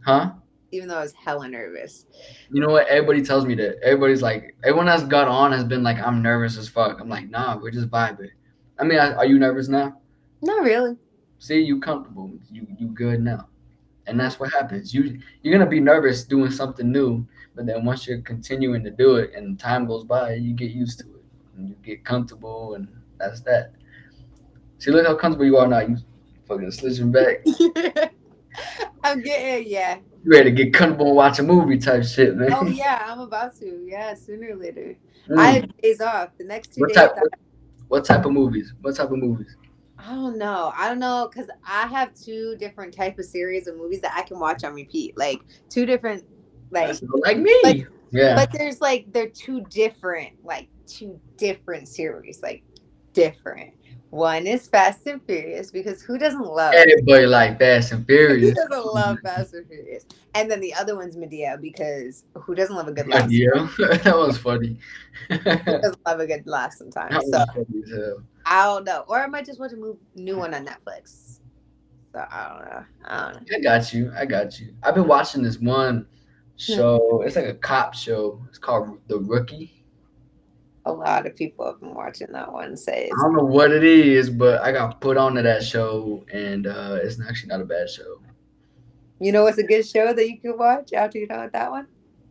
[0.04, 0.32] huh?
[0.74, 2.06] even though I was hella nervous.
[2.50, 2.88] You know what?
[2.88, 3.78] Everybody tells me that.
[3.82, 7.00] Everybody's like, everyone that's got on has been like, I'm nervous as fuck.
[7.00, 8.30] I'm like, nah, we're just vibing.
[8.78, 10.00] I mean, are you nervous now?
[10.42, 10.96] Not really.
[11.38, 12.30] See, you comfortable.
[12.50, 13.48] You you good now.
[14.06, 14.92] And that's what happens.
[14.94, 19.16] You you're gonna be nervous doing something new, but then once you're continuing to do
[19.16, 21.24] it and time goes by, you get used to it
[21.56, 23.72] and you get comfortable, and that's that.
[24.78, 25.80] See, look how comfortable you are now.
[25.80, 25.96] You
[26.46, 27.44] fucking slitching back.
[29.04, 29.98] I'm getting yeah.
[30.24, 32.52] You ready to get comfortable and watch a movie type shit, man.
[32.52, 33.84] Oh yeah, I'm about to.
[33.86, 34.96] Yeah, sooner or later.
[35.28, 35.38] Mm.
[35.38, 36.30] I have days off.
[36.38, 36.96] The next two what days.
[36.96, 37.12] type?
[37.16, 37.30] I- What,
[37.88, 38.72] what type of movies?
[38.80, 39.56] What type of movies?
[40.06, 40.72] I don't know.
[40.76, 44.22] I don't know because I have two different type of series of movies that I
[44.22, 45.16] can watch on repeat.
[45.16, 45.40] Like
[45.70, 46.24] two different,
[46.70, 46.94] like.
[47.24, 47.58] Like me.
[47.64, 48.36] like- yeah.
[48.36, 52.62] But there's like they're two different, like two different series, like
[53.12, 53.72] different.
[54.10, 56.72] One is Fast and Furious because who doesn't love?
[56.74, 58.54] Everybody like Fast and Who Furious.
[58.54, 60.06] doesn't love Fast and Furious?
[60.36, 63.28] And then the other one's Madea because who doesn't love a good laugh?
[63.28, 63.48] Yeah,
[63.78, 64.78] that was funny.
[65.30, 67.16] Who doesn't love a good laugh sometimes?
[67.16, 68.22] was So funny as hell.
[68.46, 69.04] I don't know.
[69.08, 71.40] Or I might just watch a move, new one on Netflix.
[72.12, 72.84] So I don't know.
[73.06, 73.56] I don't know.
[73.56, 74.12] I got you.
[74.16, 74.74] I got you.
[74.82, 76.06] I've been watching this one
[76.56, 77.22] show.
[77.22, 78.40] It's like a cop show.
[78.48, 79.84] It's called The Rookie.
[80.86, 82.76] A lot of people have been watching that one.
[82.76, 86.66] Say I don't know what it is, but I got put onto that show, and
[86.66, 88.20] uh, it's actually not a bad show.
[89.18, 91.70] you know what's a good show that you can watch after you're done with that
[91.70, 91.86] one?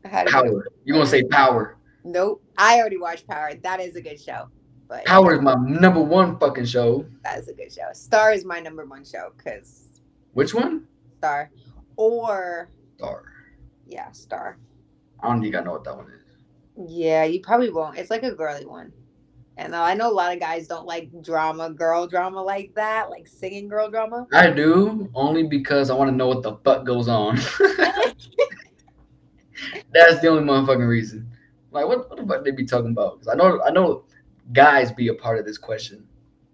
[0.06, 0.68] I had a Power.
[0.86, 1.78] You gonna say Power?
[2.04, 2.44] Nope.
[2.58, 3.54] I already watched Power.
[3.64, 4.48] That is a good show.
[4.88, 7.06] But Power is my number one fucking show.
[7.24, 7.88] that is a good show.
[7.94, 10.02] Star is my number one show because
[10.34, 10.88] Which one?
[11.20, 11.50] Star
[11.96, 13.24] or Star.
[13.88, 14.58] yeah, Star.
[15.22, 16.90] I don't think I know what that one is.
[16.92, 17.98] Yeah, you probably won't.
[17.98, 18.92] It's like a girly one.
[19.56, 23.28] And I know a lot of guys don't like drama, girl drama like that, like
[23.28, 24.26] singing girl drama.
[24.34, 27.38] I do only because I want to know what the fuck goes on.
[29.94, 31.30] That's the only motherfucking reason.
[31.72, 33.20] Like, what, what the fuck they be talking about?
[33.20, 34.04] 'Cause I know, I know,
[34.52, 36.06] guys be a part of this question.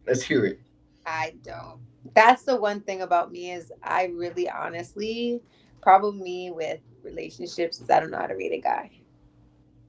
[0.05, 0.59] Let's hear it.
[1.05, 1.79] I don't.
[2.13, 5.41] That's the one thing about me is I really honestly
[5.81, 8.91] problem me with relationships is I don't know how to read a guy.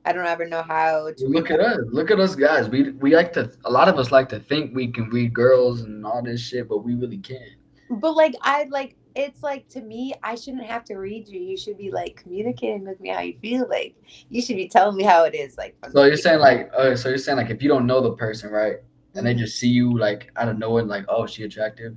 [0.04, 1.78] I don't ever know how to Look at us.
[1.90, 2.68] Look at us guys.
[2.68, 3.52] We we like to.
[3.64, 6.68] A lot of us like to think we can read girls and all this shit,
[6.68, 7.42] but we really can't.
[7.90, 11.40] But like I like it's like to me, I shouldn't have to read you.
[11.40, 13.68] You should be like communicating with me how you feel.
[13.68, 13.94] Like
[14.28, 15.56] you should be telling me how it is.
[15.58, 18.12] Like So you're saying like, uh, so you're saying like, if you don't know the
[18.12, 18.76] person, right,
[19.14, 19.38] and they Mhm.
[19.38, 21.96] just see you like out of nowhere, like, oh, she attractive.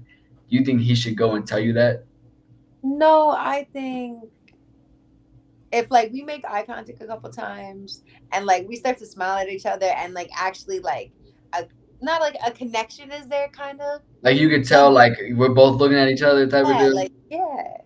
[0.49, 2.03] You think he should go and tell you that?
[2.84, 4.30] No, I think
[5.72, 9.39] if like we make eye contact a couple times and like we start to smile
[9.39, 11.11] at each other and like actually like
[11.53, 11.66] a
[12.04, 15.80] not like a connection is there kind of Like you could tell, like we're both
[15.80, 16.95] looking at each other, type of deal.
[16.95, 17.78] like yeah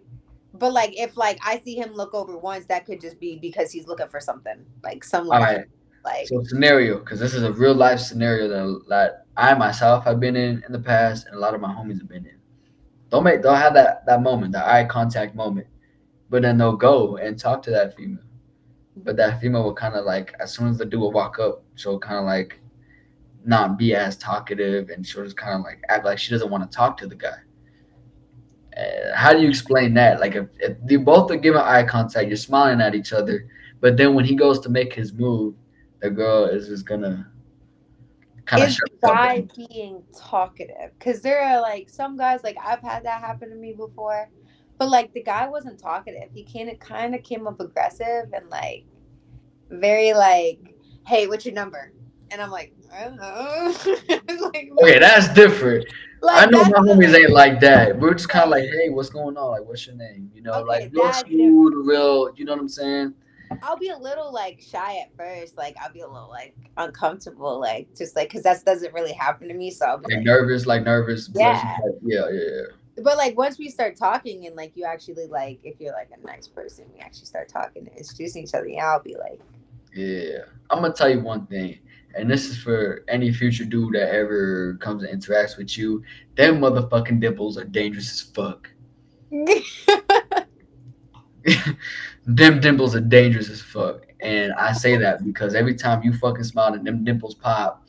[0.53, 3.71] But like if like I see him look over once, that could just be because
[3.71, 4.65] he's looking for something.
[4.83, 5.65] Like some All right.
[6.03, 10.19] like So scenario, because this is a real life scenario that, that I myself have
[10.19, 12.37] been in in the past, and a lot of my homies have been in.
[13.11, 15.67] Don't make don't have that that moment, that eye contact moment,
[16.29, 18.23] but then they'll go and talk to that female.
[18.95, 21.63] But that female will kind of like as soon as the dude will walk up,
[21.75, 22.59] she'll kind of like
[23.47, 26.69] not be as talkative, and she'll just kind of like act like she doesn't want
[26.69, 27.37] to talk to the guy.
[28.77, 30.19] Uh, how do you explain that?
[30.19, 33.47] Like if, if you both are giving eye contact, you're smiling at each other,
[33.79, 35.55] but then when he goes to make his move,
[36.01, 37.31] the girl is just gonna
[38.45, 39.13] kind of is shut the up.
[39.15, 40.91] guy being talkative?
[40.99, 44.29] Because there are like some guys like I've had that happen to me before,
[44.77, 46.29] but like the guy wasn't talkative.
[46.33, 48.85] He kind of kind of came up aggressive and like
[49.69, 50.75] very like,
[51.07, 51.93] "Hey, what's your number?"
[52.31, 53.75] And I'm like, I don't know.
[54.53, 55.85] like, Okay, that's different.
[56.21, 57.97] like, I know my homies ain't like that.
[57.97, 59.51] We're just kind of like, hey, what's going on?
[59.51, 60.29] Like, what's your name?
[60.33, 62.33] You know, Okay, like real smooth, real.
[62.35, 63.13] You know what I'm saying?
[63.63, 65.57] I'll be a little like shy at first.
[65.57, 69.47] Like I'll be a little like uncomfortable, like just like because that doesn't really happen
[69.47, 69.71] to me.
[69.71, 71.29] So I'll be Like like, nervous, like nervous.
[71.33, 71.77] Yeah.
[71.81, 72.61] like, yeah, yeah, yeah.
[73.03, 76.25] but like once we start talking and like you actually like if you're like a
[76.27, 78.67] nice person, we actually start talking and introducing each other.
[78.67, 79.39] Yeah, I'll be like,
[79.95, 81.79] Yeah, I'm gonna tell you one thing,
[82.17, 86.03] and this is for any future dude that ever comes and interacts with you.
[86.35, 88.69] Them motherfucking dimples are dangerous as fuck.
[92.25, 96.43] them dimples are dangerous as fuck, and I say that because every time you fucking
[96.43, 97.87] smile and them dimples pop,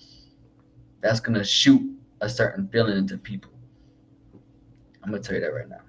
[1.01, 1.83] that's gonna shoot
[2.21, 3.53] a certain feeling into people.
[5.03, 5.81] I'm gonna tell you that right now.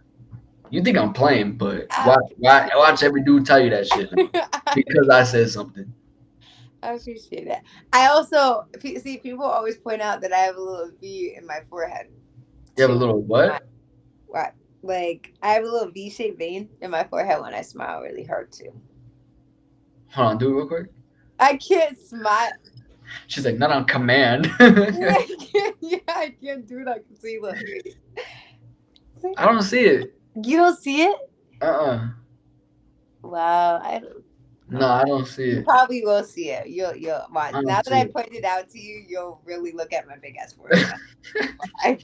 [0.71, 2.03] You think I'm playing, but ah.
[2.07, 4.11] watch, watch, watch every dude tell you that shit
[4.75, 5.91] because I said something.
[6.82, 7.63] I appreciate that.
[7.93, 11.59] I also see people always point out that I have a little V in my
[11.69, 12.07] forehead.
[12.77, 13.63] You have a little what?
[14.27, 14.53] What?
[14.82, 18.51] Like I have a little V-shaped vein in my forehead when I smile really hard
[18.51, 18.71] too.
[20.13, 20.88] Hold on, do it real quick.
[21.39, 22.51] I can't smile.
[23.27, 24.45] She's like, not on command.
[24.59, 26.88] yeah, I can't, yeah, I can't do it.
[26.88, 27.57] I can see look.
[29.38, 30.13] I don't see it.
[30.43, 31.17] You don't see it?
[31.61, 32.07] Uh uh
[33.21, 34.01] Wow, I
[34.72, 35.65] No, I don't see you it.
[35.65, 36.67] probably will see it.
[36.67, 37.53] You'll you'll watch.
[37.53, 38.13] Now that I it.
[38.13, 40.93] pointed out to you, you'll really look at my big ass forehead.
[41.80, 41.97] I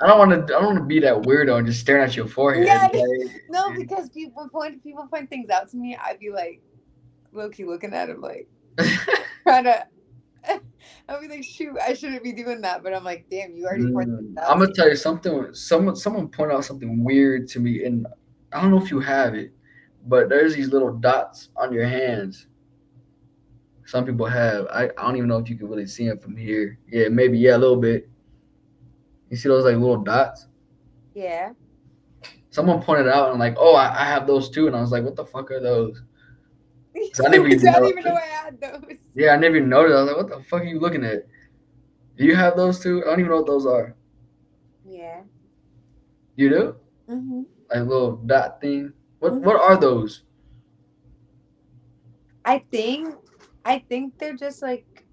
[0.00, 0.56] I don't want to.
[0.56, 2.66] I don't want to be that weirdo and just staring at your forehead.
[2.66, 2.88] Yeah.
[2.92, 5.96] like- no, because people point people point things out to me.
[6.02, 6.60] I'd be like,
[7.32, 8.48] low key looking at him like
[9.42, 9.86] trying to.
[11.08, 13.90] I'll be like, shoot, I shouldn't be doing that, but I'm like, damn, you already
[13.92, 14.34] pointed.
[14.34, 15.52] Mm, I'm gonna tell you something.
[15.52, 18.06] Someone, someone pointed out something weird to me, and
[18.52, 19.52] I don't know if you have it,
[20.08, 22.46] but there's these little dots on your hands.
[23.84, 24.66] Some people have.
[24.70, 26.78] I, I don't even know if you can really see them from here.
[26.88, 27.38] Yeah, maybe.
[27.38, 28.08] Yeah, a little bit.
[29.30, 30.46] You see those like little dots?
[31.14, 31.52] Yeah.
[32.50, 35.04] Someone pointed out and like, oh, I, I have those too, and I was like,
[35.04, 36.02] what the fuck are those?
[36.96, 37.00] I
[37.30, 38.96] didn't I even didn't know- even know I had those.
[39.14, 39.94] Yeah, I never even noticed.
[39.94, 41.26] I was like, what the fuck are you looking at?
[42.16, 43.02] Do you have those too?
[43.04, 43.94] I don't even know what those are.
[44.86, 45.20] Yeah.
[46.36, 46.76] You do?
[47.10, 47.42] Mm-hmm.
[47.70, 48.92] Like a little dot thing.
[49.20, 49.42] What Mhm.
[49.42, 50.22] what are those?
[52.44, 53.14] I think,
[53.64, 55.04] I think they're just like,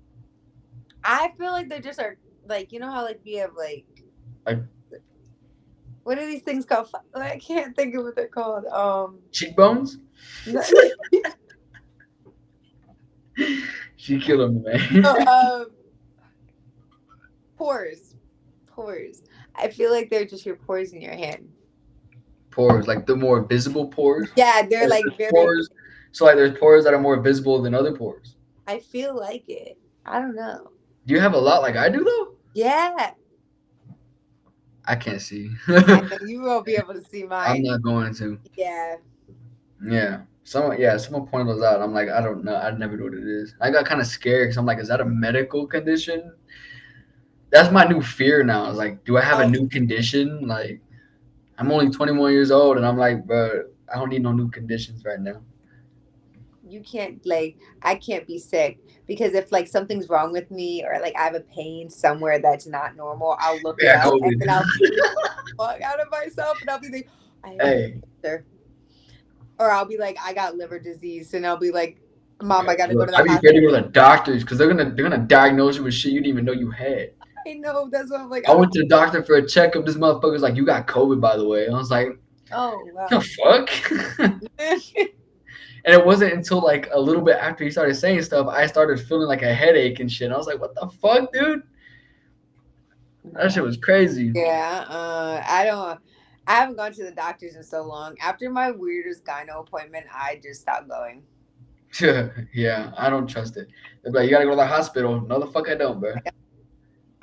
[1.03, 3.85] I feel like they're just are like you know how like we have like,
[4.45, 4.63] Like-
[6.03, 6.89] what are these things called?
[7.15, 8.65] I can't think of what they're called.
[8.67, 9.97] Um, Cheekbones?
[13.97, 15.05] She killed him, man.
[15.27, 15.65] um,
[17.57, 18.15] pores,
[18.67, 19.23] pores.
[19.55, 21.49] I feel like they're just your pores in your hand.
[22.55, 24.29] Pores, like the more visible pores.
[24.35, 25.29] Yeah, they're like very.
[25.31, 25.69] pores.
[26.11, 28.35] So like there's pores that are more visible than other pores.
[28.67, 29.77] I feel like it.
[30.05, 30.71] I don't know.
[31.05, 32.35] Do you have a lot like I do though?
[32.55, 33.11] Yeah,
[34.85, 35.49] I can't see.
[35.67, 37.57] I you won't be able to see mine.
[37.57, 38.39] I'm not going to.
[38.55, 38.95] Yeah,
[39.83, 40.21] Yeah.
[40.47, 41.81] Someone, yeah, someone pointed those out.
[41.81, 42.55] I'm like, I don't know.
[42.55, 43.55] I never know what it is.
[43.61, 46.31] I got kind of scared because I'm like, is that a medical condition?
[47.49, 48.69] That's my new fear now.
[48.69, 49.49] Is like, do I have a Oh.
[49.49, 50.47] new condition?
[50.47, 50.81] Like,
[51.57, 55.05] I'm only 21 years old, and I'm like, bro, I don't need no new conditions
[55.05, 55.41] right now.
[56.67, 57.57] you can't like.
[57.81, 61.35] I can't be sick because if like something's wrong with me or like I have
[61.35, 64.63] a pain somewhere that's not normal, I'll look Yeah, it up and then I'll
[65.57, 67.09] fuck out of myself and I'll be like,
[67.43, 68.45] I Hey, cancer.
[69.59, 72.01] Or I'll be like, I got liver disease, and I'll be like,
[72.41, 74.57] Mom, I gotta go to the I be ready to go to the doctors because
[74.57, 77.11] they're gonna they're gonna diagnose you with shit you didn't even know you had.
[77.47, 78.47] I know that's what I'm like.
[78.49, 79.85] I went to the doctor for a checkup.
[79.85, 81.65] This motherfucker's like, you got COVID, by the way.
[81.65, 82.07] And I was like,
[82.51, 83.07] oh wow.
[83.09, 85.11] the fuck.
[85.85, 88.99] And it wasn't until like a little bit after he started saying stuff, I started
[88.99, 90.31] feeling like a headache and shit.
[90.31, 91.61] I was like, what the fuck, dude?
[93.33, 94.31] That shit was crazy.
[94.33, 95.99] Yeah, uh, I don't.
[96.47, 98.15] I haven't gone to the doctors in so long.
[98.19, 101.23] After my weirdest gyno appointment, I just stopped going.
[102.53, 103.67] yeah, I don't trust it.
[104.03, 105.21] They're like, you gotta go to the hospital.
[105.21, 106.15] No, the fuck I don't, bro.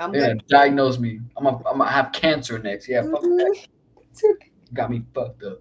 [0.05, 0.46] I'm Yeah, good.
[0.48, 1.20] diagnose me.
[1.36, 2.88] I'm gonna I'm gonna have cancer next.
[2.88, 3.66] Yeah, fuck that.
[4.22, 4.34] Mhm.
[4.74, 5.59] Got me fucked up.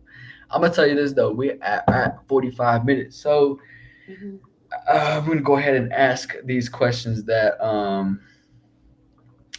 [0.49, 1.31] I'm gonna tell you this though.
[1.33, 3.59] We're at, at 45 minutes, so
[4.09, 4.39] Mhm.
[4.89, 8.21] uh, I'm gonna go ahead and ask these questions that um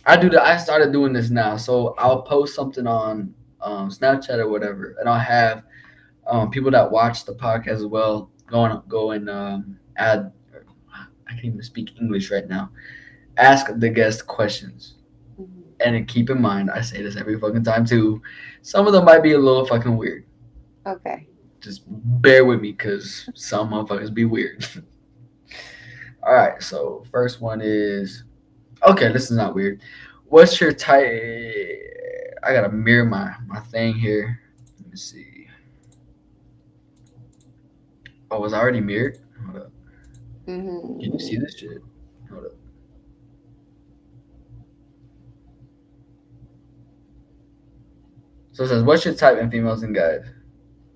[0.06, 0.28] I do.
[0.28, 4.96] The, I started doing this now, so I'll post something on um, Snapchat or whatever,
[4.98, 5.62] and I'll have
[6.26, 10.32] um, people that watch the podcast as well go and go and um, add.
[10.94, 12.70] I can't even speak English right now.
[13.36, 14.94] Ask the guest questions,
[15.40, 15.46] Mhm.
[15.84, 18.20] and keep in mind, I say this every fucking time too.
[18.62, 20.24] Some of them might be a little fucking weird.
[20.86, 21.26] Okay.
[21.60, 24.66] Just bear with me, cause some motherfuckers be weird.
[26.24, 28.24] All right, so first one is
[28.88, 29.12] okay.
[29.12, 29.80] This is not weird.
[30.26, 31.04] What's your type?
[32.44, 34.40] I gotta mirror my my thing here.
[34.80, 35.48] Let me see.
[38.30, 39.18] Oh, was I already mirrored?
[39.44, 39.72] Hold up.
[40.46, 41.00] Mhm.
[41.02, 41.82] Can you see this shit?
[42.30, 42.52] Hold up.
[48.52, 50.24] So it says, "What's your type in females and guys?"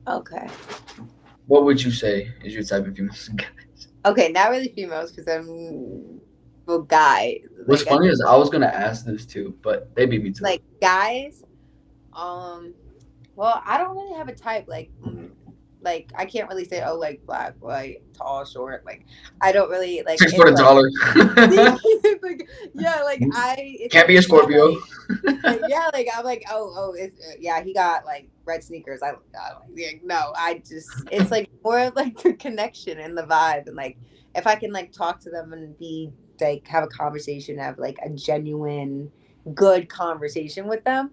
[0.08, 0.46] Okay.
[1.46, 3.88] What would you say is your type in females and guys?
[4.04, 6.20] Okay, not really females because I'm
[6.66, 7.40] well guy.
[7.66, 10.30] What's Like, I funny is I was gonna ask this too, but they beat me
[10.32, 10.42] to it.
[10.42, 11.42] like guys
[12.12, 12.72] um
[13.34, 14.90] well i don't really have a type like
[15.82, 19.04] like i can't really say oh like black white tall short like
[19.40, 20.90] i don't really like six foot like- taller.
[22.22, 24.70] like, yeah like i it's Can't be a Scorpio.
[24.70, 28.64] like- like, yeah like i'm like oh oh it's, uh, yeah he got like red
[28.64, 33.16] sneakers i, I like, no i just it's like more of like the connection and
[33.16, 33.98] the vibe and like
[34.34, 36.10] if i can like talk to them and be
[36.40, 39.10] like have a conversation have like a genuine
[39.54, 41.10] good conversation with them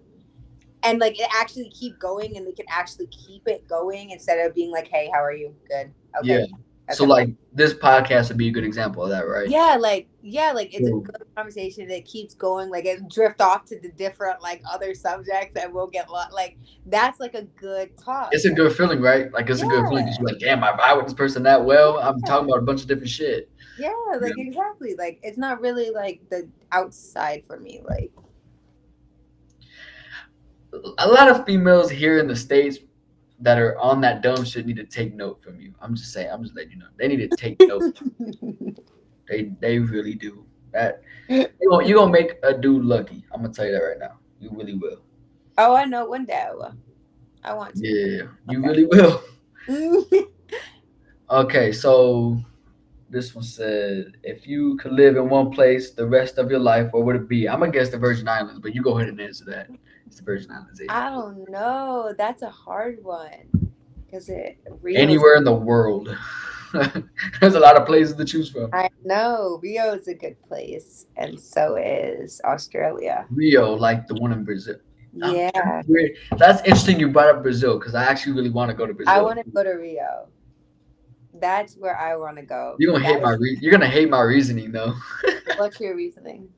[0.84, 4.54] and like it actually keep going and they can actually keep it going instead of
[4.54, 6.46] being like hey how are you good okay Yeah.
[6.86, 9.48] That's So like this podcast would be a good example of that, right?
[9.48, 13.64] yeah like yeah like it's a good conversation that keeps going like it drift off
[13.66, 18.28] to the different like other subjects and we'll get like that's like a good talk
[18.32, 19.32] It's a good feeling, right?
[19.32, 21.64] Like it's a good feeling because you're like, damn, I vibe with this person that
[21.64, 21.98] well.
[22.00, 23.48] I'm talking about a bunch of different shit.
[23.78, 28.12] yeah like exactly like it's not really like the outside for me like
[30.98, 32.78] A lot of females here in the states
[33.40, 35.74] that are on that dumb shit need to take note from you.
[35.80, 36.30] I'm just saying.
[36.32, 36.86] I'm just letting you know.
[36.96, 38.00] They need to take note.
[39.26, 40.44] They they really do.
[40.72, 43.24] That you gonna, you gonna make a dude lucky.
[43.32, 44.18] I'm gonna tell you that right now.
[44.38, 45.00] You really will.
[45.56, 46.74] oh i know one day I will.
[47.42, 49.22] i want to Yeah, you really will.
[51.30, 52.38] Okay, so
[53.08, 56.92] this one said, if you could live in one place the rest of your life,
[56.92, 57.48] where would it be?
[57.48, 59.68] I'm gonna guess the Virgin Islands, but you go ahead and answer that.
[60.06, 60.80] It's the Virgin Islands.
[60.88, 62.14] I don't know.
[62.16, 63.72] That's a hard one.
[64.12, 65.00] Is it Rio?
[65.00, 66.16] Anywhere in the world.
[67.40, 68.70] There's a lot of places to choose from.
[68.72, 73.26] I know Rio is a good place, and so is Australia.
[73.30, 74.76] Rio, like the one in Brazil.
[75.16, 75.82] Yeah,
[76.36, 79.14] That's interesting you brought up Brazil because I actually really want to go to Brazil.
[79.14, 80.28] I want to go to Rio.
[81.34, 82.76] That's where I want to go.
[82.78, 84.94] You're gonna hate my re- you're gonna hate my reasoning though.
[85.56, 86.48] What's your reasoning?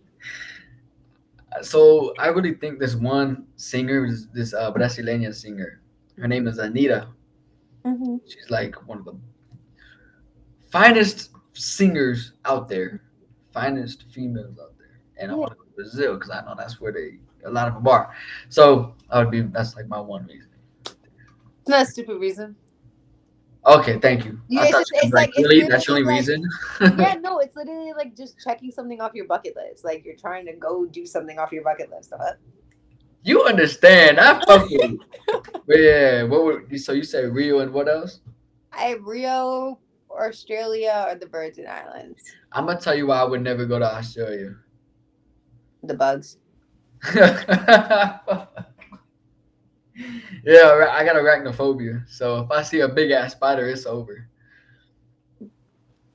[1.62, 5.80] So I really think this one singer, this, this uh, Brasileña singer,
[6.18, 7.08] her name is Anitta.
[7.84, 8.16] Mm-hmm.
[8.26, 9.16] She's like one of the
[10.70, 13.02] finest singers out there,
[13.52, 15.00] finest females out there.
[15.18, 17.68] And I want to go to Brazil because I know that's where they a lot
[17.68, 18.12] of them are.
[18.48, 20.50] So I would be that's like my one reason.
[20.84, 22.56] It's not a stupid reason.
[23.66, 24.38] Okay, thank you.
[24.48, 26.48] Yeah, it's just- it's like, like- it's that's the only literally reason.
[26.98, 29.84] yeah, no, it's literally like just checking something off your bucket list.
[29.84, 32.12] Like you're trying to go do something off your bucket list.
[32.16, 32.34] Huh?
[33.24, 34.20] you understand?
[34.20, 35.00] I fuck with you.
[35.68, 38.20] Yeah, what would so you say Rio and what else?
[38.72, 42.22] I have Rio, Australia, or the Virgin Islands.
[42.52, 44.54] I'm gonna tell you why I would never go to Australia.
[45.82, 46.36] The bugs.
[50.44, 52.08] yeah, I got arachnophobia.
[52.08, 54.28] So if I see a big ass spider, it's over.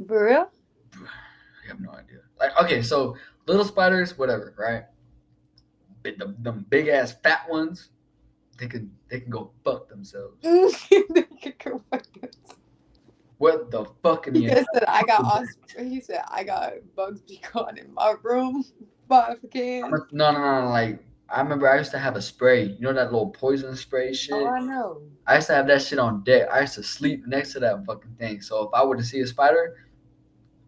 [0.08, 0.50] For real?
[0.96, 2.20] I have no idea.
[2.40, 3.16] Like, okay, so
[3.46, 4.84] little spiders, whatever, right?
[6.04, 7.90] But the, them big ass fat ones,
[8.58, 10.38] they can they can go fuck themselves.
[13.38, 16.74] What the fuck in he the just said I got os- he said I got
[16.96, 18.64] bugs be gone in my room.
[19.08, 19.92] But I can.
[20.12, 21.04] No, no, no, like
[21.34, 22.64] I remember I used to have a spray.
[22.66, 24.34] You know that little poison spray shit.
[24.36, 25.02] Oh, I know.
[25.28, 26.50] I used to have that shit on deck.
[26.52, 28.42] I used to sleep next to that fucking thing.
[28.42, 29.78] So if I were to see a spider,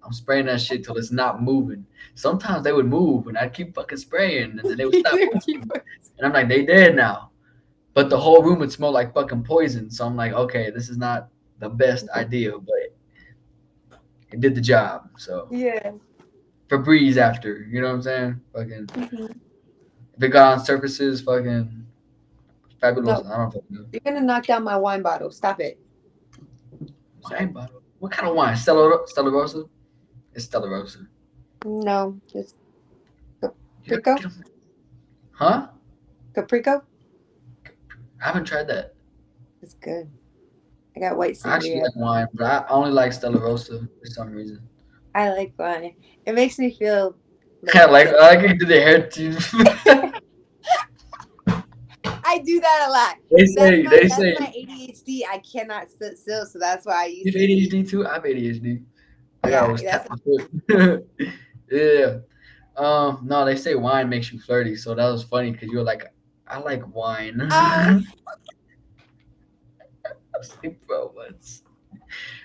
[0.04, 1.86] I'm spraying that shit till it's not moving.
[2.16, 5.14] Sometimes they would move and I'd keep fucking spraying and then they would stop.
[5.48, 5.72] and
[6.24, 7.32] I'm like, they dead now.
[7.94, 9.90] but the whole room would smell like fucking poison.
[9.90, 12.76] So I'm like, okay, this is not the best idea, but
[14.32, 15.10] it did the job.
[15.18, 15.92] So Yeah.
[16.70, 18.42] Febreze after, you know what I'm saying?
[18.54, 19.36] Fucking Mhm.
[20.16, 21.86] If it got on surfaces, fucking
[22.80, 23.24] fabulous.
[23.24, 23.32] No.
[23.32, 23.86] I don't fucking know.
[23.92, 25.32] You're gonna knock down my wine bottle.
[25.32, 25.80] Stop it.
[27.30, 27.82] Wine bottle.
[28.00, 28.56] What kind of wine?
[28.56, 29.64] Stella Stella Rosa?
[30.34, 31.00] It's Stella Rosa.
[31.66, 32.56] No, it's
[33.88, 34.44] Caprico?
[35.32, 35.68] Huh?
[36.34, 36.82] Caprico.
[38.22, 38.94] I haven't tried that.
[39.62, 40.10] It's good.
[40.96, 44.32] I got white I actually like wine, but I only like Stella Rosa for some
[44.32, 44.60] reason.
[45.16, 45.96] I like wine.
[46.26, 47.16] It makes me feel.
[47.74, 49.38] Yeah, like I like it to the hair too.
[52.26, 53.18] I do that a lot.
[53.32, 55.22] they say my, they say ADHD.
[55.32, 57.26] I cannot sit still, so that's why I use.
[57.26, 58.08] you have ADHD too.
[58.08, 58.84] I have ADHD.
[59.46, 60.20] Yeah, gotta always that's- tap
[60.70, 61.08] my foot.
[61.72, 62.18] yeah.
[62.76, 63.20] Um.
[63.24, 66.06] No, they say wine makes you flirty, so that was funny because you were like,
[66.48, 67.50] I like wine.
[70.62, 71.64] Like, bro, what's?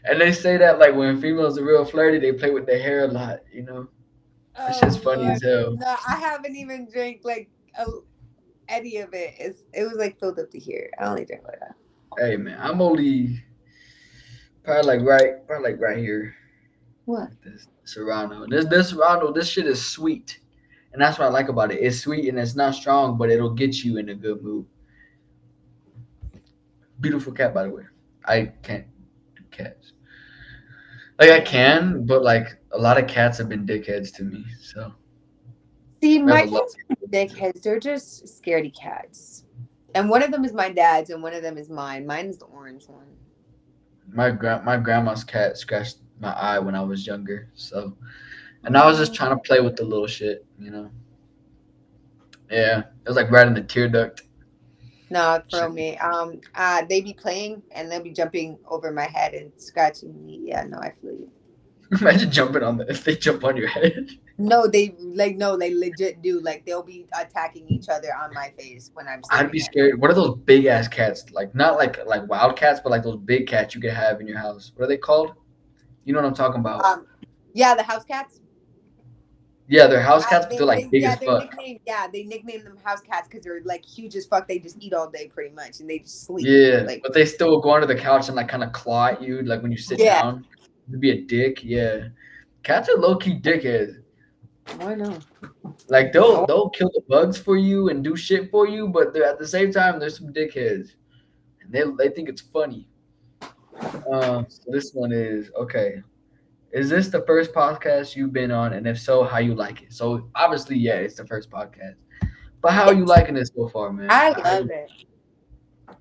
[0.04, 3.04] And they say that like when females are real flirty, they play with their hair
[3.04, 3.40] a lot.
[3.52, 3.88] You know,
[4.58, 5.34] that shit's Oh, funny Lord.
[5.36, 5.76] as hell.
[5.76, 7.48] No, I haven't even drank like
[7.78, 7.86] a,
[8.68, 9.34] any of it.
[9.38, 10.90] It's, it was like filled up to here.
[10.98, 11.74] I only drank like that.
[12.18, 13.42] Hey man, I'm only
[14.64, 16.34] probably like right, probably like right here.
[17.04, 17.30] What?
[17.44, 18.46] This Serrano.
[18.46, 20.40] This this Serrano, this shit is sweet.
[20.92, 21.76] And that's what I like about it.
[21.80, 24.66] It's sweet and it's not strong, but it'll get you in a good mood.
[27.00, 27.84] Beautiful cat, by the way.
[28.24, 28.86] I can't
[29.36, 29.92] do cats.
[31.18, 34.44] Like I can, but like a lot of cats have been dickheads to me.
[34.60, 34.92] So
[36.00, 37.62] See, my cats are dickheads.
[37.62, 39.44] They're just scaredy cats.
[39.94, 42.06] And one of them is my dad's, and one of them is mine.
[42.06, 43.06] Mine is the orange one.
[44.12, 47.48] my grand my grandma's cat scratched my eye when I was younger.
[47.54, 47.96] So
[48.64, 50.90] and I was just trying to play with the little shit, you know.
[52.50, 52.78] Yeah.
[52.80, 54.22] It was like right in the tear duct.
[55.10, 55.96] No, for me.
[55.98, 60.40] Um, uh, they be playing and they'll be jumping over my head and scratching me.
[60.44, 61.30] Yeah, no, I feel you.
[62.00, 64.10] Imagine jumping on the if they jump on your head.
[64.36, 66.38] No, they like no, they legit do.
[66.40, 69.22] Like they'll be attacking each other on my face when I'm.
[69.30, 69.98] I'd be scared.
[69.98, 71.24] What are those big ass cats?
[71.32, 74.28] Like not like like wild cats, but like those big cats you could have in
[74.28, 74.72] your house.
[74.76, 75.32] What are they called?
[76.04, 76.84] You know what I'm talking about?
[76.84, 77.06] Um,
[77.54, 78.40] yeah, the house cats.
[79.68, 81.42] Yeah, they're house Uh, cats, but they- they're like they- big yeah, as they're fuck.
[81.54, 84.48] nicknamed- yeah, they nickname them house cats because they're like huge as fuck.
[84.48, 86.46] They just eat all day pretty much, and they just sleep.
[86.46, 89.22] Yeah, like but they still go under the couch and like kind of claw at
[89.22, 90.22] you, like when you sit Yeah.
[90.22, 90.46] down.
[90.90, 92.08] To be a dick, yeah.
[92.62, 94.02] Cats are low key dickheads.
[94.78, 95.24] Why not?
[95.88, 99.24] Like they'll they'll kill the bugs for you and do shit for you, but they're
[99.24, 100.94] at the same time there's some dickheads,
[101.62, 102.88] and they they think it's funny.
[104.10, 106.02] Um, so this one is okay.
[106.72, 109.92] Is this the first podcast you've been on, and if so, how you like it?
[109.92, 111.94] So obviously, yeah, it's the first podcast.
[112.60, 114.08] But how are you liking it so far, man?
[114.10, 114.90] I love you- it.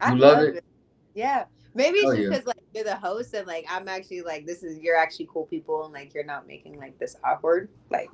[0.02, 0.64] I You love it?
[1.14, 1.46] Yeah.
[1.74, 2.30] Maybe it's Oh, just yeah.
[2.30, 5.46] because like you're the host and like I'm actually like this is you're actually cool
[5.46, 8.10] people and like you're not making like this awkward like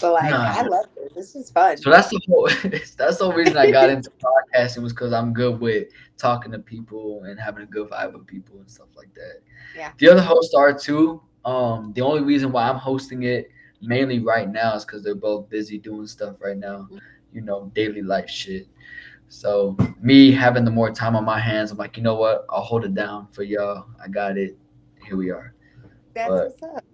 [0.00, 0.54] but like Nah.
[0.56, 1.12] I love it.
[1.14, 1.76] This is fun.
[1.76, 2.48] So that's the whole.
[2.64, 6.58] that's the whole reason I got into podcasting was because I'm good with talking to
[6.60, 9.40] people and having a good vibe with people and stuff like that.
[9.76, 9.92] Yeah.
[9.98, 11.20] The other hosts are too.
[11.46, 13.48] Um, the only reason why I'm hosting it
[13.80, 16.88] mainly right now is because they're both busy doing stuff right now.
[17.32, 18.66] You know, daily life shit.
[19.28, 22.44] So me having the more time on my hands, I'm like, you know what?
[22.50, 23.86] I'll hold it down for y'all.
[24.02, 24.58] I got it.
[25.06, 25.54] Here we are.
[26.14, 26.84] That's but- what's up.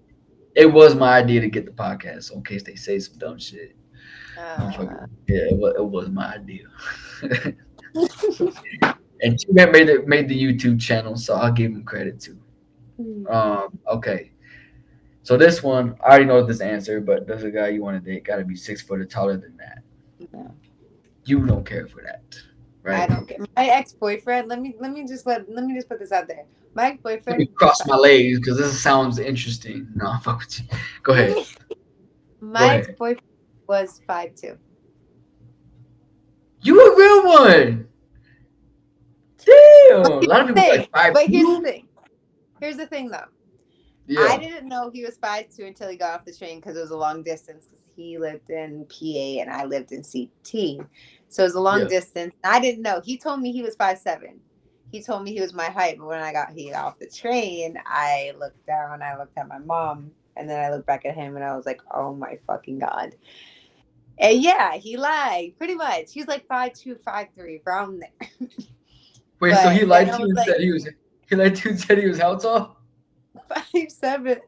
[0.54, 3.38] It was my idea to get the podcast, so in case they say some dumb
[3.38, 3.74] shit.
[4.38, 4.70] Uh,
[5.26, 6.66] Yeah, it was, it was my idea.
[9.22, 12.38] and T-Man made it made the YouTube channel, so I'll give him credit too.
[13.30, 14.31] Um, okay.
[15.22, 18.10] So this one, I already know this answer, but there's a guy you want to
[18.10, 19.82] date, gotta be six foot or taller than that.
[20.32, 20.52] No.
[21.24, 22.22] You don't care for that,
[22.82, 23.02] right?
[23.02, 24.48] I don't get my ex boyfriend.
[24.48, 26.44] Let me let me just let let me just put this out there.
[26.74, 27.54] My ex Let me boyfriend.
[27.54, 29.88] cross my legs because this sounds interesting.
[29.94, 30.66] No, fuck with you.
[31.02, 31.36] Go ahead.
[32.40, 33.20] My ex boyfriend
[33.68, 34.58] was five two.
[36.62, 37.88] You a real one.
[39.44, 40.06] Damn.
[40.06, 41.14] A lot of people like five.
[41.14, 41.88] But here's the thing.
[42.60, 43.26] Here's the thing though.
[44.18, 46.80] I didn't know he was five two until he got off the train because it
[46.80, 47.66] was a long distance.
[47.66, 50.86] Because he lived in PA and I lived in CT,
[51.28, 51.88] so it was a long Yeah.
[51.88, 52.34] distance.
[52.44, 53.00] I didn't know.
[53.00, 54.40] He told me he was five seven.
[54.90, 57.78] He told me he was my height, but when I got he off the train,
[57.86, 59.02] I looked down.
[59.02, 61.64] I looked at my mom, and then I looked back at him, and I was
[61.64, 63.14] like, "Oh my fucking god!"
[64.18, 66.12] And yeah, he lied pretty much.
[66.12, 68.48] He's like five two, five three, from there.
[69.40, 70.88] Wait, so he lied to you and like- said he was
[71.28, 72.76] he lied to you and said he was how tall?
[73.54, 74.40] Five seven.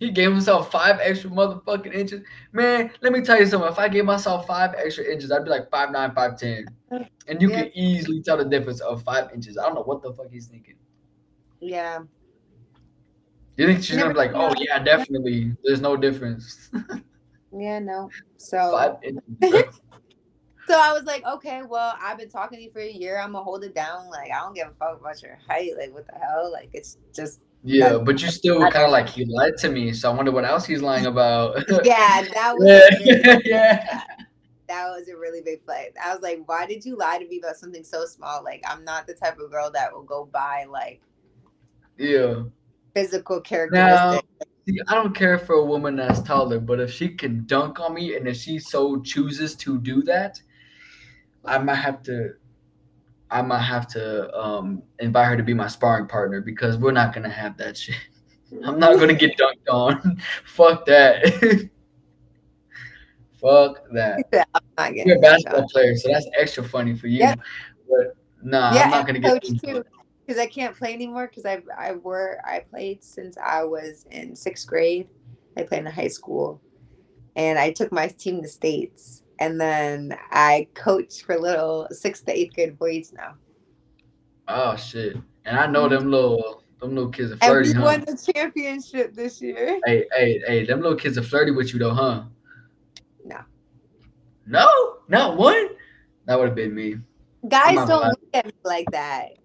[0.00, 2.22] He gave himself five extra motherfucking inches.
[2.52, 3.68] Man, let me tell you something.
[3.68, 6.66] If I gave myself five extra inches, I'd be like five nine, five ten.
[7.26, 7.62] And you Yeah.
[7.64, 9.58] can easily tell the difference of five inches.
[9.58, 10.76] I don't know what the fuck he's thinking.
[11.60, 12.00] Yeah.
[13.56, 15.56] You think she's Never gonna be like, oh yeah, definitely.
[15.64, 16.70] There's no difference.
[17.50, 18.10] Yeah, no.
[18.36, 19.22] So inches.
[20.68, 23.18] so I was like, okay, well, I've been talking to you for a year.
[23.18, 24.10] I'm gonna hold it down.
[24.10, 25.72] Like, I don't give a fuck about your height.
[25.78, 26.52] Like, what the hell?
[26.52, 29.92] Like, it's just Yeah, but you still kind of like he lied to me.
[29.92, 31.56] So I wonder what else he's lying about.
[31.84, 34.02] yeah, that was a really- yeah, yeah.
[34.68, 35.90] that was a really big fight.
[36.02, 38.44] I was like, why did you lie to me about something so small?
[38.44, 41.00] Like, I'm not the type of girl that will go by like
[41.98, 42.44] Yeah.
[42.94, 44.26] physical characteristics.
[44.66, 47.94] See, I don't care for a woman that's taller, but if she can dunk on
[47.94, 50.40] me and if she so chooses to do that,
[51.44, 52.34] I might have to
[53.30, 57.12] I might have to um invite her to be my sparring partner because we're not
[57.12, 57.96] gonna have that shit.
[58.64, 60.20] I'm not gonna get dunked on.
[60.44, 61.70] Fuck that.
[63.40, 64.20] Fuck that.
[64.32, 65.68] I'm not You're a basketball done.
[65.72, 67.20] player, so that's extra funny for you.
[67.20, 67.38] Yep.
[67.88, 69.76] But nah, yeah, I'm not gonna get too.
[69.76, 69.84] on.
[70.26, 74.34] Because I can't play anymore because I I were I played since I was in
[74.34, 75.08] sixth grade.
[75.56, 76.60] I played in high school,
[77.36, 82.32] and I took my team to states, and then I coach for little sixth to
[82.36, 83.34] eighth grade boys now.
[84.48, 85.16] Oh shit.
[85.44, 85.94] And I know mm-hmm.
[85.94, 87.82] them little them little kids are And flirty, we huh?
[87.82, 89.80] won the championship this year.
[89.84, 92.24] Hey, hey, hey, them little kids are flirty with you though, huh?
[93.24, 93.40] No.
[94.46, 94.96] No?
[95.08, 95.68] Not one?
[96.26, 96.96] That would have been me.
[97.48, 99.38] Guys don't look at me like that.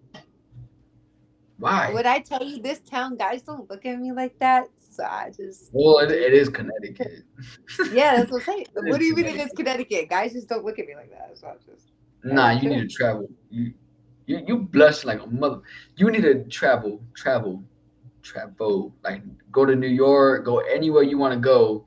[1.57, 1.93] Why?
[1.93, 4.67] Would I tell you this town guys don't look at me like that?
[4.93, 7.23] So I just Well, it, it is Connecticut.
[7.91, 8.65] yeah, that's what I'm saying.
[8.73, 10.09] What do you mean it is Connecticut.
[10.09, 11.37] Guys just don't look at me like that.
[11.37, 13.27] So I just Nah, you need to travel.
[13.49, 13.73] You
[14.25, 15.61] you you blush like a mother.
[15.95, 17.63] You need to travel, travel,
[18.21, 18.93] travel.
[19.03, 21.85] Like go to New York, go anywhere you want to go.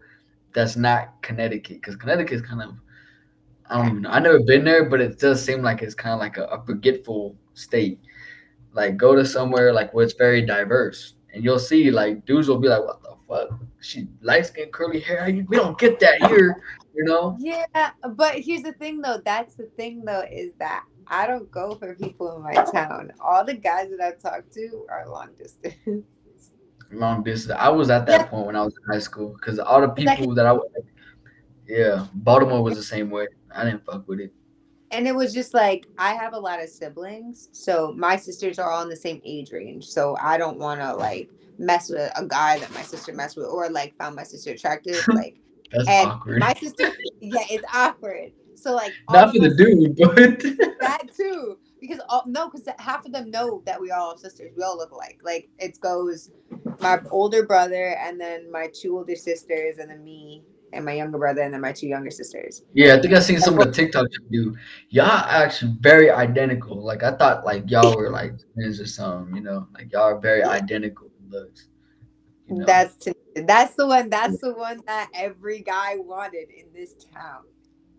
[0.53, 2.75] That's not Connecticut, because Connecticut is kind of.
[3.69, 4.11] I don't even know.
[4.11, 6.65] I've never been there, but it does seem like it's kind of like a, a
[6.65, 7.99] forgetful state.
[8.73, 12.59] Like go to somewhere like where it's very diverse, and you'll see like dudes will
[12.59, 13.61] be like, "What the fuck?
[13.81, 15.27] She light skin, curly hair.
[15.47, 16.63] We don't get that here,
[16.95, 17.67] you know." Yeah,
[18.15, 19.21] but here's the thing though.
[19.23, 23.13] That's the thing though is that I don't go for people in my town.
[23.21, 25.77] All the guys that I've talked to are long distance.
[26.91, 27.59] long distance.
[27.61, 28.27] I was at that Yeah.
[28.29, 30.57] point when I was in high school because all the people that I,
[31.69, 33.27] yeah, Baltimore was the same way.
[33.55, 34.33] I didn't fuck with it.
[34.91, 38.71] And it was just like I have a lot of siblings, so my sisters are
[38.71, 39.87] all in the same age range.
[39.87, 43.47] So I don't want to like mess with a guy that my sister messed with
[43.47, 45.05] or like found my sister attractive.
[45.15, 45.39] Like
[45.73, 46.41] That's and awkward.
[46.41, 48.33] my sister, yeah, it's awkward.
[48.55, 53.13] So like Not for the dude, but that too because all, no because half of
[53.13, 56.31] them know that we all have sisters we all look alike like it goes
[56.81, 61.19] my older brother and then my two older sisters and then me and my younger
[61.19, 63.73] brother and then my two younger sisters yeah, I think I seen some of the
[63.73, 64.57] TikTok you do.
[64.91, 66.83] Y'all actually very identical.
[66.83, 69.35] Like I thought, like y'all were like twins or something.
[69.37, 71.69] You know, like y'all are very identical looks.
[72.49, 72.67] You know?
[72.67, 77.45] that's to, that's the one that's the one that every guy wanted in this town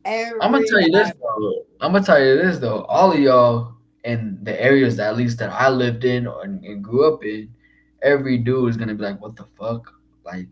[0.08, 1.66] every I'm gonna tell you this though.
[1.82, 2.84] I'm gonna tell you this though.
[2.86, 6.84] All of y'all in the areas that at least that I lived in or, and
[6.84, 7.54] grew up in,
[8.02, 9.94] every dude is gonna be like, "What the fuck?"
[10.24, 10.48] Like,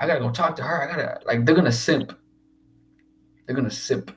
[0.00, 0.82] I gotta go talk to her.
[0.82, 2.16] I gotta like they're gonna simp.
[3.46, 4.14] They're gonna simp.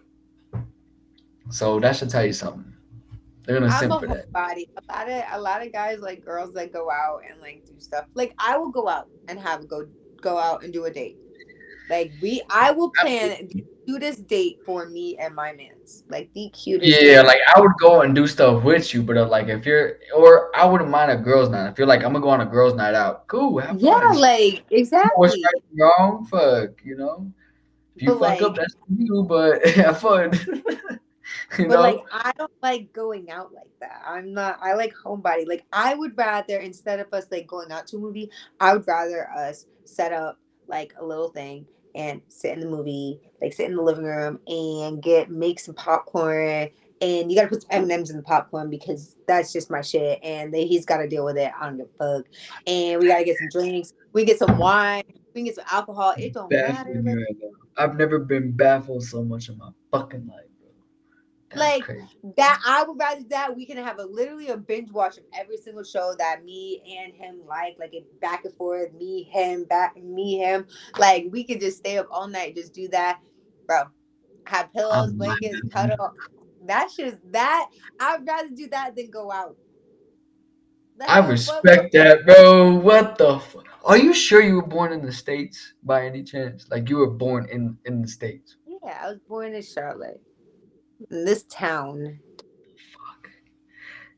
[1.50, 2.72] So that should tell you something.
[3.44, 4.32] They're gonna I'm simp a for that.
[4.32, 4.70] homebody.
[4.78, 7.74] A lot of a lot of guys like girls that go out and like do
[7.80, 8.06] stuff.
[8.14, 9.88] Like I will go out and have go
[10.22, 11.18] go out and do a date.
[11.90, 13.50] Like we, I will plan
[13.86, 15.52] do this date for me and my
[15.92, 16.04] man's.
[16.10, 17.02] Like the cutest.
[17.02, 19.98] Yeah, like I would go and do stuff with you, but uh, like if you're,
[20.16, 21.70] or I wouldn't mind a girls' night.
[21.72, 23.80] If you're like, I'm gonna go on a girls' night out, cool, have fun.
[23.80, 24.66] yeah, like
[25.16, 25.44] what's exactly.
[25.44, 27.32] right and wrong, fuck, you know.
[27.96, 30.32] If you But, fuck up, that's for you, but have fun.
[31.58, 34.02] you But know, like I don't like going out like that.
[34.06, 35.48] I'm not I like homebody.
[35.48, 38.30] Like I would rather instead of us like going out to a movie,
[38.60, 41.66] I would rather us set up like a little thing
[41.96, 45.76] and sit in the movie, like sit in the living room and get make some
[45.76, 46.70] popcorn.
[47.02, 50.20] And you gotta put some M M's in the popcorn because that's just my shit.
[50.24, 51.52] And then he's gotta deal with it.
[51.60, 52.26] I don't give a fuck.
[52.68, 53.94] And we gotta get some drinks.
[54.14, 55.04] We get some wine.
[55.34, 56.14] We get some alcohol.
[56.18, 56.74] It don't matter.
[56.74, 57.48] baffling me like- right now.
[57.78, 60.46] I've never been baffled so much in my fucking life,
[61.56, 62.08] Like, crazy.
[62.38, 65.58] that I would rather that we can have a literally a binge watch of every
[65.58, 69.96] single show that me and him like, like it back and forth, me, him, back,
[70.02, 70.66] me, him.
[70.98, 73.20] Like we could just stay up all night, just do that,
[73.68, 73.84] bro.
[74.46, 76.14] Have pillows, blankets, cuddle.
[76.66, 77.70] That's just that.
[78.00, 79.56] I'd rather do that than go out.
[80.98, 82.76] Like, I what- respect that, bro.
[82.76, 83.40] What the?
[83.40, 86.68] Fu- Are you sure you were born in the states by any chance?
[86.70, 88.58] Like you were born in in the states?
[88.84, 90.22] Yeah, I was born in Charlotte,
[91.10, 92.20] this town.
[92.94, 93.30] Fuck.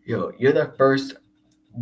[0.06, 1.16] Yo, you're the first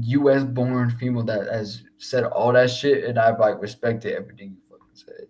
[0.02, 0.44] U.S.
[0.44, 4.88] born female that has said all that shit, and I've like respected everything you fucking
[4.94, 5.28] said.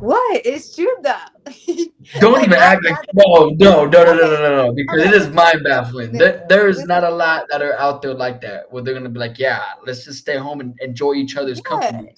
[0.00, 0.44] What?
[0.44, 1.14] It's true though.
[2.20, 5.64] Don't even act like no, no, no, no, no, no, no, because it is mind
[5.64, 6.12] baffling.
[6.12, 9.08] There, there is not a lot that are out there like that where they're gonna
[9.08, 11.62] be like, yeah, let's just stay home and enjoy each other's yeah.
[11.62, 12.14] company.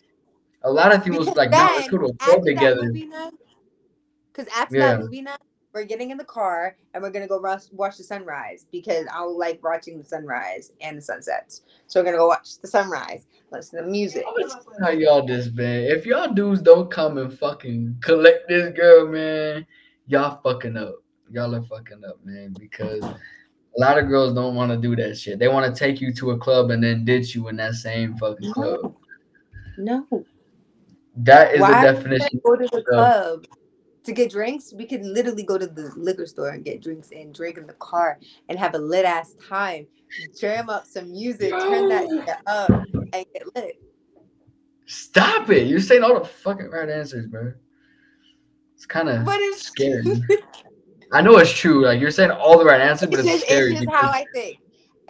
[0.64, 2.92] A lot of people like, no, let's go to a club together
[4.38, 4.92] because after Yeah.
[4.92, 5.40] that movie night,
[5.74, 9.22] we're getting in the car and we're gonna go rush, watch the sunrise because I
[9.22, 11.62] like watching the sunrise and the sunsets.
[11.88, 14.24] So we're gonna go watch the sunrise, listen to music.
[14.80, 15.84] How y'all this, man?
[15.84, 19.66] If y'all dudes don't come and fucking collect this girl, man,
[20.06, 21.02] y'all fucking up.
[21.30, 23.18] Y'all are fucking up, man, because a
[23.76, 25.38] lot of girls don't want to do that shit.
[25.38, 28.16] They want to take you to a club and then ditch you in that same
[28.16, 28.94] fucking club.
[29.76, 30.06] No,
[31.16, 32.40] That is Why the definition.
[32.42, 33.44] go to the club
[34.08, 34.72] to get drinks.
[34.72, 37.74] We could literally go to the liquor store and get drinks and drink in the
[37.74, 39.86] car and have a lit ass time.
[40.38, 43.80] Jam up some music, turn that up, and get lit.
[44.86, 45.66] Stop it!
[45.66, 47.52] You're saying all the fucking right answers, bro.
[48.74, 50.02] It's kind of scary.
[51.12, 51.84] I know it's true.
[51.84, 53.72] Like you're saying all the right answers, but It's it's, just, scary.
[53.72, 54.58] it's just how I think.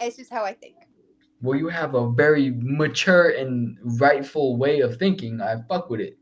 [0.01, 0.75] It's just how I think.
[1.41, 5.39] well, you have a very mature and rightful way of thinking.
[5.41, 6.18] I fuck with it.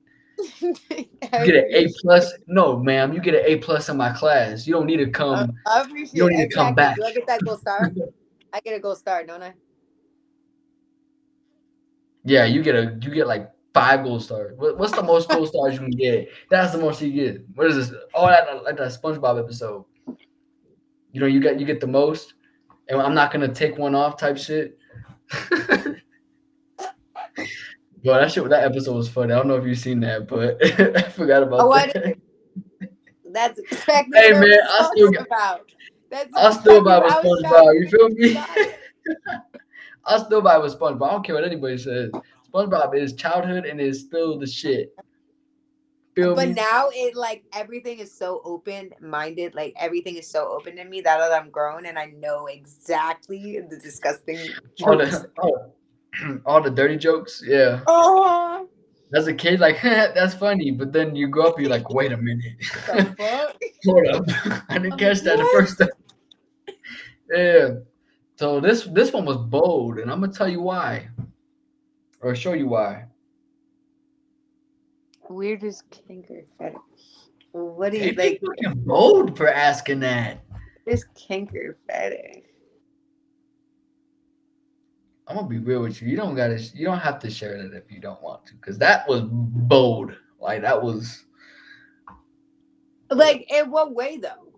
[0.62, 0.76] You
[1.20, 2.32] get an A plus.
[2.48, 4.68] No, ma'am, you get an A plus in my class.
[4.68, 5.52] You don't need to come.
[5.66, 6.96] I appreciate you don't need to come back.
[6.96, 7.92] Do I get that gold star?
[8.54, 9.54] I get a gold star, don't I?
[12.28, 14.54] yeah, you get a you get like five gold stars.
[14.58, 16.28] What, what's the most gold stars you can get?
[16.50, 17.46] That's the most you get.
[17.56, 17.98] What is this?
[18.14, 19.86] Oh, that like that SpongeBob episode.
[21.14, 22.34] You know, you get you get the most,
[22.90, 24.78] and I'm not gonna take one off type shit.
[28.04, 29.34] Bro, that shit that episode was funny.
[29.34, 30.58] I don't know if you've seen that, but
[30.98, 32.18] I forgot about Oh, that.
[33.32, 35.72] That's exactly Hey, man, I I still talking about.
[36.10, 37.74] That's I'll still buy with SpongeBob.
[37.74, 38.42] You feel me?
[40.06, 41.08] I'll still buy with SpongeBob.
[41.08, 42.12] I don't care what anybody says.
[42.54, 44.94] SpongeBob is childhood and is still the shit.
[46.16, 46.54] Feel But me?
[46.56, 51.02] now it like everything is so open minded, like everything is so open to me
[51.02, 54.40] that I'm grown and I know exactly the disgusting
[54.78, 55.30] the
[56.46, 57.44] all, the dirty jokes.
[57.46, 57.82] Yeah.
[57.88, 58.68] Oh,
[59.14, 62.18] As a kid, like that's funny, but then you grow up, you're like, wait a
[62.18, 63.56] minute, the fuck?
[63.86, 64.26] hold up,
[64.70, 65.90] I didn't oh, catch that the first time.
[67.32, 67.70] Yeah.
[68.36, 71.10] So this this one was bold, and I'm gonna tell you why,
[72.22, 73.06] or show you why.
[75.30, 76.78] Weirdest kink or fetish?
[77.52, 78.42] What do Hey, you like?
[78.46, 80.44] fucking bold for asking that.
[80.86, 82.47] This kink or fetish?
[85.28, 86.08] I'm gonna be real with you.
[86.08, 86.58] You don't gotta.
[86.74, 90.16] You don't have to share that if you don't want to, because that was bold.
[90.40, 91.26] Like that was.
[93.10, 94.54] Like in what way though?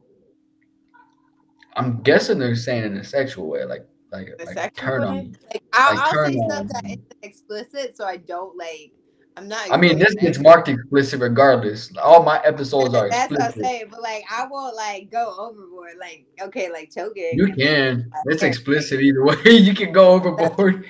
[1.76, 5.08] I'm guessing they're saying in a sexual way, like like The like sexual turn way?
[5.08, 5.38] on.
[5.52, 6.50] Like I'll, like, I'll turn say on.
[6.50, 8.94] stuff that isn't explicit, so I don't like.
[9.38, 9.72] I'm not.
[9.72, 11.96] I mean, this gets marked explicit regardless.
[11.98, 15.94] All my episodes are That's what I'm saying, but like I won't like go overboard.
[16.00, 17.32] Like okay, like choking.
[17.34, 18.12] You can.
[18.26, 18.50] It's Okay.
[18.50, 19.36] explicit either way.
[19.46, 20.86] You can go overboard.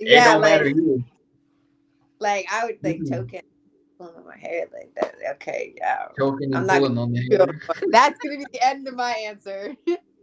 [0.00, 0.64] It yeah, don't matter.
[0.64, 1.04] like, either.
[2.18, 3.10] like I would like Mhm.
[3.10, 3.42] choking,
[3.98, 5.14] pulling on my hair like that.
[5.34, 6.06] Okay, yeah.
[6.18, 7.46] Choking I'm and pulling on the hair.
[7.92, 9.74] That's gonna be the end of my answer.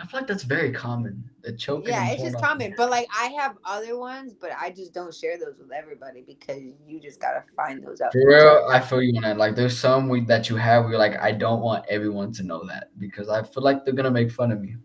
[0.00, 1.22] I feel like that's very common.
[1.42, 1.88] The choking.
[1.88, 2.74] yeah, it's just common.
[2.76, 6.62] But like I have other ones, but I just don't share those with everybody because
[6.86, 8.12] you just gotta find those out.
[8.12, 9.36] For real, I feel you on that.
[9.36, 12.42] Like, there's some we, that you have where you're like, I don't want everyone to
[12.42, 14.76] know that because I feel like they're gonna make fun of me.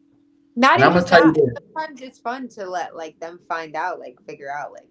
[0.57, 3.75] Not And I'm even gonna tell you Sometimes it's fun to let like them find
[3.75, 4.87] out, like figure out like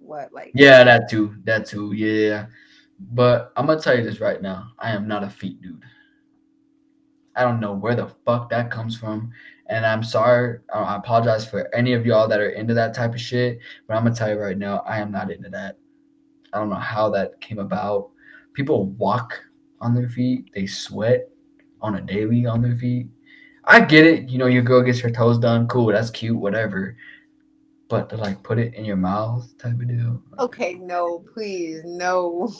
[0.00, 0.50] what like.
[0.54, 1.36] Yeah, that too.
[1.44, 1.92] That too.
[1.92, 2.46] Yeah.
[3.12, 4.72] But I'm gonna tell you this right now.
[4.78, 5.84] I am not a feet dude.
[7.38, 9.30] I don't know where the fuck that comes from.
[9.68, 10.60] And I'm sorry.
[10.72, 13.58] I apologize for any of y'all that are into that type of shit.
[13.86, 15.76] But I'm gonna tell you right now, I am not into that.
[16.52, 18.10] I don't know how that came about.
[18.54, 19.40] People walk
[19.80, 21.28] on their feet, they sweat
[21.80, 23.08] on a daily on their feet.
[23.64, 26.96] I get it, you know, your girl gets her toes done, cool, that's cute, whatever.
[27.88, 30.22] But to like put it in your mouth type of deal.
[30.38, 32.52] Okay, no, please, no.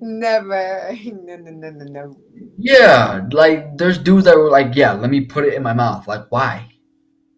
[0.00, 0.96] Never.
[1.04, 2.16] No, no, no, no, no.
[2.58, 6.06] Yeah, like there's dudes that were like, yeah, let me put it in my mouth.
[6.06, 6.68] Like, why?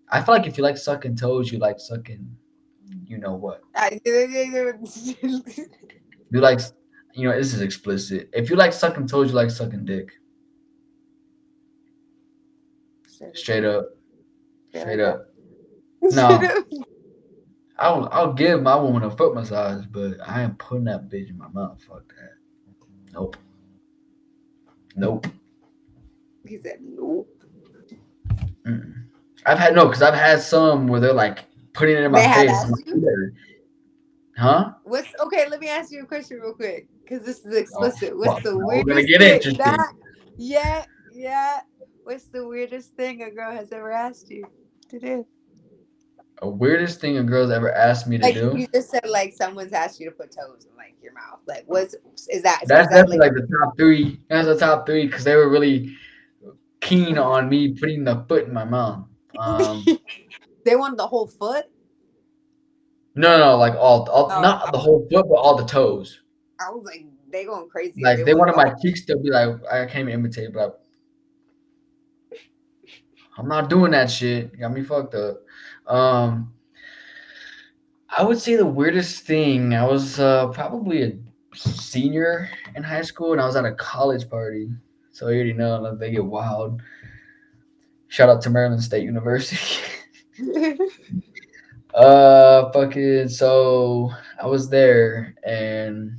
[0.08, 2.36] I feel like if you like sucking toes, you like sucking,
[3.04, 3.62] you know what?
[6.32, 6.58] You like,
[7.14, 8.28] you know, this is explicit.
[8.32, 10.10] If you like sucking toes, you like sucking dick.
[13.32, 13.86] Straight up,
[14.70, 15.28] straight up.
[16.02, 16.40] No.
[17.78, 21.38] I'll I'll give my woman a foot massage, but I ain't putting that bitch in
[21.38, 21.82] my mouth.
[21.82, 22.32] Fuck that.
[23.12, 23.36] Nope.
[24.94, 25.26] Nope.
[26.46, 27.28] He said nope.
[28.64, 28.94] Mm-mm.
[29.44, 32.46] I've had no, because I've had some where they're like putting it in my They
[32.46, 32.50] face.
[32.50, 33.32] asked I'm like,
[34.36, 34.72] Huh?
[34.84, 35.48] What's okay?
[35.48, 38.10] Let me ask you a question real quick, because this is oh, explicit.
[38.10, 39.34] fuck, What's the now we're gonna get thing?
[39.36, 39.64] interesting.
[39.64, 39.92] That,
[40.36, 41.60] yeah, yeah.
[42.04, 44.46] What's the weirdest thing a girl has ever asked you
[44.90, 45.26] to do?
[46.42, 48.54] A weirdest thing a girl's ever asked me to Like do.
[48.56, 51.40] you just said, like someone's asked you to put toes in like your mouth.
[51.46, 51.94] Like, what's
[52.28, 52.62] is that?
[52.62, 54.20] That's is that definitely like, the top three.
[54.28, 55.96] That's the top three because they were really
[56.80, 59.06] keen on me putting the foot in my mouth.
[59.38, 59.84] Um,
[60.64, 61.64] they wanted the whole foot?
[63.14, 64.40] no, no, like all, all Oh.
[64.42, 66.20] not the whole foot, but all the toes.
[66.60, 68.02] I was like, they going crazy.
[68.02, 70.82] Like they want wanted my cheeks to be like I can't even imitate, but
[73.38, 74.58] I'm not doing that shit.
[74.58, 75.42] Got me fucked up.
[75.86, 76.52] Um,
[78.08, 79.74] I would say the weirdest thing.
[79.74, 81.12] I was uh, probably a
[81.54, 84.70] senior in high school, and I was at a college party.
[85.12, 86.80] So you already know they get wild.
[88.08, 89.82] Shout out to Maryland State University.
[91.94, 93.28] uh, fucking.
[93.28, 94.10] So
[94.40, 96.16] I was there, and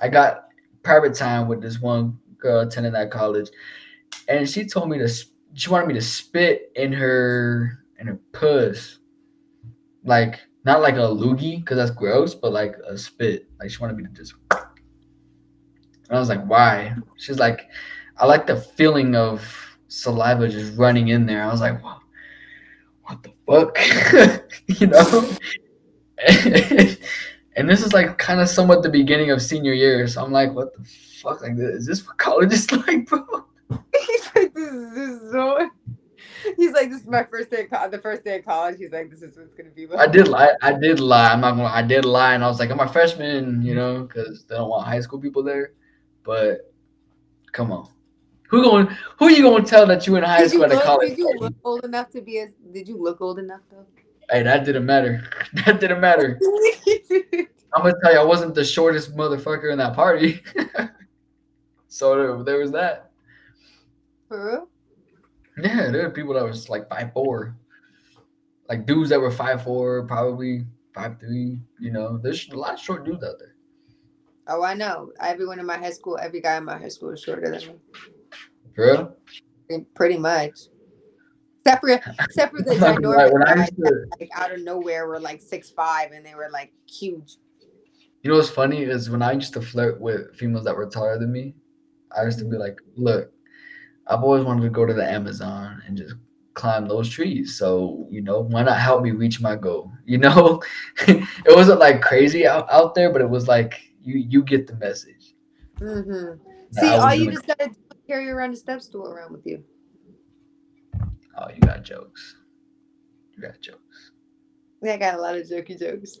[0.00, 0.48] I got
[0.82, 3.48] private time with this one girl attending that college,
[4.28, 5.08] and she told me to.
[5.54, 8.98] She wanted me to spit in her in her puss,
[10.04, 13.48] like not like a loogie because that's gross, but like a spit.
[13.60, 14.34] Like she wanted me to just.
[14.50, 16.94] And I was like, why?
[17.16, 17.68] She's like,
[18.16, 19.42] I like the feeling of
[19.88, 21.42] saliva just running in there.
[21.42, 22.00] I was like, what,
[23.04, 23.78] what the fuck?
[24.80, 25.30] you know?
[27.56, 30.06] and this is like kind of somewhat the beginning of senior year.
[30.06, 31.42] So I'm like, what the fuck?
[31.42, 33.44] Like, is this what college is like, bro?
[33.70, 35.70] He's like, this is, this is so.
[36.56, 37.64] He's like, this is my first day.
[37.64, 38.76] Of co- the first day of college.
[38.78, 39.86] He's like, this is what's gonna be.
[39.96, 40.50] I did lie.
[40.62, 41.32] I did lie.
[41.32, 41.68] I'm not gonna.
[41.68, 44.68] I did lie, and I was like, I'm a freshman, you know, because they don't
[44.68, 45.72] want high school people there.
[46.22, 46.72] But
[47.52, 47.88] come on,
[48.48, 48.86] who going?
[49.18, 51.10] Who are you gonna tell that you in high Did school at a college?
[51.10, 52.48] did you look old enough to be a?
[52.72, 53.86] Did you look old enough though?
[54.30, 55.22] Hey, that didn't matter.
[55.64, 56.38] That didn't matter.
[57.74, 60.42] I'm gonna tell you, I wasn't the shortest motherfucker in that party.
[61.88, 63.10] so there, there was that.
[64.28, 64.68] For real?
[65.62, 67.56] Yeah, there were people that was like five four,
[68.68, 71.60] like dudes that were five four, probably five three.
[71.78, 73.54] You know, there's a lot of short dudes out there.
[74.48, 75.12] Oh, I know.
[75.20, 77.76] Everyone in my high school, every guy in my high school is shorter than me.
[78.74, 79.14] For
[79.70, 79.84] real.
[79.94, 80.58] Pretty much.
[81.64, 81.88] Except for
[82.24, 85.06] except for the I'm not gonna lie, ginormous when guys to- like out of nowhere
[85.06, 87.36] were like six five and they were like huge.
[88.22, 91.18] You know what's funny is when I used to flirt with females that were taller
[91.18, 91.54] than me,
[92.16, 93.30] I used to be like, look,
[94.06, 96.14] I've always wanted to go to the Amazon and just
[96.54, 97.58] climb those trees.
[97.58, 99.92] So, you know, why not help me reach my goal?
[100.06, 100.62] You know?
[101.08, 104.76] it wasn't like crazy out, out there, but it was like you you get the
[104.76, 105.34] message.
[105.80, 106.38] Mm-hmm.
[106.78, 107.76] See, all you just gotta do is
[108.06, 109.64] carry around a step stool around with you.
[111.38, 112.36] Oh, you got jokes.
[113.34, 114.12] You got jokes.
[114.82, 116.18] Yeah, I got a lot of jokey jokes.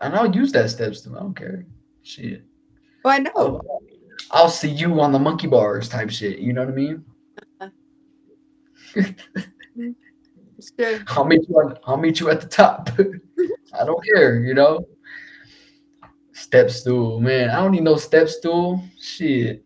[0.00, 1.64] And I'll use that steps to I don't care.
[2.02, 2.44] Shit.
[3.04, 3.32] Well, I know.
[3.36, 3.80] I'll,
[4.30, 6.38] I'll see you on the monkey bars type shit.
[6.38, 7.04] You know what I mean?
[10.78, 11.00] Sure.
[11.08, 12.88] I'll meet you on, I'll meet you at the top.
[13.78, 14.86] I don't care, you know.
[16.32, 17.50] Step stool, man.
[17.50, 18.82] I don't need no step stool.
[19.00, 19.64] Shit.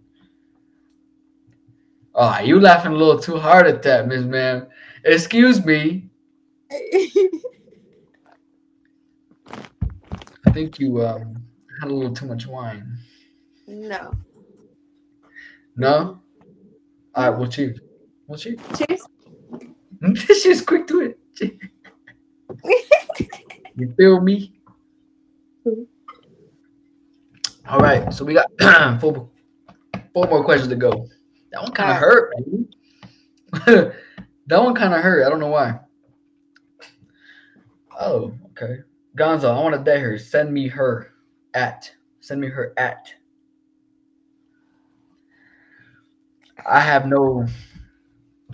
[2.15, 4.67] Oh, you laughing a little too hard at that, Miss Ma'am.
[5.05, 6.09] Excuse me.
[6.71, 7.31] I
[10.53, 11.43] think you um
[11.81, 12.97] had a little too much wine.
[13.67, 14.13] no.
[15.77, 16.21] No?
[17.15, 17.81] All right, well, cheers.
[18.29, 18.59] Well, cheers.
[18.77, 20.43] Cheers.
[20.43, 21.17] She's quick to it.
[23.77, 24.53] you feel me?
[27.69, 28.51] All right, so we got
[29.01, 29.31] four,
[30.13, 31.07] four more questions to go.
[31.53, 32.35] That one kind of hurt,
[34.47, 35.25] that one kind of hurt.
[35.25, 35.79] I don't know why.
[37.99, 38.79] Oh, okay.
[39.17, 40.19] Gonzo, I want to date her.
[40.19, 41.13] Send me her
[41.55, 41.91] at.
[42.21, 43.13] Send me her at.
[46.69, 47.47] I have no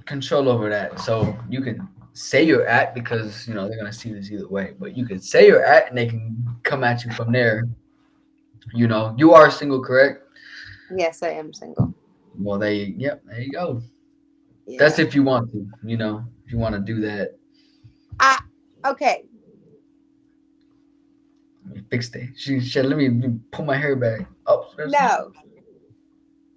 [0.05, 1.01] control over that.
[1.01, 4.75] So you can say you're at because you know they're gonna see this either way.
[4.79, 7.69] But you can say you're at and they can come at you from there.
[8.75, 10.25] You know, you are single, correct?
[10.95, 11.95] Yes, I am single.
[12.39, 13.83] Well, they yep, there you go.
[14.67, 14.79] Yeah.
[14.79, 17.37] That's if you want to, you know, if you want to do that.
[18.87, 19.25] okay.
[21.67, 22.33] Let me fix that.
[22.37, 24.27] She said, let me let me pull my hair back.
[24.47, 25.33] Oh, there's- No.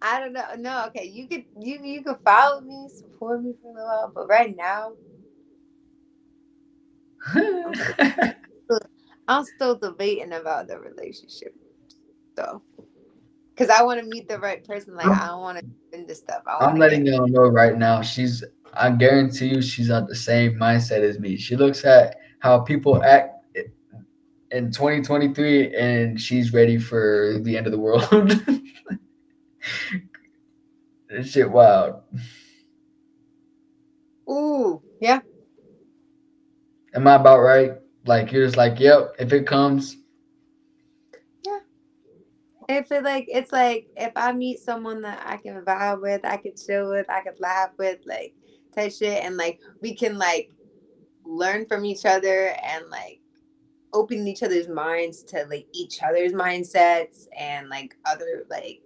[0.06, 0.46] I don't know.
[0.60, 1.06] No, okay.
[1.06, 4.56] You could you you could follow me, support me for a little while, but right
[4.56, 4.92] now,
[9.28, 11.56] I'm still debating about the relationship,
[12.36, 12.62] though.
[13.58, 14.94] Cause I want to meet the right person.
[14.94, 15.66] Like I don't want to
[15.98, 16.44] into stuff.
[16.46, 18.04] I'm letting y'all know right now.
[18.04, 18.44] She's.
[18.74, 21.38] I guarantee you, she's at the same mindset as me.
[21.38, 23.32] She looks at how people act
[24.52, 28.06] in 2023, and she's ready for the end of the world.
[31.10, 32.02] this shit wild.
[34.30, 35.20] Ooh, yeah.
[36.94, 37.74] Am I about right?
[38.06, 39.16] Like you're just like, yep.
[39.20, 39.98] If it comes,
[41.46, 41.60] yeah.
[42.70, 46.38] If it like, it's like if I meet someone that I can vibe with, I
[46.38, 48.34] can chill with, I can laugh with, like
[48.74, 50.52] type shit, and like we can like
[51.26, 53.20] learn from each other and like
[53.94, 58.82] open each other's minds to like each other's mindsets and like other like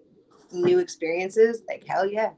[0.51, 1.63] new experiences.
[1.67, 2.31] Like hell yeah,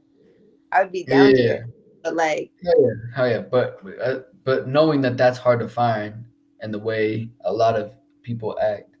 [0.70, 1.36] I would be down yeah.
[1.36, 1.62] to it.
[2.02, 3.40] But like, hell yeah, hell yeah.
[3.40, 6.24] But uh, but knowing that that's hard to find
[6.60, 8.96] and the way a lot of people act.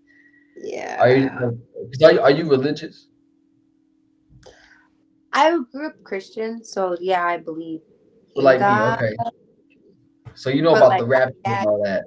[0.56, 1.00] Yeah.
[1.00, 1.30] Are you
[2.02, 3.08] are you, are you religious?
[5.32, 7.80] I grew up Christian, so yeah, I believe.
[8.34, 9.00] Like God.
[9.00, 9.16] me, okay.
[10.34, 12.04] So you know but about like, the rapture and all that.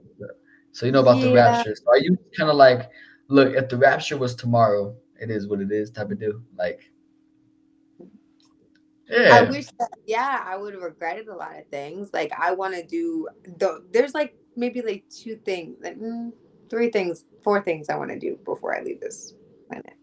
[0.72, 1.26] So you know about yeah.
[1.26, 1.76] the rapture.
[1.76, 2.90] So are you kind of like,
[3.30, 6.42] look, if the rapture was tomorrow, it is what it is type of deal?
[6.58, 6.92] Like,
[9.10, 9.30] yeah.
[9.34, 12.10] I wish that, yeah, I would have regretted a lot of things.
[12.14, 13.28] Like, I want to do,
[13.58, 16.32] the, there's like maybe like two things, like, mm,
[16.70, 19.34] three things, four things I want to do before I leave this
[19.68, 19.94] planet.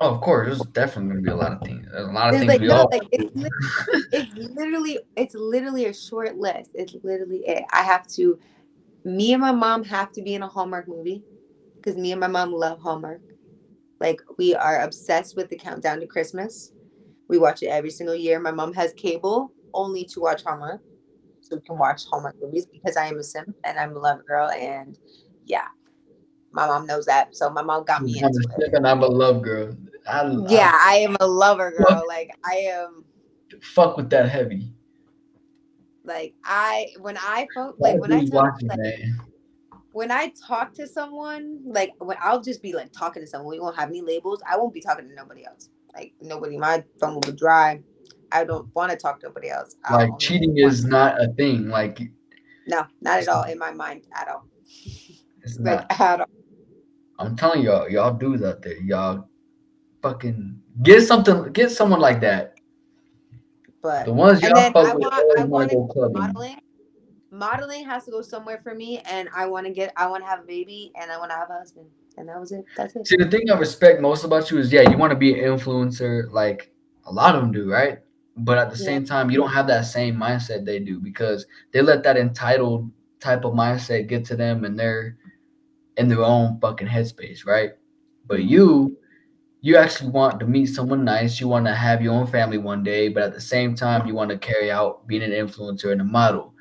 [0.00, 1.86] Oh, of course, there's definitely gonna be a lot of things.
[1.92, 2.88] There's a lot of there's things like, we no, all.
[2.90, 6.70] Like, it's, literally, it's literally, it's literally a short list.
[6.74, 7.64] It's literally it.
[7.72, 8.38] I have to.
[9.04, 11.22] Me and my mom have to be in a Hallmark movie
[11.76, 13.20] because me and my mom love Hallmark.
[14.00, 16.72] Like we are obsessed with the countdown to Christmas.
[17.32, 18.38] We watch it every single year.
[18.38, 20.82] My mom has cable only to watch Hallmark,
[21.40, 24.26] so we can watch Hallmark movies because I am a simp and I'm a love
[24.26, 24.98] girl, and
[25.46, 25.68] yeah,
[26.52, 27.34] my mom knows that.
[27.34, 28.74] So my mom got me into it.
[28.74, 29.74] And I'm a love girl.
[30.06, 32.04] I, yeah, I, am a lover girl.
[32.06, 33.02] Like I am.
[33.62, 34.70] Fuck with that heavy.
[36.04, 38.78] Like I when I fuck like when I talk, like,
[39.92, 43.60] when I talk to someone, like when I'll just be like talking to someone, we
[43.60, 44.42] won't have any labels.
[44.46, 45.70] I won't be talking to nobody else.
[45.94, 47.82] Like nobody, my phone will be dry.
[48.30, 49.76] I don't want to talk to nobody else.
[49.84, 51.68] I like cheating is not a thing.
[51.68, 52.00] Like
[52.66, 54.46] no, not at all in my mind at all.
[55.44, 56.00] It's like not.
[56.00, 56.26] at all.
[57.18, 58.80] I'm telling y'all, y'all do that there.
[58.80, 59.28] Y'all
[60.02, 62.54] fucking get something, get someone like that.
[63.82, 66.20] But the ones y'all fuck I with, want, I want to go clubbing.
[66.20, 66.56] Modeling.
[67.30, 70.28] Modeling has to go somewhere for me, and I want to get, I want to
[70.28, 71.86] have a baby, and I want to have a husband,
[72.16, 72.64] and that was it.
[72.76, 73.06] That's it.
[73.06, 75.40] See, the thing I respect most about you is, yeah, you want to be an
[75.40, 76.72] influencer, like
[77.06, 77.98] a lot of them do, right?
[78.36, 78.84] But at the yeah.
[78.84, 82.90] same time, you don't have that same mindset they do because they let that entitled
[83.20, 85.16] type of mindset get to them, and they're
[85.96, 87.72] in their own fucking headspace, right?
[88.26, 88.48] But mm-hmm.
[88.48, 88.98] you,
[89.60, 91.40] you actually want to meet someone nice.
[91.40, 94.14] You want to have your own family one day, but at the same time, you
[94.14, 96.51] want to carry out being an influencer and a model.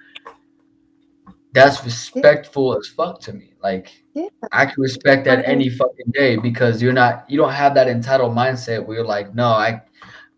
[1.53, 3.53] That's respectful as fuck to me.
[3.61, 4.27] Like yeah.
[4.51, 8.35] I can respect that any fucking day because you're not you don't have that entitled
[8.35, 9.81] mindset where you're like, no, I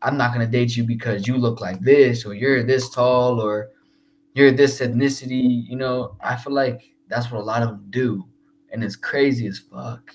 [0.02, 3.70] I'm not gonna date you because you look like this or you're this tall or
[4.34, 5.68] you're this ethnicity.
[5.70, 8.26] You know, I feel like that's what a lot of them do
[8.74, 10.12] and it's crazy as fuck.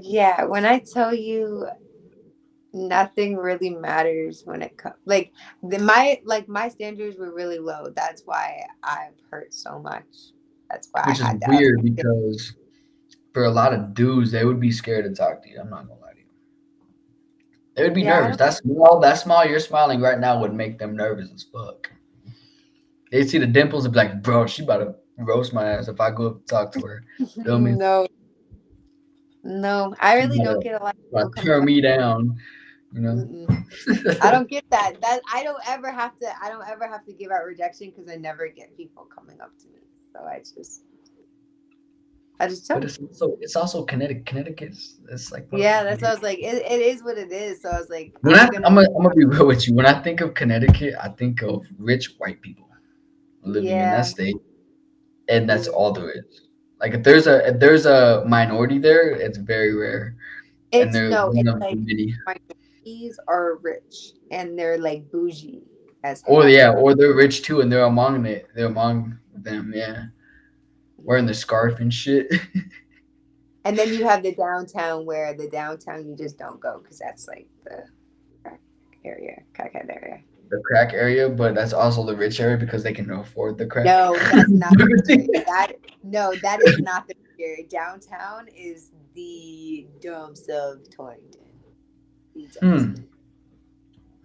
[0.00, 1.68] Yeah, when I tell you
[2.76, 5.32] nothing really matters when it comes like
[5.62, 7.88] the, my like my standards were really low.
[7.94, 10.04] That's why I've hurt so much.
[10.70, 12.54] That's why Which I is weird because
[13.32, 15.58] for a lot of dudes, they would be scared to talk to you.
[15.60, 16.24] I'm not gonna lie to you.
[17.74, 18.36] They would be yeah, nervous.
[18.36, 21.90] That small, that smile you're smiling right now would make them nervous as fuck.
[23.10, 26.00] They see the dimples and be like, bro, she about to roast my ass if
[26.00, 27.04] I go up talk to her.
[27.44, 27.72] Feel me?
[27.72, 28.06] No.
[29.44, 30.96] No, I really don't get a lot.
[31.14, 32.36] Of turn me down,
[32.96, 33.46] you know.
[34.22, 35.00] I don't get that.
[35.00, 36.32] That I don't ever have to.
[36.42, 39.56] I don't ever have to give out rejection because I never get people coming up
[39.58, 39.80] to me.
[40.12, 40.82] So I just,
[42.40, 42.68] I just.
[42.68, 44.26] But it's also it's also Connecticut.
[44.26, 45.84] Connecticut's it's like yeah.
[45.84, 46.38] That's what I was like.
[46.38, 47.62] It, it is what it is.
[47.62, 49.74] So I was like, when I'm, gonna, I'm, gonna, I'm gonna be real with you.
[49.74, 52.66] When I think of Connecticut, I think of rich white people
[53.42, 53.90] living yeah.
[53.92, 54.36] in that state
[55.28, 55.76] and that's mm-hmm.
[55.76, 56.42] all there is.
[56.80, 60.16] Like if there's a if there's a minority there, it's very rare.
[60.72, 62.40] It's no, it's like
[62.86, 65.62] minorities are rich and they're like bougie
[66.04, 68.48] as oh, Or yeah, or they're rich too and they're among it.
[68.54, 70.06] They're among them, yeah.
[70.96, 72.32] Wearing the scarf and shit.
[73.64, 77.28] and then you have the downtown where the downtown you just don't go because that's
[77.28, 77.84] like the
[79.04, 83.10] area, crackhead area the crack area, but that's also the rich area because they can
[83.10, 83.84] afford the crack.
[83.84, 85.72] No, that's not that.
[86.04, 87.58] No, that is not the here.
[87.68, 91.45] Downtown is the dumps of Torrington.
[92.60, 92.60] The.
[92.60, 92.94] Hmm.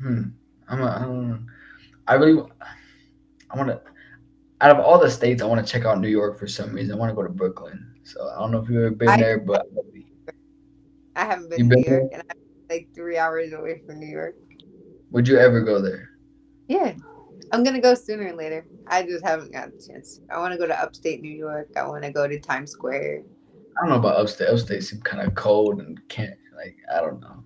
[0.06, 0.24] Hmm.
[0.68, 1.40] I'm a,
[2.08, 2.44] I really,
[3.50, 3.82] I want to.
[4.62, 6.94] Out of all the states, I want to check out New York for some reason.
[6.94, 7.96] I want to go to Brooklyn.
[8.04, 9.66] So I don't know if you've ever been I- there, but
[11.16, 12.38] I haven't been You to New been York, and I'm
[12.70, 14.36] like three hours away from New York.
[15.12, 16.10] would you ever go there?
[16.68, 16.94] Yeah,
[17.52, 18.66] I'm gonna go sooner or later.
[18.88, 20.22] I just haven't got the chance.
[20.30, 21.70] I want to go to upstate New York.
[21.76, 23.24] I want to go to Times Square.
[23.78, 24.48] I don't know about upstate.
[24.50, 26.78] Upstate seems kind of cold and can't like.
[26.96, 27.44] I don't know.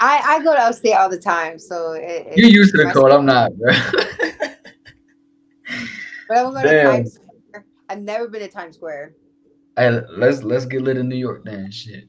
[0.00, 3.12] I I go to upstate all the time, so it, You're used to the cold.
[3.12, 3.72] I'm not, bro.
[6.28, 6.86] But I'm going to Damn.
[6.86, 7.66] Times Square.
[7.88, 9.14] I've never been to Times Square.
[9.76, 11.70] hey, let's let's get lit in New York then.
[11.70, 12.08] Shit.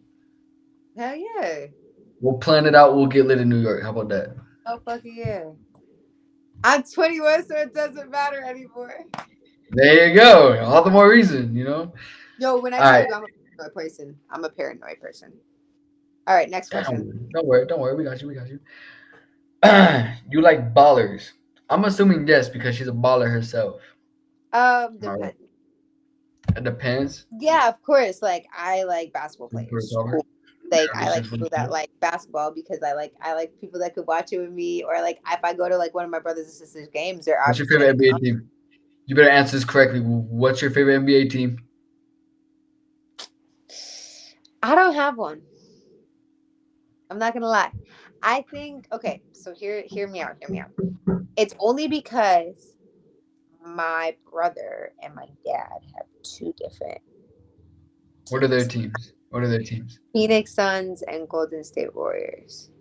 [0.98, 1.68] Hell yeah!
[2.20, 2.96] We'll plan it out.
[2.96, 3.84] We'll get lit in New York.
[3.84, 4.36] How about that?
[4.66, 5.52] Oh fucking yeah!
[6.64, 9.06] I'm 21, so it doesn't matter anymore.
[9.72, 10.60] There you go.
[10.66, 11.94] All the more reason, you know.
[12.40, 13.08] Yo, when I tell right.
[13.08, 15.34] you I'm a paranoid person, I'm a paranoid person.
[16.28, 17.08] All right, next question.
[17.08, 17.96] Don't, don't worry, don't worry.
[17.96, 18.28] We got you.
[18.28, 18.60] We got you.
[20.30, 21.32] you like ballers?
[21.70, 23.82] I'm assuming yes because she's a baller herself.
[24.54, 25.36] Um, All depend- right.
[26.56, 27.26] It depends.
[27.40, 28.22] yeah, of course.
[28.22, 29.70] Like I like basketball players.
[29.70, 30.14] course, all right.
[30.14, 30.26] Cool.
[30.72, 33.94] Like Yeah, I like people that like basketball because I like I like people that
[33.96, 36.20] could watch it with me, or like if I go to like one of my
[36.20, 38.50] brothers and sisters' games, they're What's your favorite NBA team?
[39.06, 40.02] You better answer this correctly.
[40.02, 41.58] What's your favorite NBA team?
[44.64, 45.42] I don't have one.
[47.10, 47.72] I'm not gonna lie.
[48.22, 50.72] I think okay, so hear hear me out, hear me out.
[51.38, 52.74] It's only because
[53.64, 57.00] my brother and my dad have two different
[58.30, 58.74] What are their teams.
[58.96, 59.14] teams?
[59.30, 60.00] What are their teams?
[60.14, 62.72] Phoenix Suns and Golden State Warriors.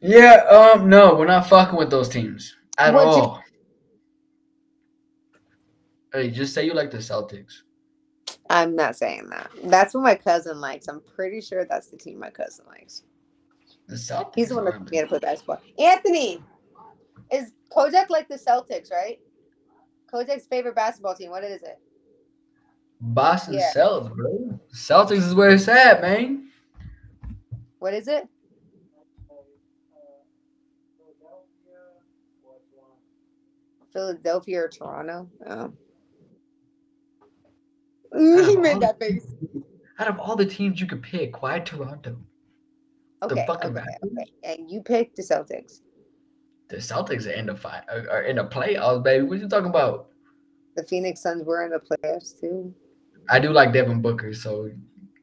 [0.00, 3.42] Yeah, um, no, we're not fucking with those teams at What'd you- all.
[6.12, 7.62] Hey, just say you like the Celtics.
[8.50, 9.50] I'm not saying that.
[9.64, 10.88] That's what my cousin likes.
[10.88, 13.02] I'm pretty sure that's the team my cousin likes.
[13.88, 14.32] The Celtics.
[14.34, 15.60] He's the one that are- told me how to play basketball.
[15.78, 16.42] Anthony,
[17.30, 19.20] is Kojak like the Celtics, right?
[20.12, 21.30] Kojak's favorite basketball team.
[21.30, 21.78] What is it?
[23.00, 23.72] Boston Yeah.
[23.74, 24.60] Celtics, bro.
[24.72, 26.50] Celtics is where it's at, man.
[27.78, 28.28] What is it?
[33.92, 35.28] Philadelphia or Toronto?
[35.46, 35.72] Oh.
[38.16, 39.26] He made that face.
[39.98, 42.16] Out of all the teams you could pick, why Toronto?
[43.22, 44.30] Okay, fucking okay, okay.
[44.44, 45.80] And you picked the Celtics.
[46.68, 49.24] The Celtics are in the fight, are, in the playoffs, baby.
[49.24, 50.08] What you talking about?
[50.74, 52.74] The Phoenix Suns were in the playoffs too.
[53.30, 54.70] I do like Devin Booker, so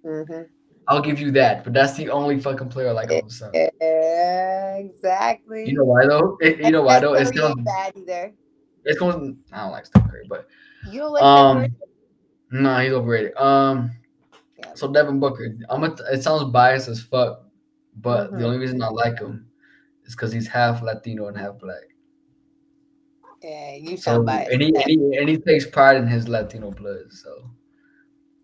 [0.05, 0.43] Mm-hmm.
[0.87, 1.63] I'll give you that.
[1.63, 3.51] But that's the only fucking player I like on the Suns.
[3.53, 5.67] Yeah, exactly.
[5.67, 6.37] You know why though?
[6.41, 7.13] It, you know why though?
[7.13, 7.63] It's going.
[7.63, 8.33] bad either.
[8.83, 9.37] It's going.
[9.51, 10.47] I don't like Steph Curry, but
[10.91, 11.82] You don't like um, Steph Curry?
[12.53, 13.35] No, he's overrated.
[13.37, 13.91] Um,
[14.59, 14.71] Yeah.
[14.75, 15.83] so Devin Booker, I'm.
[15.83, 17.43] A, it sounds biased as fuck,
[17.97, 18.37] but Mhm.
[18.39, 19.47] the only reason I like him
[20.05, 21.83] is because he's half Latino and half black.
[23.41, 24.51] Yeah, you So sound biased.
[24.53, 27.11] and he, and he and he takes pride in his Latino blood.
[27.11, 27.49] So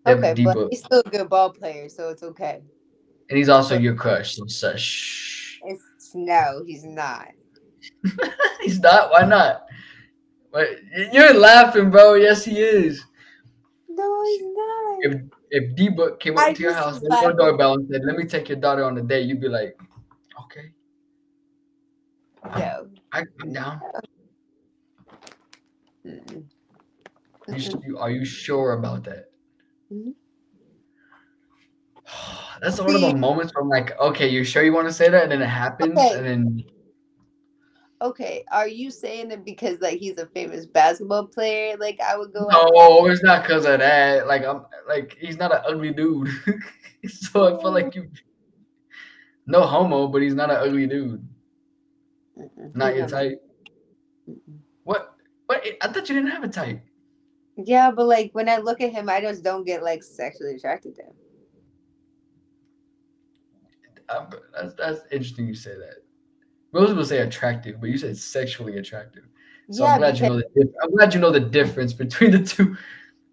[0.04, 2.60] Devin okay, but he's still a good ball player, so it's okay.
[3.28, 4.34] and he's also your crush.
[4.34, 5.60] So shush.
[5.64, 7.28] It's no, he's not.
[8.60, 9.10] he's not.
[9.12, 9.66] Why not?
[10.52, 10.78] Wait,
[11.12, 12.14] you're laughing, bro.
[12.14, 13.04] Yes, he is.
[14.00, 14.98] No, he's not.
[15.02, 18.02] If if D Book came I up to your house, with your doorbell, and said,
[18.04, 19.76] "Let me take your daughter on a date," you'd be like,
[20.42, 20.72] "Okay,
[22.44, 22.88] No.
[23.12, 23.80] I, I'm down."
[27.52, 29.26] You, you, are you sure about that?
[29.92, 30.14] Mhm.
[32.62, 35.08] That's one of the moments where I'm like, "Okay, you sure you want to say
[35.08, 36.16] that?" And then it happens, Okay.
[36.16, 36.64] and then
[38.02, 41.76] Okay, are you saying it because like he's a famous basketball player?
[41.76, 42.46] Like I would go.
[42.48, 44.26] no, it's not because of that.
[44.26, 46.28] Like I'm like he's not an ugly dude,
[47.06, 48.10] so I feel like you.
[49.46, 51.28] No homo, but he's not an ugly dude.
[52.38, 52.74] Mm-mm.
[52.74, 53.42] Not your type.
[54.28, 54.58] Mm-mm.
[54.84, 55.14] What?
[55.46, 55.62] What?
[55.82, 56.80] I thought you didn't have a type.
[57.56, 60.94] Yeah, but like when I look at him, I just don't get like sexually attracted
[60.96, 61.12] to him.
[64.08, 65.46] Um, that's that's interesting.
[65.46, 65.96] You say that.
[66.72, 69.24] Most people say attractive, but you said sexually attractive.
[69.70, 70.72] So yeah, I'm glad you know the.
[70.82, 72.76] I'm glad you know the difference between the two.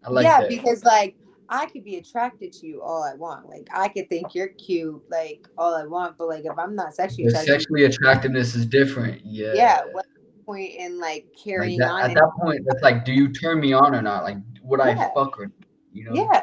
[0.04, 0.50] I like yeah, that.
[0.50, 1.16] because like
[1.50, 3.50] I could be attracted to you all I want.
[3.50, 6.18] Like I could think you're cute, like all I want.
[6.18, 9.22] But like if I'm not sexually the attracted, sexually attractiveness is different.
[9.26, 9.54] Yeah.
[9.54, 12.10] yeah, what's the point in like Like carrying that, on?
[12.10, 14.24] at that point, it's like, do you turn me on or not?
[14.24, 15.52] Like, would I fuck her?
[15.94, 16.14] You know?
[16.14, 16.42] Yeah.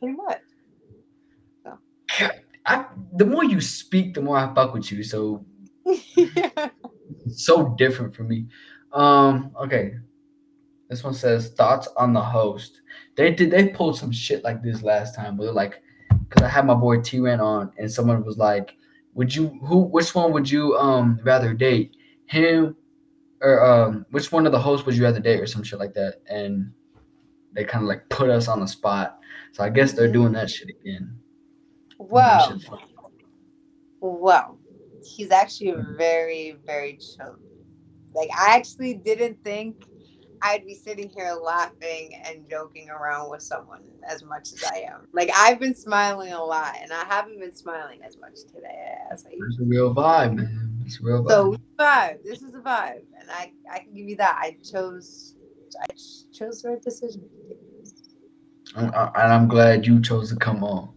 [0.00, 0.40] pretty much.
[2.20, 2.30] Yeah.
[2.66, 5.04] I, the more you speak, the more I fuck with you.
[5.04, 5.44] So
[6.14, 6.68] yeah.
[7.28, 8.46] so different for me.
[8.92, 9.52] Um.
[9.60, 9.94] Okay.
[10.88, 12.80] This one says thoughts on the host.
[13.16, 15.36] They did they pulled some shit like this last time.
[15.36, 15.82] Where like,
[16.28, 18.76] because I had my boy T Ran on, and someone was like,
[19.14, 19.78] "Would you who?
[19.78, 21.96] Which one would you um rather date?
[22.26, 22.76] Him
[23.40, 25.94] or um which one of the hosts would you rather date or some shit like
[25.94, 26.72] that?" And
[27.52, 29.18] they kind of like put us on the spot.
[29.52, 31.18] So I guess they're doing that shit again.
[31.98, 32.48] Wow.
[32.48, 32.78] That shit fun.
[34.00, 34.55] Whoa.
[35.06, 37.36] He's actually very, very chill.
[38.14, 39.84] Like I actually didn't think
[40.42, 45.06] I'd be sitting here laughing and joking around with someone as much as I am.
[45.12, 49.26] Like I've been smiling a lot, and I haven't been smiling as much today as
[49.26, 50.82] I It's a real vibe, man.
[50.84, 51.28] It's a real vibe.
[51.28, 52.22] So vibe.
[52.24, 54.38] This is a vibe, and I I can give you that.
[54.40, 55.34] I chose
[55.80, 55.94] I
[56.32, 57.28] chose the right decision.
[58.76, 60.90] and I'm glad you chose to come on.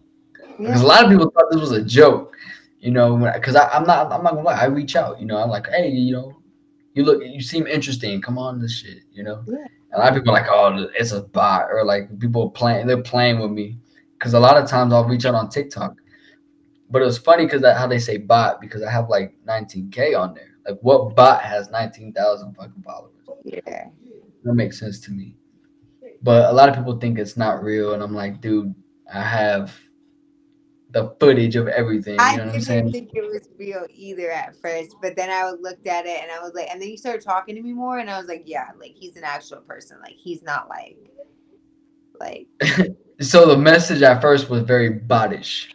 [0.58, 2.36] Because a lot of people thought this was a joke,
[2.80, 3.16] you know.
[3.34, 4.60] Because I'm not, I'm not gonna lie.
[4.60, 5.36] I reach out, you know.
[5.36, 6.42] I'm like, hey, you know,
[6.94, 8.20] you look, you seem interesting.
[8.20, 9.44] Come on, this shit, you know.
[9.46, 9.66] Yeah.
[9.94, 13.02] A lot of people are like, oh, it's a bot, or like people playing, they're
[13.02, 13.78] playing with me.
[14.18, 15.96] Because a lot of times I'll reach out on TikTok,
[16.90, 20.18] but it was funny because that how they say bot because I have like 19k
[20.18, 20.58] on there.
[20.68, 23.14] Like, what bot has 19,000 fucking followers?
[23.44, 23.86] Yeah.
[24.44, 25.36] That makes sense to me.
[26.22, 28.74] But a lot of people think it's not real, and I'm like, dude,
[29.12, 29.74] I have
[30.92, 32.14] the footage of everything.
[32.14, 32.92] You I know I'm didn't saying?
[32.92, 36.40] think it was real either at first, but then I looked at it and I
[36.40, 38.68] was like, and then you started talking to me more, and I was like, yeah,
[38.78, 39.98] like he's an actual person.
[40.00, 40.98] Like he's not like,
[42.20, 42.48] like
[43.20, 45.74] So the message at first was very bottish,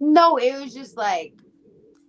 [0.00, 1.34] no, it was just like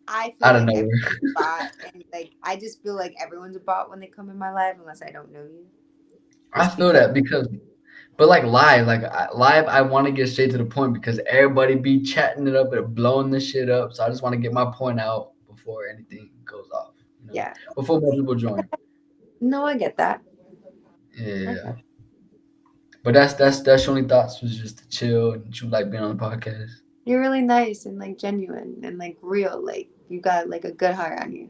[0.08, 0.88] I feel out of like a
[1.36, 4.52] bot, and like I just feel like everyone's a bot when they come in my
[4.52, 5.66] life, unless I don't know you.
[6.54, 7.48] I feel that because,
[8.20, 11.22] but like live, like I, live, I want to get straight to the point because
[11.26, 13.94] everybody be chatting it up and blowing this shit up.
[13.94, 16.96] So I just want to get my point out before anything goes off.
[17.22, 17.34] You know?
[17.34, 17.54] Yeah.
[17.76, 18.68] Before more people join.
[19.40, 20.22] No, I get that.
[21.18, 21.56] Yeah.
[21.70, 21.84] Okay.
[23.06, 26.04] But that's that's that's your only thoughts was just to chill and you like being
[26.04, 26.72] on the podcast.
[27.06, 29.66] You're really nice and like genuine and like real.
[29.66, 31.50] Like you got like a good heart on you.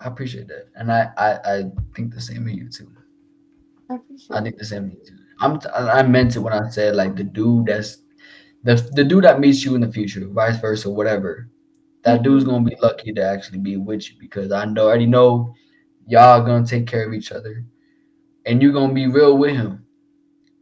[0.00, 1.62] I appreciate that, and I I, I
[1.94, 2.90] think the same of you too.
[3.88, 5.21] I appreciate I think the same of you too.
[5.42, 7.98] I'm I meant it when I said like the dude that's
[8.62, 11.48] the the dude that meets you in the future, vice versa, whatever.
[12.04, 12.22] That mm-hmm.
[12.22, 15.52] dude's gonna be lucky to actually be with you because I know already know
[16.06, 17.64] y'all gonna take care of each other,
[18.46, 19.84] and you're gonna be real with him.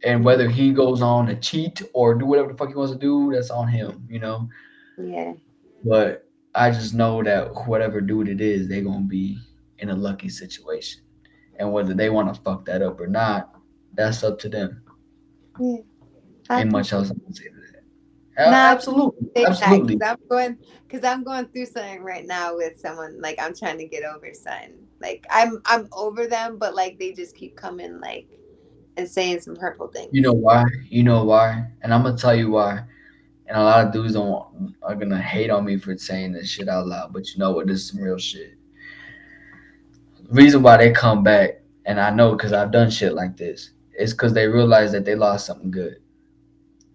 [0.03, 2.97] And whether he goes on to cheat or do whatever the fuck he wants to
[2.97, 4.49] do, that's on him, you know.
[4.97, 5.33] Yeah.
[5.85, 9.37] But I just know that whatever dude it is, they're gonna be
[9.77, 11.03] in a lucky situation.
[11.59, 13.60] And whether they want to fuck that up or not,
[13.93, 14.83] that's up to them.
[15.59, 15.77] Yeah.
[16.51, 18.49] Ain't much else I can say to that.
[18.49, 19.45] Nah, absolutely.
[19.45, 19.95] Absolutely.
[19.95, 20.57] Because I'm going,
[20.87, 23.21] because I'm going through something right now with someone.
[23.21, 24.75] Like I'm trying to get over something.
[25.01, 28.27] Like I'm, I'm over them, but like they just keep coming, like,
[28.97, 30.09] and saying some hurtful things.
[30.11, 30.63] You know why?
[30.89, 31.67] You know why?
[31.81, 32.83] And I'm gonna tell you why.
[33.47, 36.69] And a lot of dudes don't are gonna hate on me for saying this shit
[36.69, 37.67] out loud, but you know what?
[37.67, 38.55] This is some real shit.
[40.29, 44.13] reason why they come back, and I know because I've done shit like this, is
[44.13, 45.97] because they realize that they lost something good.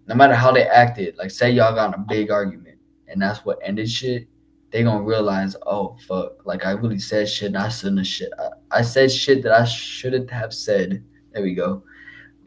[0.07, 3.43] No matter how they acted, like say y'all got in a big argument, and that's
[3.45, 4.27] what ended shit.
[4.71, 8.31] They gonna realize, oh fuck, like I really said shit, and I shouldn't have shit.
[8.39, 11.03] I, I said shit that I shouldn't have said.
[11.31, 11.83] There we go.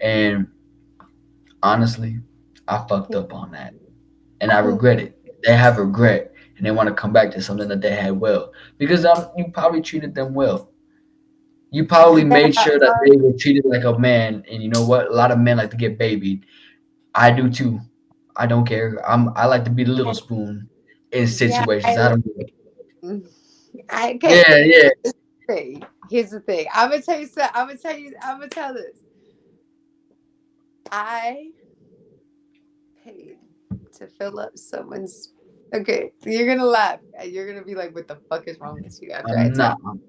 [0.01, 0.49] And
[1.63, 2.21] honestly,
[2.69, 3.75] I fucked up on that,
[4.41, 5.43] and I regret it.
[5.43, 8.53] They have regret, and they want to come back to something that they had well
[8.79, 10.70] because um, you probably treated them well.
[11.73, 15.07] You probably made sure that they were treated like a man, and you know what?
[15.07, 16.45] A lot of men like to get babied.
[17.15, 17.81] I do too.
[18.37, 19.01] I don't care.
[19.09, 19.31] I'm.
[19.37, 20.69] I like to be the little spoon
[21.13, 21.97] in situations.
[21.97, 22.25] I don't.
[23.91, 24.43] I okay.
[24.49, 25.13] Yeah, yeah.
[25.47, 25.85] thing.
[26.11, 26.67] Here's the thing.
[26.75, 27.27] I'm gonna tell you.
[27.27, 28.15] So, I'm gonna tell you.
[28.21, 28.99] I'm gonna tell this.
[30.91, 31.51] I
[33.05, 33.37] paid
[33.99, 35.35] to fill up someone's.
[35.73, 36.99] Okay, you're gonna laugh.
[37.17, 39.55] and You're gonna be like, "What the fuck is wrong with you?" After I I'm
[39.55, 39.79] tell not.
[39.85, 40.01] You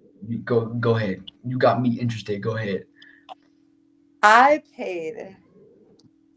[0.44, 1.24] Go, go ahead.
[1.46, 2.42] You got me interested.
[2.42, 2.86] Go ahead.
[4.24, 5.36] I paid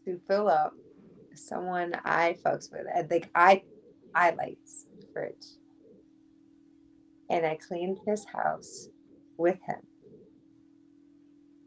[0.07, 0.73] to fill up
[1.35, 2.87] someone I fucks with.
[2.95, 3.63] I think I
[4.15, 5.47] I lights fridge.
[7.31, 8.89] And I cleaned his house
[9.37, 9.81] with him.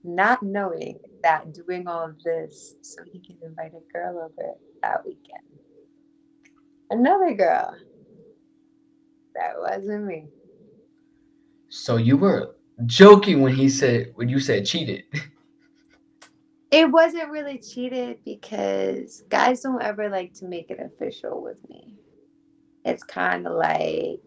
[0.04, 5.06] Not knowing that doing all of this so he can invite a girl over that
[5.06, 5.44] weekend.
[6.90, 7.76] Another girl.
[9.36, 10.26] That wasn't me.
[11.70, 15.04] So you were joking when he said when you said cheated.
[16.70, 21.96] It wasn't really cheated because guys don't ever like to make it official with me.
[22.84, 24.20] It's kind of like,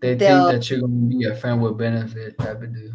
[0.00, 2.92] They think that you're gonna be a friend with benefit type of deal.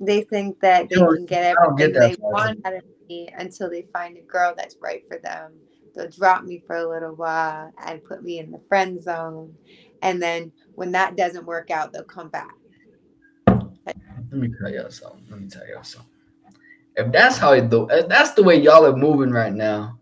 [0.00, 2.82] they think that they Yo, can get I don't get everything they want out of
[3.08, 5.52] me until they find a girl that's right for them.
[5.94, 9.54] They'll drop me for a little while and put me in the friend zone.
[10.02, 12.54] And then when that doesn't work out, they'll come back.
[13.46, 15.24] Let me tell y'all something.
[15.30, 16.08] Let me tell y'all something.
[16.96, 19.98] If that's how it do, if that's the way y'all are moving right now,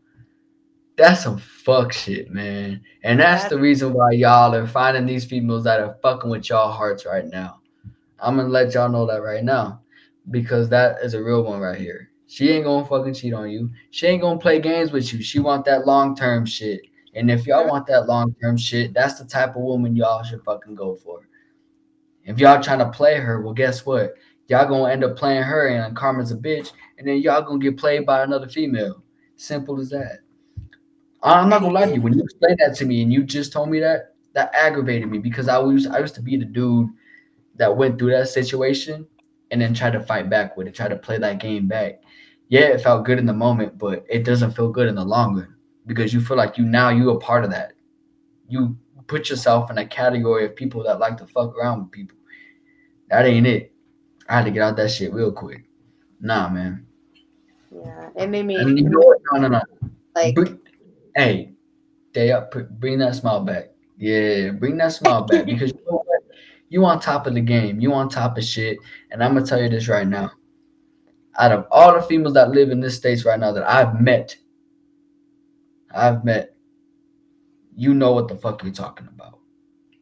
[0.97, 2.83] that's some fuck shit, man.
[3.05, 6.71] And that's the reason why y'all are finding these females that are fucking with y'all
[6.71, 7.61] hearts right now.
[8.19, 9.81] I'm gonna let y'all know that right now.
[10.31, 12.11] Because that is a real one right here.
[12.27, 13.71] She ain't gonna fucking cheat on you.
[13.91, 15.23] She ain't gonna play games with you.
[15.23, 16.83] She want that long term shit.
[17.15, 20.43] And if y'all want that long term shit, that's the type of woman y'all should
[20.45, 21.29] fucking go for.
[22.25, 24.15] If y'all trying to play her, well, guess what?
[24.49, 27.77] Y'all gonna end up playing her and Karma's a bitch, and then y'all gonna get
[27.77, 29.03] played by another female.
[29.37, 30.19] Simple as that.
[31.23, 32.01] I'm not gonna lie to you.
[32.01, 35.19] When you explained that to me and you just told me that, that aggravated me
[35.19, 36.89] because I was I used to be the dude
[37.57, 39.07] that went through that situation
[39.51, 42.03] and then tried to fight back with it, tried to play that game back.
[42.49, 45.37] Yeah, it felt good in the moment, but it doesn't feel good in the long
[45.37, 45.55] run
[45.87, 47.73] because you feel like you now you a part of that.
[48.49, 48.77] You
[49.07, 52.17] put yourself in a category of people that like to fuck around with people.
[53.09, 53.73] That ain't it.
[54.29, 55.65] I had to get out that shit real quick.
[56.21, 56.87] Nah, man.
[57.73, 59.19] Yeah, it made me And you know what?
[59.33, 59.63] No, no, no.
[60.15, 60.59] like Bring,
[61.17, 61.53] hey,
[62.13, 62.55] day up.
[62.79, 63.71] Bring that smile back.
[63.97, 66.23] Yeah, bring that smile back because you know what?
[66.69, 67.81] You on top of the game.
[67.81, 68.79] You on top of shit.
[69.11, 70.31] And I'm gonna tell you this right now.
[71.39, 74.37] Out of all the females that live in this states right now that I've met,
[75.95, 76.55] I've met,
[77.77, 79.39] you know what the fuck you're talking about.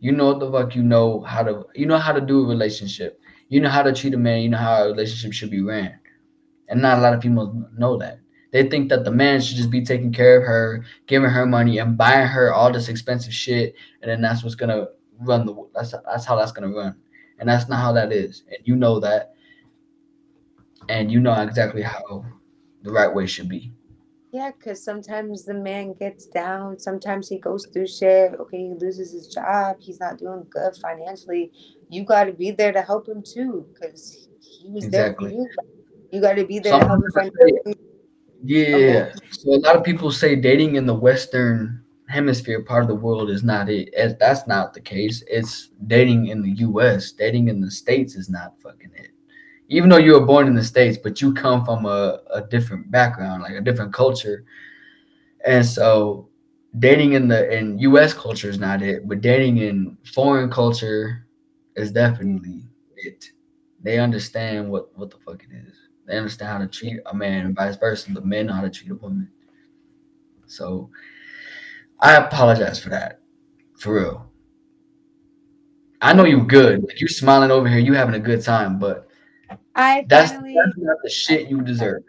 [0.01, 2.47] You know what the fuck you know how to you know how to do a
[2.47, 3.21] relationship.
[3.49, 4.43] You know how to treat a man.
[4.43, 5.99] You know how a relationship should be ran.
[6.69, 8.21] And not a lot of people know that.
[8.51, 11.79] They think that the man should just be taking care of her, giving her money,
[11.79, 14.87] and buying her all this expensive shit, and then that's what's gonna
[15.21, 15.55] run the.
[15.75, 16.95] That's that's how that's gonna run,
[17.39, 19.35] and that's not how that is, and you know that,
[20.89, 22.25] and you know exactly how
[22.83, 23.73] the right way should be.
[24.31, 26.79] Yeah, because sometimes the man gets down.
[26.79, 28.35] Sometimes he goes through shit.
[28.39, 29.77] Okay, he loses his job.
[29.81, 31.51] He's not doing good financially.
[31.89, 35.31] You got to be there to help him too, because he was Exactly.
[35.31, 36.09] there for you.
[36.13, 37.75] You got to be there to help him people say- financially.
[38.45, 39.13] Yeah.
[39.31, 43.31] So a lot of people say dating in the Western hemisphere part of the world
[43.31, 43.93] is not it.
[43.95, 45.25] As- That's not the case.
[45.27, 47.13] It's dating in the U.S.
[47.13, 49.11] Dating in the states is not fucking it.
[49.69, 52.91] Even though you were born in the states, but you come from a, a different
[52.91, 54.45] background, like a different culture,
[55.45, 56.29] and so
[56.79, 58.15] dating in the in U.S.
[58.15, 59.07] culture is not it.
[59.09, 61.27] But dating in foreign culture
[61.77, 62.65] is definitely
[62.97, 63.31] it.
[63.83, 65.75] They understand what what the fuck it is.
[66.07, 68.13] They understand how to treat a man and vice versa.
[68.13, 69.31] The men know how to treat a woman.
[70.47, 70.91] So
[72.01, 73.21] I apologize for that.
[73.77, 74.31] For real.
[76.01, 76.83] I know you're good.
[76.85, 79.08] Like you smiling over here, you having a good time, but
[79.79, 82.03] I that's, finally, that's not the shit you deserve.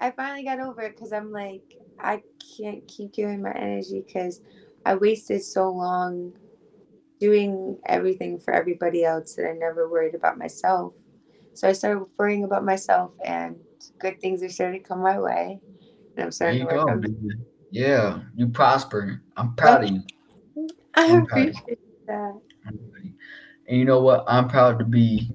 [0.00, 1.62] I finally got over it because I'm like,
[2.00, 2.22] I
[2.58, 4.40] can't keep giving my energy because
[4.84, 6.32] I wasted so long
[7.20, 10.94] doing everything for everybody else that I never worried about myself.
[11.54, 13.56] So I started worrying about myself, and
[14.00, 15.60] good things are starting to come my way.
[16.16, 16.92] And I'm There starting you to work go.
[16.92, 17.44] on.
[17.70, 19.22] Yeah, you prosper.
[19.36, 20.02] I'm proud of you.
[20.94, 21.78] I appreciate
[22.08, 22.40] that.
[23.68, 24.24] And you know what?
[24.26, 25.30] I'm proud to be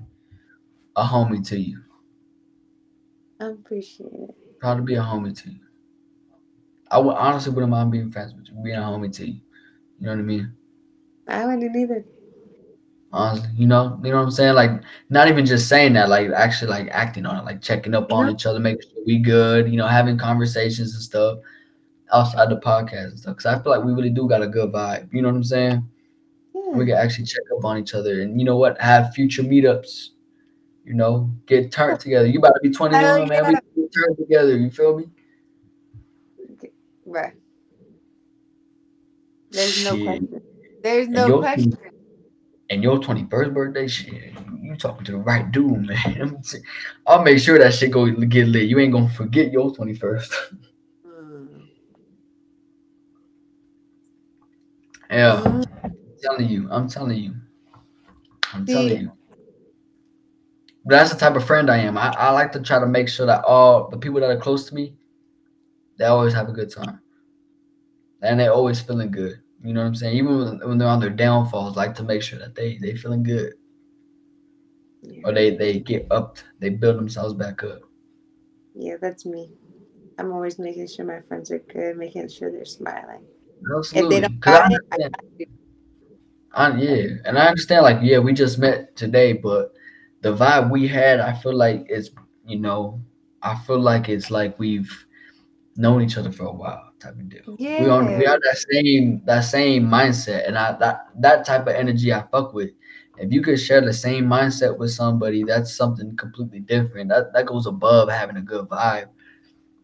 [0.95, 1.81] a homie to you.
[3.39, 4.59] I appreciate it.
[4.59, 5.59] Proud to be a homie to you.
[6.91, 9.41] I would honestly wouldn't mind being friends with you, being a homie to you.
[9.99, 10.53] You know what I mean?
[11.27, 12.05] I wouldn't either.
[13.11, 14.55] Honestly, you know, you know what I'm saying?
[14.55, 14.72] Like,
[15.09, 18.27] not even just saying that, like actually like acting on it, like checking up on
[18.27, 18.34] Yeah.
[18.34, 21.39] each other, making sure we good, you know, having conversations and stuff
[22.13, 23.38] outside the podcast and stuff.
[23.38, 25.13] Cause I feel like we really do got a good vibe.
[25.13, 25.89] You know what I'm saying?
[26.53, 26.61] Yeah.
[26.72, 28.80] We can actually check up on each other and you know what?
[28.81, 30.09] Have future meetups.
[30.86, 32.28] You know, get turned together.
[32.28, 33.45] You about to be 21, Hell man.
[33.48, 33.60] We yeah.
[33.76, 34.56] get turned together.
[34.57, 35.06] You feel me?
[37.06, 37.34] Right.
[39.52, 40.03] There's no Shit.
[40.06, 40.41] question.
[40.84, 41.74] There's And no your question.
[42.70, 46.38] and your 21st birthday, shit, you talking to the right dude, man.
[47.07, 48.70] I'll make sure that shit go get lit.
[48.70, 50.34] You ain't gonna forget your 21st.
[51.07, 51.68] Mm.
[55.10, 55.68] yeah, Mm.
[55.84, 56.68] I'm telling you.
[56.72, 57.36] I'm telling you.
[58.53, 59.12] I'm See- telling you.
[60.86, 61.98] But that's the type of friend I am.
[61.98, 64.68] I, I like to try to make sure that all the people that are close
[64.70, 64.95] to me,
[65.98, 66.99] they always have a good time.
[68.22, 69.41] And they always feeling good.
[69.64, 70.16] You know what I'm saying?
[70.16, 73.24] Even when, when they're on their downfalls, like to make sure that they they feeling
[73.24, 73.53] good.
[75.02, 75.22] Yeah.
[75.26, 77.80] Or they they get up, they build themselves back up.
[78.76, 79.49] yeah, that's me.
[80.20, 83.24] I'm always making sure my friends are good, making sure they're smiling.
[83.76, 84.22] Absolutely.
[84.22, 85.49] don't 'Cause I got it, I understand-
[86.53, 87.84] I, yeah, and I understand.
[87.84, 89.74] Like, yeah, we just met today, but
[90.26, 92.10] the vibe we had, I feel like it's
[92.47, 92.99] you know,
[93.43, 94.91] I feel like it's like we've
[95.77, 97.56] known each other for a while type of deal.
[97.60, 97.84] Yeah.
[97.84, 101.76] We on we have that same that same mindset and I that that type of
[101.76, 102.72] energy I fuck with.
[103.19, 107.10] If you could share the same mindset with somebody, that's something completely different.
[107.10, 109.10] That that goes above having a good vibe.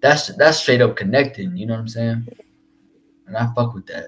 [0.01, 2.27] That's that's straight up connecting, you know what I'm saying?
[3.27, 4.07] And I fuck with that.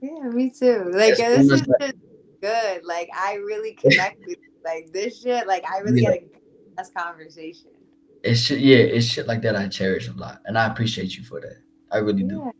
[0.00, 0.90] Yeah, me too.
[0.94, 1.94] Like It's this is like-
[2.40, 2.84] good.
[2.86, 4.38] Like I really connect with
[4.68, 5.46] like this shit.
[5.46, 6.10] Like I really Yeah.
[6.10, 7.70] get a best conversation.
[8.22, 10.42] It's shit yeah, it's shit like that I cherish a lot.
[10.46, 11.58] And I appreciate you for that.
[11.90, 12.50] I really do.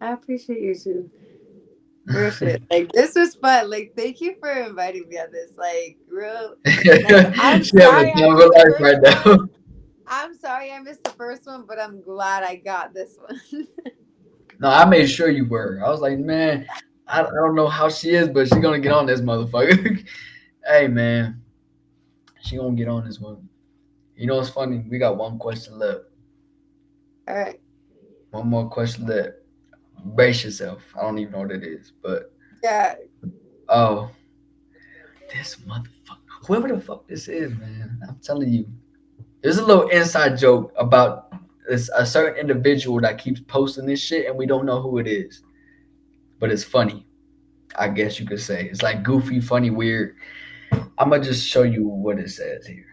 [0.00, 1.10] I appreciate you too.
[2.06, 2.62] Real shit.
[2.70, 3.70] Like this was fun.
[3.70, 5.52] Like thank you for inviting me on this.
[5.56, 6.56] Like real.
[6.66, 9.38] I'm She sorry, I'm of life right now.
[10.10, 13.66] I'm sorry I missed the first one, but I'm glad I got this one.
[14.60, 15.80] No, I made sure you were.
[15.84, 16.66] I was like, man,
[17.06, 20.04] I, I don't know how she is, but she's gonna get on this motherfucker.
[20.68, 21.42] Hey, man,
[22.42, 23.48] she gonna get on this one.
[24.14, 24.84] You know what's funny?
[24.88, 26.00] We got one question left.
[27.26, 27.60] All right.
[28.30, 29.30] One more question left.
[30.04, 30.82] Brace yourself.
[30.96, 32.32] I don't even know what it is, but
[32.62, 32.94] Yeah.
[33.68, 34.10] oh,
[35.32, 38.66] this motherfucker, whoever the fuck this is, man, I'm telling you,
[39.42, 41.32] there's a little inside joke about
[41.68, 45.06] this a certain individual that keeps posting this shit, and we don't know who it
[45.06, 45.42] is,
[46.40, 47.06] but it's funny.
[47.76, 50.16] I guess you could say it's like goofy, funny, weird.
[50.98, 52.84] I'm gonna just show you what it says here.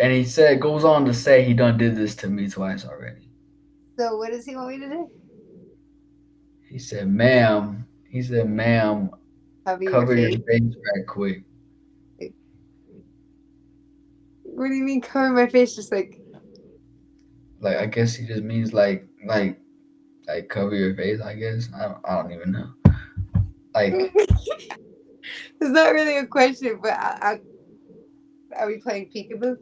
[0.00, 3.28] And he said, goes on to say he done did this to me twice already.
[3.96, 5.10] So what does he want me to do?
[6.68, 9.10] He said, ma'am, he said, ma'am,
[9.64, 10.60] Cover, cover your your face.
[10.60, 11.44] face right quick.
[14.42, 15.76] What do you mean cover my face?
[15.76, 16.20] Just like
[17.60, 19.60] Like I guess he just means like like
[20.26, 21.68] like cover your face, I guess.
[21.76, 22.72] I don't, I don't even know.
[23.74, 24.50] Like it's
[25.60, 27.40] not really a question, but I,
[28.56, 29.56] I, are we playing peekaboo?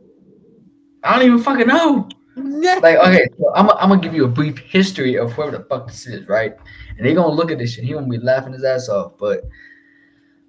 [1.03, 2.09] I don't even fucking know.
[2.37, 5.89] Like okay, so I'm I'm gonna give you a brief history of whoever the fuck
[5.89, 6.55] this is, right?
[6.97, 7.85] And they gonna look at this shit.
[7.85, 9.19] He gonna be laughing his ass off.
[9.19, 9.43] But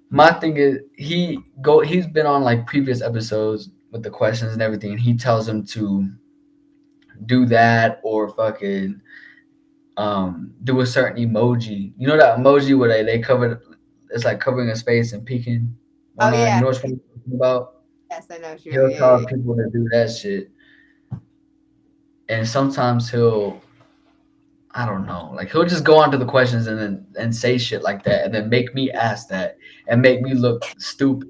[0.08, 1.80] my thing is, he go.
[1.80, 5.66] He's been on like previous episodes with the questions and everything, and he tells him
[5.66, 6.08] to
[7.26, 9.00] do that or fucking
[9.96, 11.92] um do a certain emoji.
[11.98, 13.62] You know that emoji where they they cover
[14.10, 15.74] it's like covering a space and peeking.
[16.18, 16.56] Oh, yeah.
[16.56, 17.00] You know what I'm talking
[17.34, 17.82] about?
[18.10, 18.56] yes, I know.
[18.56, 18.72] Sure.
[18.72, 20.50] he'll Yeah, tell yeah, people to do that shit.
[22.28, 23.60] And sometimes he'll
[24.74, 27.58] I don't know, like he'll just go on to the questions and then and say
[27.58, 29.56] shit like that and then make me ask that
[29.88, 31.28] and make me look stupid.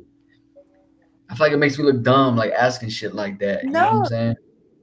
[1.28, 3.64] I feel like it makes me look dumb, like asking shit like that.
[3.64, 3.98] You know what No.
[4.00, 4.34] I'm saying?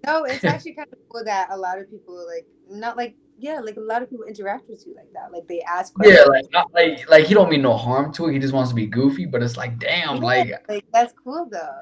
[0.06, 3.60] No, it's actually kind of cool that a lot of people like not like yeah,
[3.60, 5.32] like a lot of people interact with you like that.
[5.32, 8.34] Like they ask Yeah, like not, like like he don't mean no harm to it.
[8.34, 11.48] He just wants to be goofy, but it's like damn, Yeah, like like that's cool
[11.52, 11.82] though.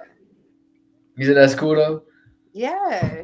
[1.15, 2.03] you said that's cool though.
[2.53, 3.23] Yeah.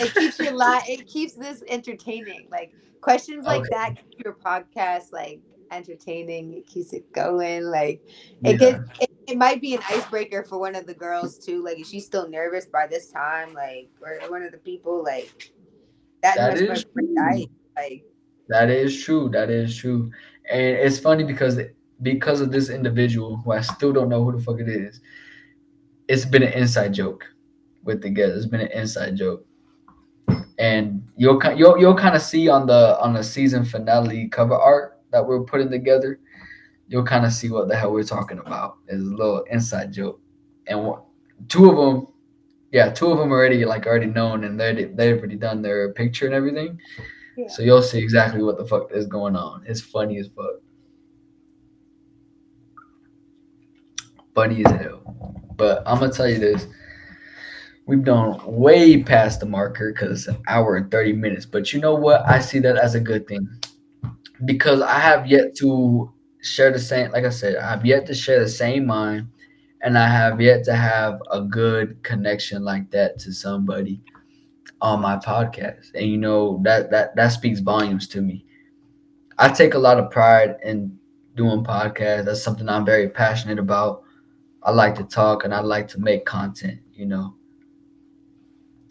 [0.00, 2.46] It keeps your li- it keeps this entertaining.
[2.50, 3.68] Like questions like Okay.
[3.72, 5.40] that keep your podcast like
[5.72, 6.52] entertaining.
[6.54, 7.64] It keeps it going.
[7.64, 8.00] Like
[8.40, 8.50] Yeah.
[8.50, 11.64] it gets it, it might be an icebreaker for one of the girls too.
[11.64, 15.52] Like if she's still nervous by this time, like or one of the people like
[16.22, 17.46] that, That is break the true.
[17.76, 18.04] Like
[18.48, 19.28] That is true.
[19.30, 20.10] That is true.
[20.50, 21.58] And it's funny because
[22.02, 25.00] because of this individual who I still don't know who the fuck it is,
[26.08, 27.24] it's been an inside joke
[27.84, 28.36] with the guest.
[28.36, 29.46] It's been an inside joke.
[30.58, 35.00] And you'll you'll you'll kind of see on the on the season finale cover art
[35.10, 36.20] that we're putting together.
[36.88, 38.76] You'll kind of see what the hell we're talking about.
[38.86, 40.20] It's a little inside joke,
[40.66, 41.00] and one,
[41.48, 42.06] two of them,
[42.72, 46.24] yeah, two of them already like already known, and they they've already done their picture
[46.24, 46.80] and everything.
[47.36, 47.48] Yeah.
[47.48, 49.62] So you'll see exactly what the fuck is going on.
[49.66, 50.56] It's funny as fuck.
[54.34, 55.02] Funny as hell.
[55.56, 56.66] But I'm gonna tell you this.
[57.84, 61.44] We've done way past the marker because it's an hour and 30 minutes.
[61.44, 62.22] But you know what?
[62.26, 63.46] I see that as a good thing.
[64.44, 68.14] Because I have yet to share the same, like I said, I have yet to
[68.14, 69.28] share the same mind
[69.82, 74.00] and I have yet to have a good connection like that to somebody
[74.80, 75.92] on my podcast.
[75.94, 78.46] And you know, that that that speaks volumes to me.
[79.38, 80.96] I take a lot of pride in
[81.34, 82.24] doing podcasts.
[82.24, 84.02] That's something I'm very passionate about.
[84.62, 87.34] I like to talk and I like to make content, you know.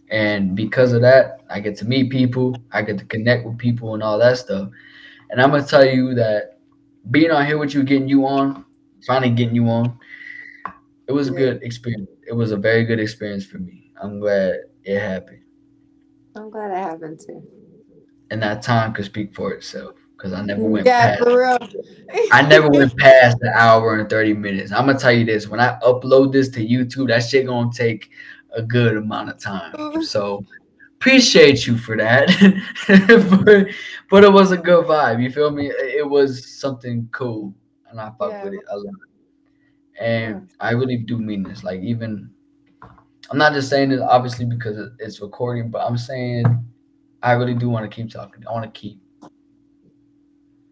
[0.10, 3.94] And because of that, I get to meet people, I get to connect with people
[3.94, 4.70] and all that stuff.
[5.30, 6.60] And I'm gonna tell you that
[7.12, 8.66] being on here with you, getting you on,
[9.08, 9.98] finally getting you on,
[11.12, 12.10] it was a good experience.
[12.26, 13.92] It was a very good experience for me.
[14.02, 14.56] I'm glad
[14.86, 15.42] it happened.
[16.38, 17.44] I'm glad it happened too.
[18.30, 19.96] And that time could speak for itself.
[20.16, 21.24] because I never went Yeah, past.
[21.24, 21.58] for real.
[22.32, 24.72] I never went past the hour and 30 minutes.
[24.72, 28.10] I'm gonna tell you this: when I upload this to YouTube, that shit gonna take
[28.56, 30.02] a good amount of time.
[30.04, 30.46] So
[30.98, 32.30] appreciate you for that.
[33.44, 33.68] but,
[34.10, 35.22] but it was a good vibe.
[35.22, 35.68] You feel me?
[35.72, 37.54] It was something cool,
[37.90, 38.44] and I fuck Yeah.
[38.46, 39.11] with it a lot.
[40.02, 41.64] And I really do mean this.
[41.64, 42.32] Like even,
[43.30, 46.46] I'm not just saying it obviously because it's recording, but I'm saying
[47.22, 48.44] I really do want to keep talking.
[48.48, 49.00] I want to keep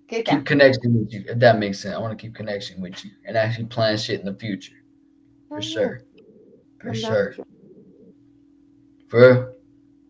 [0.07, 1.93] Get keep connecting with you, if that makes sense.
[1.93, 4.73] I want to keep connection with you and actually plan shit in the future.
[5.47, 6.01] For sure.
[6.81, 7.33] For sure.
[7.33, 7.45] for.
[9.09, 9.53] For.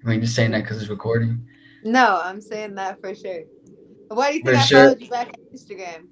[0.05, 1.45] I mean, just saying that because it's recording.
[1.83, 3.41] No, I'm saying that for sure.
[4.07, 4.83] Why do you For think I sure.
[4.85, 6.07] followed you back on Instagram?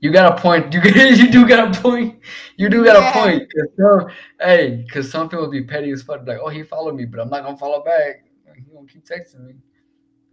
[0.00, 0.72] You got a point.
[0.74, 2.20] You you do got a point.
[2.56, 3.10] You do got Yeah.
[3.10, 3.52] a point.
[3.52, 4.10] 'Cause some,
[4.40, 6.26] hey, because some people be petty as fuck.
[6.26, 8.24] Like, oh, he followed me, but I'm not gonna follow back.
[8.54, 9.54] He gonna keep texting me.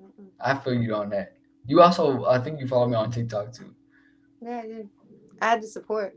[0.02, 0.28] Mm-mm.
[0.40, 1.36] I feel you on that.
[1.68, 3.74] You also, I think you follow me on TikTok too.
[4.42, 4.62] Yeah,
[5.42, 6.16] I had to support.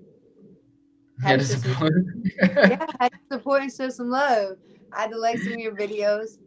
[1.23, 1.93] Yeah, Had to to support.
[1.93, 2.69] support.
[2.71, 4.57] Yeah, I had to support and show some love.
[4.93, 6.39] I had to like some of your videos.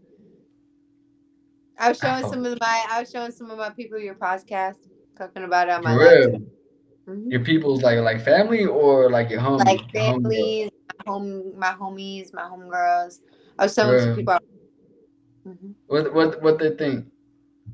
[1.79, 4.77] I was showing some of my I was showing some of my people your podcast,
[5.17, 5.95] talking about it on my
[7.11, 7.27] For live.
[7.27, 7.29] real.
[7.29, 7.31] Mhm.
[7.31, 9.65] Your people's like like family or like your homie.
[9.65, 10.69] Like families,
[11.05, 13.19] my home my homies, my homegirls.
[13.59, 14.15] Was showing some Real.
[14.15, 14.37] people
[15.47, 15.75] Mhm.
[15.87, 17.07] What what what they think?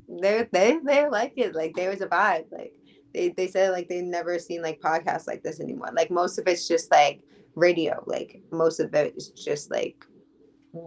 [0.08, 1.54] they they they like it.
[1.54, 2.46] Like there was a vibe.
[2.50, 2.72] Like
[3.14, 5.90] they they said like they've never seen like podcasts like this anymore.
[5.92, 7.20] Like most of it's just like
[7.54, 8.02] radio.
[8.06, 10.04] Like most of it is just like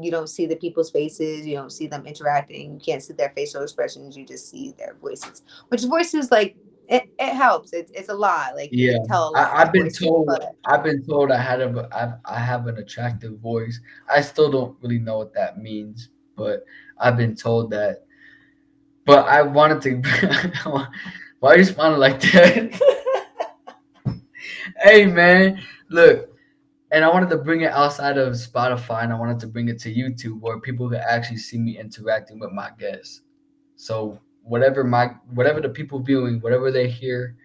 [0.01, 3.31] you don't see the people's faces, you don't see them interacting, you can't see their
[3.35, 5.43] facial expressions, you just see their voices.
[5.69, 6.55] Which voices like
[6.91, 7.73] it, it helps.
[7.73, 8.55] It's it's a lot.
[8.55, 9.51] Like you Yeah, can tell a lot.
[9.53, 10.27] I, I've been told.
[10.27, 11.87] but- I've been told I had a.
[11.91, 13.79] I've, I have an attractive voice.
[14.09, 16.63] I still don't really know what that means, but
[16.99, 18.05] I've been told that.
[19.05, 20.61] But I wanted to.
[21.39, 22.79] Why are you smiling like that?
[24.83, 26.29] hey man, look,
[26.91, 29.79] and I wanted to bring it outside of Spotify, and I wanted to bring it
[29.79, 33.21] to YouTube where people could actually see me interacting with my guests.
[33.75, 37.35] So whatever my whatever the people viewing, whatever they hear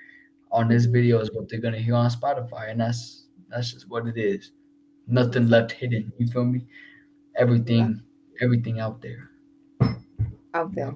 [0.50, 0.92] on this Mhm.
[0.92, 4.52] video is what they're gonna hear on Spotify, and that's that's just what it is.
[5.06, 6.12] Nothing left hidden.
[6.18, 6.66] You feel me?
[7.36, 8.02] Everything,
[8.40, 9.30] everything out there.
[10.54, 10.94] out there.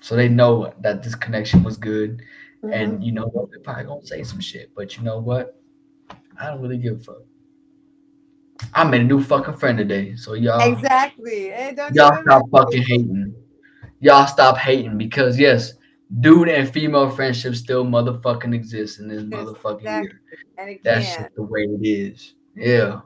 [0.00, 2.22] So they know that this connection was good,
[2.64, 2.72] Mhm.
[2.74, 3.50] and you know what?
[3.50, 5.60] They're probably gonna say some shit, but you know what?
[6.36, 7.22] I don't really give a fuck.
[8.74, 11.50] I made a new fucking friend today, so y'all, exactly.
[11.50, 13.31] Hey, don't y'all stop fucking hating.
[14.02, 15.74] Y'all stop hating because yes,
[16.20, 20.10] dude and female friendship still motherfucking exists in this motherfucking Exactly.
[20.10, 20.20] year.
[20.58, 21.22] and it That's can.
[21.22, 22.34] just the way it is.
[22.56, 23.00] Yeah.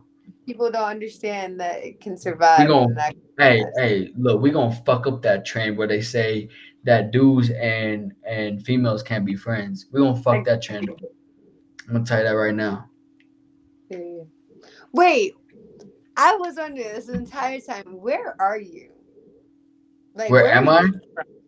[0.46, 2.60] People don't understand that it can survive.
[2.60, 6.00] We gon- and that- Hey, hey, look, we're gonna fuck up that trend where they
[6.00, 6.48] say
[6.84, 9.86] that dudes and and females can't be friends.
[9.92, 10.98] We're gonna fuck that trend up.
[11.86, 12.88] I'm gonna tell you that right now.
[14.92, 15.34] Wait,
[16.16, 18.00] I was wondering this entire time.
[18.00, 18.92] Where are you?
[20.16, 20.88] Like, Where am I?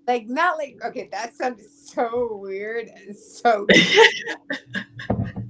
[0.07, 1.09] Like, not like okay.
[1.11, 1.62] That sounds
[1.93, 3.66] so weird and so.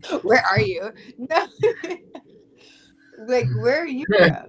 [0.22, 0.90] where are you?
[1.18, 1.46] No.
[3.26, 4.46] like, where are you from?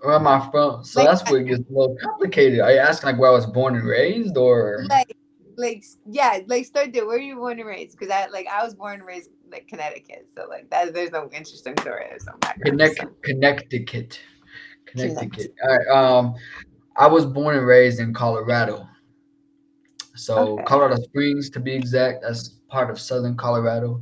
[0.00, 0.84] Where am I from?
[0.84, 2.60] So Like, that's where it gets a little complicated.
[2.60, 5.16] Are you asking like where I was born and raised, or Like,
[5.56, 7.06] like yeah, like start there.
[7.06, 7.98] Where are you born and raised?
[7.98, 10.94] Because I like I was born and raised like Connecticut, so like that.
[10.94, 12.06] There's no interesting story.
[12.08, 12.32] There's no.
[12.64, 14.20] Connect, so- Connecticut?
[14.86, 15.54] Connecticut.
[15.62, 15.88] All right.
[15.88, 16.34] Um,
[16.96, 18.86] I was born and raised in Colorado.
[20.14, 20.64] So Okay.
[20.64, 24.00] Colorado Springs, to be exact, that's part of Southern Colorado.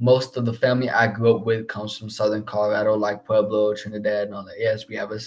[0.00, 4.26] Most of the family I grew up with comes from Southern Colorado, like Pueblo, Trinidad,
[4.26, 4.56] and all that.
[4.58, 5.20] Yes, we have a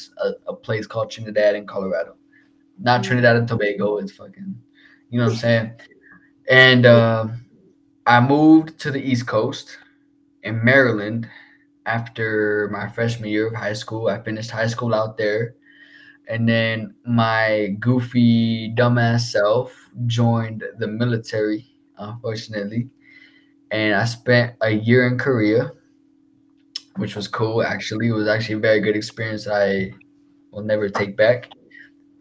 [0.48, 2.16] a place called Trinidad in Colorado.
[2.78, 3.06] Not Mm.
[3.06, 3.98] Trinidad and Tobago.
[3.98, 4.54] It's fucking,
[5.10, 5.72] you know what I'm saying?
[6.50, 7.46] And um
[8.06, 9.78] I moved to the East Coast
[10.44, 11.28] in Maryland
[11.86, 14.10] after my freshman year of high school.
[14.10, 15.56] I finished high school out there.
[16.28, 19.74] And then my goofy, dumbass self
[20.08, 22.90] joined the military, unfortunately.
[23.72, 25.72] And I spent a year in Korea,
[26.98, 28.08] which was cool, actually.
[28.08, 29.92] It was actually a very good experience I
[30.52, 31.50] will never take back.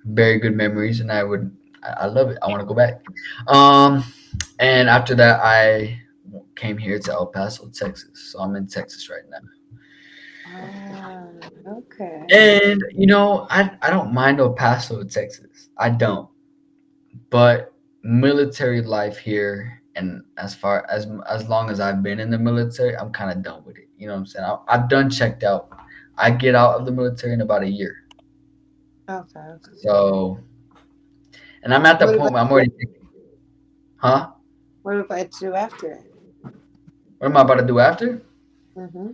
[0.05, 2.39] Very good memories, and I would, I love it.
[2.43, 3.03] I want to go back.
[3.49, 4.05] Um,
[4.59, 5.99] and after that, I
[6.57, 8.31] came here to El Paso, Texas.
[8.33, 9.39] So I'm in Texas right now.
[11.67, 12.23] Okay.
[12.31, 15.69] And you know, I I don't mind El Paso, Texas.
[15.79, 16.29] I don't.
[17.31, 17.73] But
[18.03, 22.97] military life here, and as far as as long as I've been in the military,
[22.97, 23.89] I'm kind of done with it.
[23.97, 24.45] You know what I'm saying?
[24.45, 25.69] I, I've done checked out.
[26.19, 28.05] I get out of the military in about a year.
[29.09, 29.41] Okay.
[29.41, 29.71] okay.
[29.83, 30.39] So,
[31.63, 32.71] and I'm at the What point where I'm already.
[32.71, 32.91] thinking-
[33.97, 34.31] Huh?
[34.83, 36.13] What about I to do after it?
[37.19, 38.21] What am I about to do after?
[38.77, 39.11] Mm-hmm.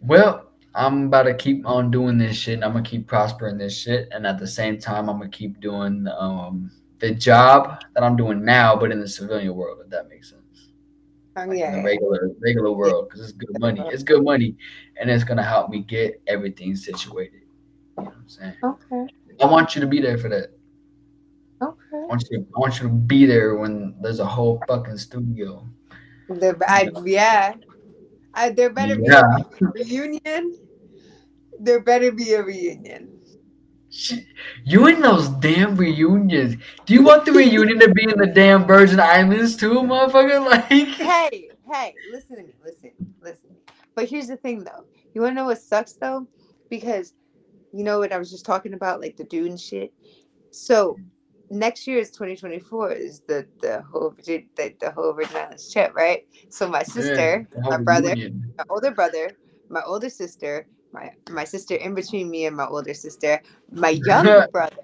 [0.00, 0.45] Well,
[0.76, 2.62] I'm about to keep on doing this shit.
[2.62, 6.06] I'm gonna keep prospering this shit, and at the same time, I'm gonna keep doing
[6.18, 9.78] um, the job that I'm doing now, but in the civilian world.
[9.82, 10.42] If that makes sense.
[11.38, 13.82] Oh, Like yeah, the regular regular world, because it's good money.
[13.86, 14.54] It's good money,
[15.00, 17.42] and it's gonna help me get everything situated.
[17.96, 18.54] You know what I'm saying?
[18.62, 19.06] Okay.
[19.40, 20.50] I want you to be there for that.
[21.62, 21.76] Okay.
[21.92, 22.38] I want you.
[22.38, 25.66] To, I want you to be there when there's a whole fucking studio.
[26.28, 27.54] There, I, yeah.
[28.34, 29.38] I, there better Yeah.
[29.74, 30.58] be a reunion.
[31.58, 33.20] There better be a reunion.
[34.64, 36.56] You in those damn reunions?
[36.84, 40.44] Do you want the reunion to be in the damn Virgin Islands too, motherfucker?
[40.50, 42.90] Like, Hey, hey, listen to me, listen,
[43.22, 43.50] listen.
[43.94, 44.84] But here's the thing, though.
[45.14, 46.26] You want to know what sucks, though?
[46.68, 47.14] Because
[47.72, 49.92] you know what I was just talking about, like the dune shit.
[50.50, 50.98] So
[51.50, 55.94] next year is 2024 is the the whole Virgin- the, the whole Virgin Islands trip,
[55.94, 56.26] right?
[56.50, 58.52] So my sister, Yeah, my brother, reunion.
[58.58, 59.30] my older brother,
[59.70, 60.66] my older sister,
[60.96, 63.40] my my sister in between me and my older sister,
[63.70, 64.76] my younger brother,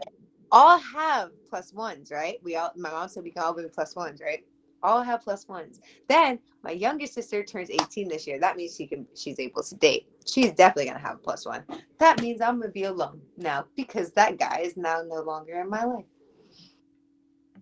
[0.52, 2.36] all have plus ones, right?
[2.42, 4.44] We all my mom said we can all be plus ones, right?
[4.82, 5.80] All have plus ones.
[6.08, 8.38] Then my younger sister turns 18 this year.
[8.38, 10.06] That means she can she's able to date.
[10.26, 11.64] She's definitely gonna have a plus one.
[11.98, 15.70] That means I'm gonna be alone now because that guy is now no longer in
[15.70, 16.04] my life.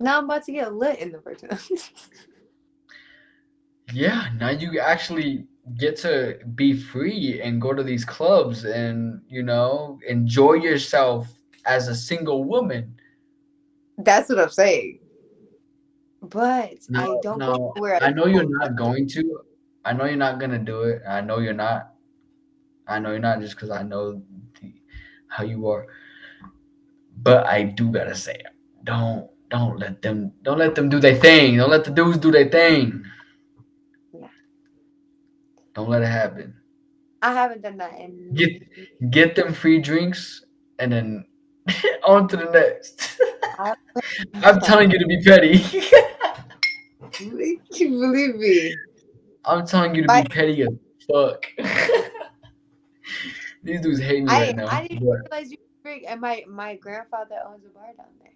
[0.01, 1.51] Now I'm about to get lit in the Virgin.
[3.93, 9.43] Yeah, now you actually get to be free and go to these clubs and you
[9.43, 11.29] know enjoy yourself
[11.67, 12.95] as a single woman.
[13.99, 15.01] That's what I'm saying.
[16.23, 19.41] But I don't no, go where I know you're not going to.
[19.85, 21.03] I know you're not gonna do it.
[21.09, 21.95] I know you're not.
[22.87, 24.23] I know you're not just because I know
[24.61, 24.75] the,
[25.29, 25.87] how you are.
[27.23, 28.43] But I do gotta say,
[28.85, 31.57] don't don't let them don't let them do their thing.
[31.57, 33.05] Don't let the dudes do their thing.
[35.75, 36.55] Don't let it happen.
[37.23, 40.45] I haven't done that in Get get them free drinks
[40.79, 41.25] and then
[42.07, 43.21] on to the next.
[43.59, 43.75] I-
[44.43, 45.63] I'm telling you to be petty.
[47.21, 48.75] You believe me?
[49.45, 50.69] I'm telling you to be petty as
[51.11, 51.45] fuck.
[53.63, 54.67] These dudes hate me I right now.
[54.69, 58.07] I didn't but- realize you were drink, and my my grandfather owns a bar down
[58.23, 58.33] there.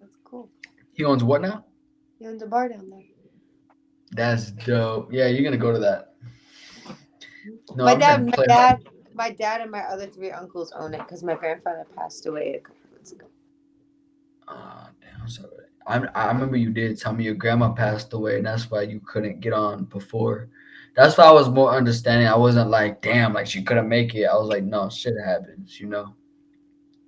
[0.00, 0.50] That's cool.
[0.92, 1.64] He owns what now?
[2.18, 3.02] He owns a bar down there.
[4.16, 5.12] That's dope.
[5.12, 6.14] Yeah, you're gonna go to that.
[7.76, 10.98] No, my I'm dad, my dad, my dad, and my other three uncles own it
[11.00, 13.26] because my grandfather passed away a couple months ago.
[14.48, 15.28] Ah, damn,
[15.86, 16.08] I'm.
[16.14, 19.00] I I remember you did tell me your grandma passed away, and that's why you
[19.00, 20.48] couldn't get on before.
[20.96, 22.26] That's why I was more understanding.
[22.26, 24.24] I wasn't like, damn, like she couldn't make it.
[24.24, 26.14] I was like, no, shit happens, you know.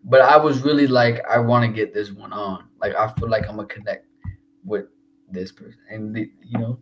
[0.05, 2.69] But I was really like, I want to get this one on.
[2.83, 4.05] Like, I feel like I'm gonna connect
[4.63, 4.89] with
[5.31, 6.79] this person, and the, you know.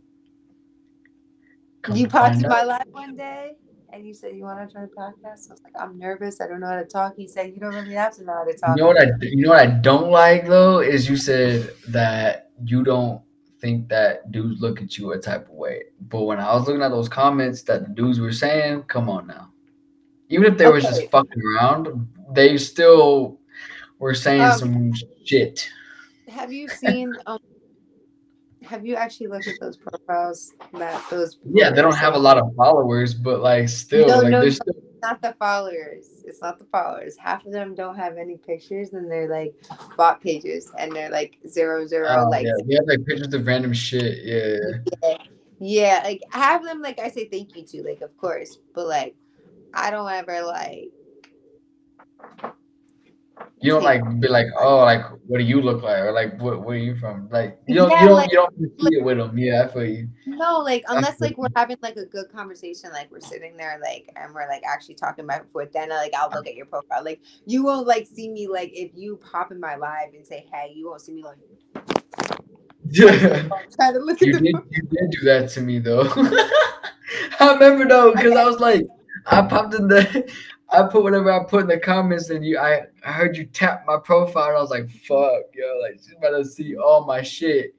[1.95, 3.53] You popped in my life one day
[3.93, 5.49] and you said you want to try a podcast.
[5.49, 6.41] I was like, I'm nervous.
[6.41, 7.15] I don't know how to talk.
[7.17, 8.77] He said, You don't really have to know how to talk.
[8.77, 12.51] You know what I you know what I don't like though is you said that
[12.65, 13.21] you don't
[13.61, 15.85] think that dudes look at you a type of way.
[16.09, 19.27] But when I was looking at those comments that the dudes were saying, come on
[19.27, 19.53] now.
[20.29, 20.87] Even if they were Okay.
[20.87, 23.39] just fucking around, they still
[23.99, 24.93] were saying Um, some
[25.25, 25.69] shit.
[26.29, 27.17] Have you seen?
[27.27, 27.39] Um,
[28.67, 31.39] have you actually looked at those profiles that those?
[31.45, 34.51] Yeah, they don't have a lot of followers, but like still, No, like no, they're
[34.51, 34.55] no.
[34.55, 36.25] still Not the followers.
[36.25, 37.17] It's not the followers.
[37.17, 39.55] Half of them don't have any pictures, and they're like
[39.97, 43.47] bot pages, and they're like zero zero oh, like yeah, they have like pictures of
[43.47, 44.25] random shit.
[44.25, 44.59] Yeah.
[45.03, 45.19] Yeah.
[45.61, 48.87] yeah, like half of them, like I say thank you to, like of course, but
[48.87, 49.15] like
[49.75, 50.91] I don't ever like.
[53.67, 56.63] You don't like be like, oh, like what do you look like, or like what
[56.65, 57.29] where are you from?
[57.31, 59.37] Like you don't Yeah, you don't like- you don't see it with them.
[59.37, 60.09] Yeah, I feel you.
[60.27, 64.09] No, like unless like we're having like a good conversation, like we're sitting there, like
[64.17, 65.73] and we're like actually talking back and forth.
[65.73, 66.37] Then like I'll uh-huh.
[66.37, 67.05] look at your profile.
[67.05, 70.47] Like you won't like see me like if you pop in my live and say
[70.53, 71.37] hey, you won't see me like
[72.89, 73.49] Yeah.
[73.75, 74.41] trying to look at You the.
[74.41, 76.09] did you did do that to me though.
[77.41, 78.83] I remember though, because I was like,
[79.27, 80.33] I popped in the
[80.71, 83.85] I put whatever I put in the comments and you I, I heard you tap
[83.87, 87.23] my profile and I was like, fuck, yo, like she's about to see all my
[87.23, 87.75] shit.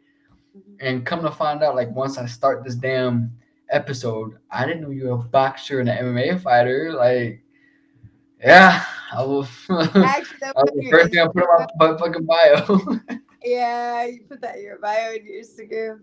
[0.80, 3.31] And come to find out, like once I start this damn
[3.69, 6.93] episode, I didn't know you were a boxer and an MMA fighter.
[6.93, 7.43] Like,
[8.43, 9.43] yeah, I will.
[9.69, 13.18] Actually, that was was the first thing I put in my, my fucking bio.
[13.43, 16.01] Yeah, you put that in your bio and your Instagram.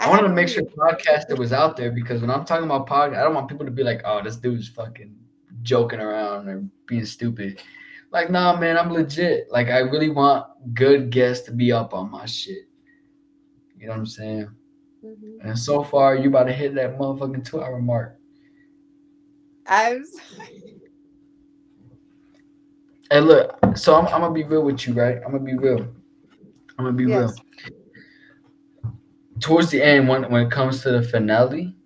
[0.00, 3.16] I wanted to make sure podcaster was out there because when I'm talking about podcast,
[3.16, 5.16] I don't want people to be like, "Oh, this dude's fucking
[5.64, 7.60] joking around or being stupid."
[8.12, 9.50] Like, nah, man, I'm legit.
[9.50, 12.68] Like, I really want good guests to be up on my shit.
[13.76, 14.50] You know what I'm saying?
[15.04, 15.38] Mhm.
[15.42, 18.16] And so far, you about to hit that motherfucking two hour mark.
[19.66, 20.62] I'm sorry.
[23.10, 23.58] Hey, look.
[23.76, 25.16] So I'm, I'm gonna be real with you, right?
[25.24, 25.80] I'm gonna be real.
[26.78, 27.34] I'm gonna be Yes.
[27.64, 27.72] real.
[29.40, 31.76] Towards the end, when when it comes to the finale.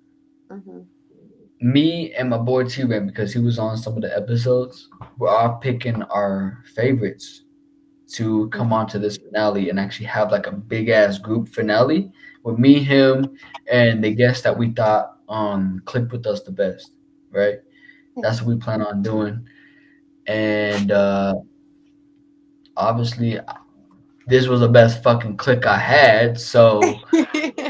[1.60, 5.28] Me and my boy T Ray, because he was on some of the episodes, we're
[5.28, 7.42] all picking our favorites
[8.08, 12.10] to come on to this finale and actually have like a big ass group finale
[12.42, 13.36] with me, him,
[13.70, 16.92] and the guest that we thought um clicked with us the best,
[17.30, 17.58] right?
[18.16, 19.46] That's what we plan on doing.
[20.26, 21.34] And uh
[22.76, 23.38] obviously
[24.26, 26.80] this was the best fucking click I had, so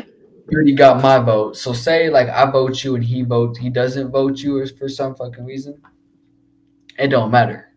[0.55, 1.57] already got my vote.
[1.57, 5.15] So say like I vote you and he votes, he doesn't vote you for some
[5.15, 5.81] fucking reason.
[6.99, 7.73] It don't matter.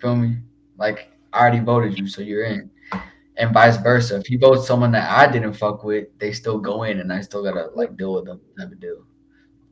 [0.00, 0.36] Feel me?
[0.78, 2.70] Like I already voted you, so you're in.
[3.36, 4.16] And vice versa.
[4.16, 7.20] If he votes someone that I didn't fuck with, they still go in and I
[7.20, 9.04] still gotta like deal with them type of deal.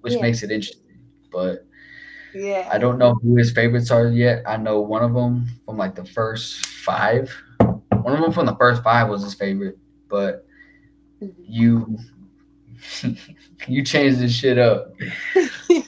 [0.00, 0.22] Which Yeah.
[0.22, 0.98] makes it interesting.
[1.32, 1.66] But
[2.34, 2.68] yeah.
[2.72, 4.42] I don't know who his favorites are yet.
[4.46, 7.30] I know one of them from like the first five.
[7.58, 9.78] One of them from the first five was his favorite,
[10.08, 10.45] but.
[11.20, 11.98] You
[13.68, 14.92] you changed this shit up.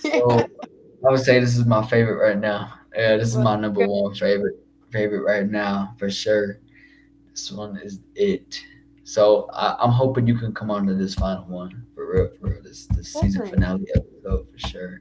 [0.02, 0.40] So
[1.06, 2.74] I would say this is my favorite right now.
[2.94, 4.56] Yeah, this is my number one favorite
[4.90, 6.60] favorite right now for sure.
[7.30, 8.60] This one is it.
[9.05, 12.50] So I, I'm hoping you can come on to this final one for real, for
[12.50, 12.62] real.
[12.62, 15.00] This this season finale episode for sure.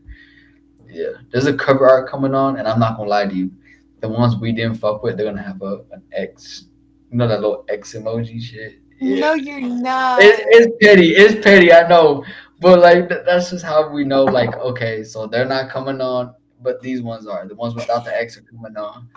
[0.89, 3.51] Yeah, there's a cover art coming on, and I'm not gonna lie to you.
[3.99, 6.65] The ones we didn't fuck with, they're gonna have a an X.
[7.11, 8.79] You know that little X emoji shit.
[8.99, 9.19] Yeah.
[9.19, 10.21] No, you're not.
[10.21, 11.09] It's, it's petty.
[11.15, 11.71] It's petty.
[11.71, 12.23] I know,
[12.59, 14.23] but like th- that's just how we know.
[14.23, 17.47] Like, okay, so they're not coming on, but these ones are.
[17.47, 19.09] The ones without the X are coming on.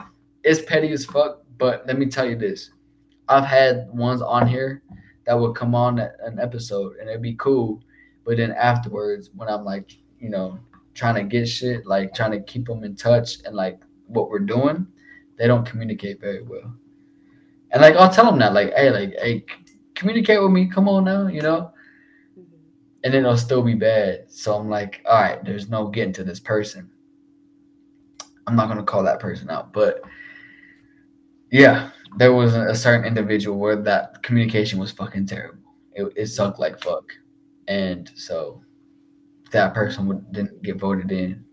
[0.44, 1.42] It's petty as fuck.
[1.58, 2.70] But let me tell you this:
[3.28, 4.82] I've had ones on here
[5.26, 7.80] that would come on an episode and it'd be cool,
[8.24, 10.58] but then afterwards, when I'm like, you know,
[10.94, 14.40] trying to get shit, like trying to keep them in touch and like what we're
[14.40, 14.86] doing,
[15.38, 16.74] they don't communicate very well.
[17.70, 19.44] And like I'll tell them that, like, hey, like, hey,
[20.00, 20.66] communicate with me.
[20.66, 21.72] Come on now, you know
[22.38, 22.44] Mhm.
[23.04, 24.30] and then it'll still be bad.
[24.32, 26.90] So I'm like, all right, there's no getting to this person.
[28.46, 30.00] I'm not gonna call that person out, but
[31.52, 35.58] yeah, there was a certain individual where that communication was fucking terrible.
[35.92, 37.12] It, it sucked like fuck,
[37.68, 38.62] and so
[39.52, 41.44] that person would, didn't get voted in,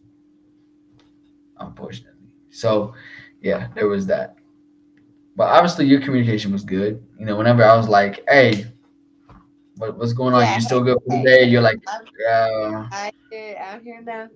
[1.59, 2.29] unfortunately.
[2.49, 2.93] So
[3.41, 4.36] yeah, there was that.
[5.37, 7.01] But obviously, your communication was good.
[7.19, 8.65] You know, whenever I was like, "Hey,
[9.75, 10.41] what, what's going on?
[10.41, 11.77] Yeah, you still good for the day?" You're like,
[12.19, 14.29] "Yeah." I'm here, I'm here now.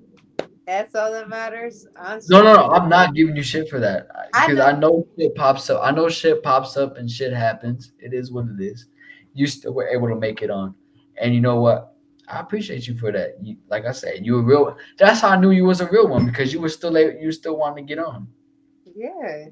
[0.67, 1.87] That's all that matters.
[1.95, 2.69] I'm No, no, no.
[2.69, 4.65] I'm not giving you shit for that I because know.
[4.65, 5.81] I know shit pops up.
[5.83, 7.93] I know shit pops up and shit happens.
[7.97, 8.85] It is what it is.
[9.33, 10.75] You still were able to make it on,
[11.19, 11.95] and you know what?
[12.29, 13.37] I appreciate you for that.
[13.41, 14.77] You, like I said, you were real.
[14.99, 17.31] That's how I knew you was a real one because you were still able, you
[17.31, 18.27] still wanted to get on
[18.95, 19.47] Yeah.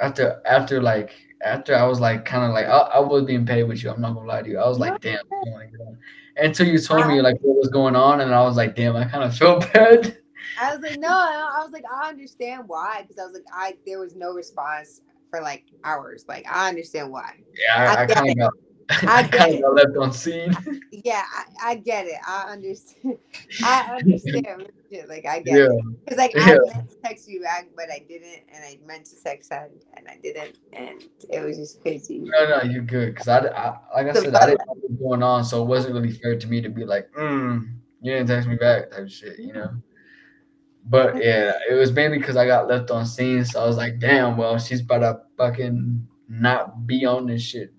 [0.00, 3.64] After after like after I was like kind of like I, I was being paid
[3.64, 3.90] with you.
[3.90, 4.58] I'm not gonna lie to you.
[4.58, 5.96] I was like, damn, I want to.
[6.44, 9.04] Until you told me like what was going on, and I was like, damn, I
[9.04, 10.18] kind of felt bad.
[10.60, 13.02] I was like, no, I I was like, I understand why.
[13.02, 16.24] Because I was like, I there was no response for like hours.
[16.28, 17.34] Like, I understand why.
[17.56, 18.52] Yeah, I, I I kind of got.
[18.90, 20.54] I I kind of got left on seen.
[20.90, 22.18] Yeah, I, I get it.
[22.26, 23.18] I understand.
[23.64, 24.68] I understand.
[25.08, 25.64] Like, I get yeah.
[25.64, 26.04] it.
[26.04, 26.42] Because like Yeah.
[26.42, 29.70] I meant to text you back, but I didn't, and I meant to text that,
[29.96, 32.20] and I didn't, and it was just crazy.
[32.20, 33.16] No, no, you're good.
[33.16, 35.62] Cause I, I like I The said, I didn't know what was going on, so
[35.62, 37.66] it wasn't really fair to me to be like, mm,
[38.02, 39.70] you didn't text me back, type of shit, you know.
[40.84, 43.98] But yeah, it was mainly because I got left on seen, so I was like,
[43.98, 47.72] damn, well, she's about to fucking not be on this shit.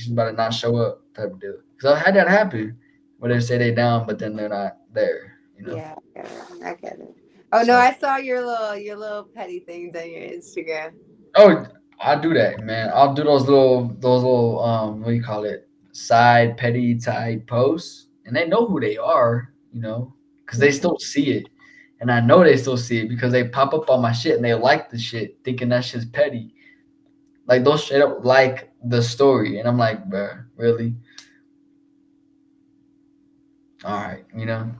[0.00, 1.56] She's about to not show up, type of deal.
[1.78, 2.78] Cause I had that happen,
[3.18, 5.76] where they say they down, but then they're not there, you know.
[5.76, 6.64] Yeah, I get it.
[6.64, 7.14] I get it.
[7.52, 10.92] Oh no, I saw your little your little petty things on your Instagram.
[11.34, 11.66] Oh,
[12.00, 12.90] I do that, man.
[12.94, 15.68] I'll do those little, those little, um, what do you call it?
[15.92, 20.14] Side petty type posts, and they know who they are, you know,
[20.46, 21.48] because they still see it,
[22.00, 24.44] and I know they still see it because they pop up on my shit and
[24.44, 26.54] they like the shit, thinking that shit's petty.
[27.46, 30.94] Like those straight up like the story, and I'm like, bruh, really?
[33.84, 34.70] All right, you know,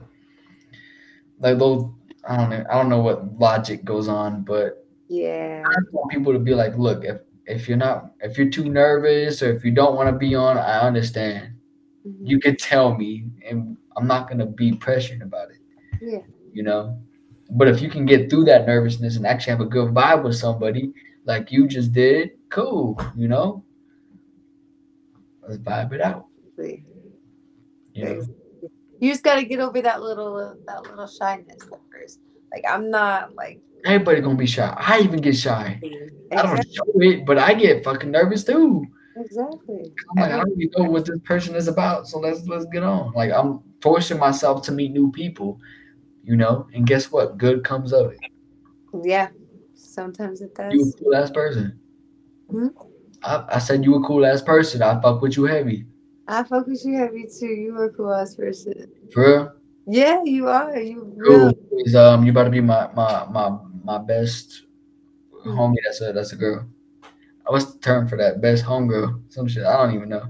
[1.39, 1.89] like those.
[2.27, 2.63] I don't know.
[2.69, 5.63] I don't know what logic goes on, but Yeah.
[5.65, 9.41] I want people to be like, look, if if you're not if you're too nervous
[9.41, 11.53] or if you don't want to be on, I understand.
[12.05, 12.29] Mhm.
[12.29, 15.57] You could tell me and I'm not gonna be pressured about it.
[15.99, 16.19] Yeah.
[16.53, 16.99] You know?
[17.49, 20.35] But if you can get through that nervousness and actually have a good vibe with
[20.35, 20.93] somebody
[21.25, 23.63] like you just did, cool, you know?
[25.47, 26.27] Let's vibe it out.
[26.57, 26.83] Exactly.
[27.93, 28.25] You know?
[28.99, 32.19] You just gotta get over that little that little shyness at first.
[32.53, 34.73] Like I'm not like Everybody gonna be shy.
[34.77, 35.81] I even get shy.
[36.31, 38.85] I don't show it, but I get fucking nervous too.
[39.15, 39.91] exactly.
[40.11, 42.83] I'm like, I don't even know what this person is about, so let's let's get
[42.83, 43.11] on.
[43.13, 45.59] Like I'm forcing myself to meet new people,
[46.23, 47.37] you know, and guess what?
[47.37, 48.19] Good comes of it.
[49.03, 49.29] Yeah.
[49.73, 50.73] Sometimes it does.
[50.73, 51.79] You a cool ass person.
[52.49, 52.67] Hmm?
[53.23, 54.81] I, I said you a cool ass person.
[54.81, 55.85] I fuck with you heavy.
[56.27, 57.47] I fuck with you heavy too.
[57.47, 58.89] You a cool ass person.
[59.13, 59.53] For real.
[59.87, 60.77] Yeah, you are.
[60.79, 61.49] You Cool.
[61.49, 64.63] really Is um you about to be my my my my best
[65.43, 65.57] Hmm.
[65.57, 65.75] homie?
[65.83, 66.65] That's a that's a girl.
[67.47, 68.39] What's the term for that?
[68.41, 69.21] Best homegirl?
[69.29, 69.65] Some shit.
[69.65, 70.23] I don't even know.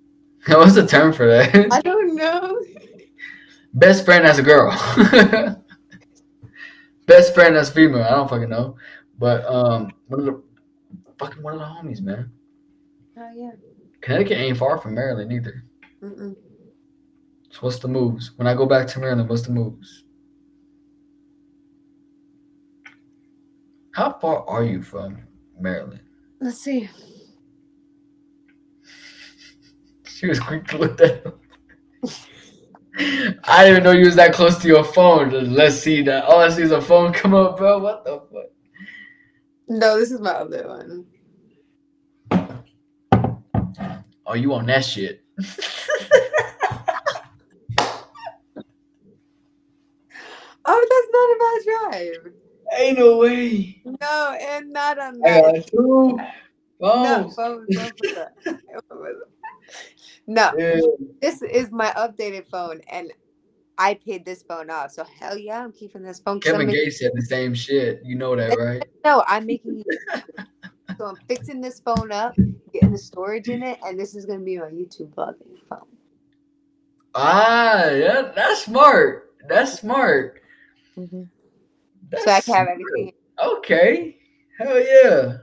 [0.48, 1.54] What's the term for that?
[1.70, 2.58] I don't know.
[3.74, 4.70] Best friend as a girl.
[7.06, 8.02] Best friend as female.
[8.02, 8.76] I don't fucking know.
[9.18, 10.42] But um one of the
[11.18, 12.30] fucking one of the homies, man.
[13.16, 13.50] Oh yeah.
[14.00, 15.64] Connecticut ain't far from Maryland either.
[16.02, 16.36] Mm-mm.
[17.50, 18.32] So what's the moves?
[18.36, 20.04] When I go back to Maryland, what's the moves?
[23.92, 25.18] How far are you from
[25.58, 26.00] Maryland?
[26.40, 26.88] Let's see.
[30.06, 31.38] She was quick to look that up.
[33.44, 35.30] I didn't even know you was that close to your phone.
[35.30, 36.24] Just, Let's see that.
[36.24, 37.78] All I see is a phone come up, bro.
[37.78, 38.46] What the fuck?
[39.68, 41.06] No, this is my other one.
[44.26, 45.22] Oh, you on that shit?
[50.70, 52.34] Oh, that's not a bad drive.
[52.78, 53.80] Ain't no way.
[53.84, 55.42] No, and not on I that.
[55.54, 56.18] got two
[56.80, 57.34] No, phones.
[57.34, 58.32] phone, don't put that.
[60.26, 60.80] No, Yeah.
[61.22, 63.10] this is my updated phone, and
[63.78, 64.90] I paid this phone off.
[64.90, 66.36] So hell yeah, I'm keeping this phone.
[66.36, 68.02] I'm Kevin making- Gates said the same shit.
[68.04, 68.82] You know that, right?
[69.04, 69.84] no, I'm making.
[70.98, 72.34] so I'm fixing this phone up,
[72.72, 75.86] getting the storage in it, and this is gonna be my YouTube vlogging phone.
[77.14, 79.32] Ah, yeah, that's smart.
[79.48, 80.42] That's smart.
[80.96, 83.12] That's so I can have everything.
[83.42, 84.16] Okay.
[84.58, 85.36] Hell yeah.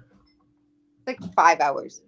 [1.08, 2.02] like five hours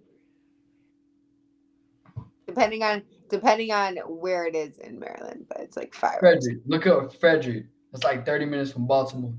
[2.47, 6.19] depending on depending on where it is in maryland but it's like five.
[6.19, 6.57] Frederick.
[6.65, 7.65] Look up Frederick.
[7.93, 9.33] It's like 30 minutes from Baltimore.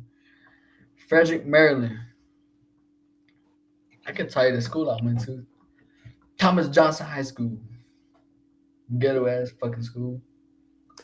[1.09, 1.99] Frederick, Maryland.
[4.07, 5.45] I can tell you the school I went to.
[6.39, 7.59] Thomas Johnson High School.
[8.99, 10.21] Ghetto ass fucking school.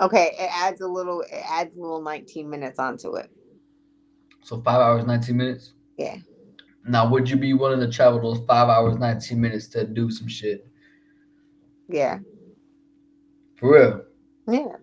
[0.01, 3.31] okay it adds a little it adds a little 19 minutes onto it
[4.43, 5.75] So five hours, 19 minutes.
[5.99, 6.17] Yeah.
[6.87, 10.29] Now, would you be willing to travel those five hours, 19 minutes to do some
[10.29, 10.67] shit?
[11.89, 12.19] yeah
[13.57, 14.05] For real.
[14.49, 14.77] yeah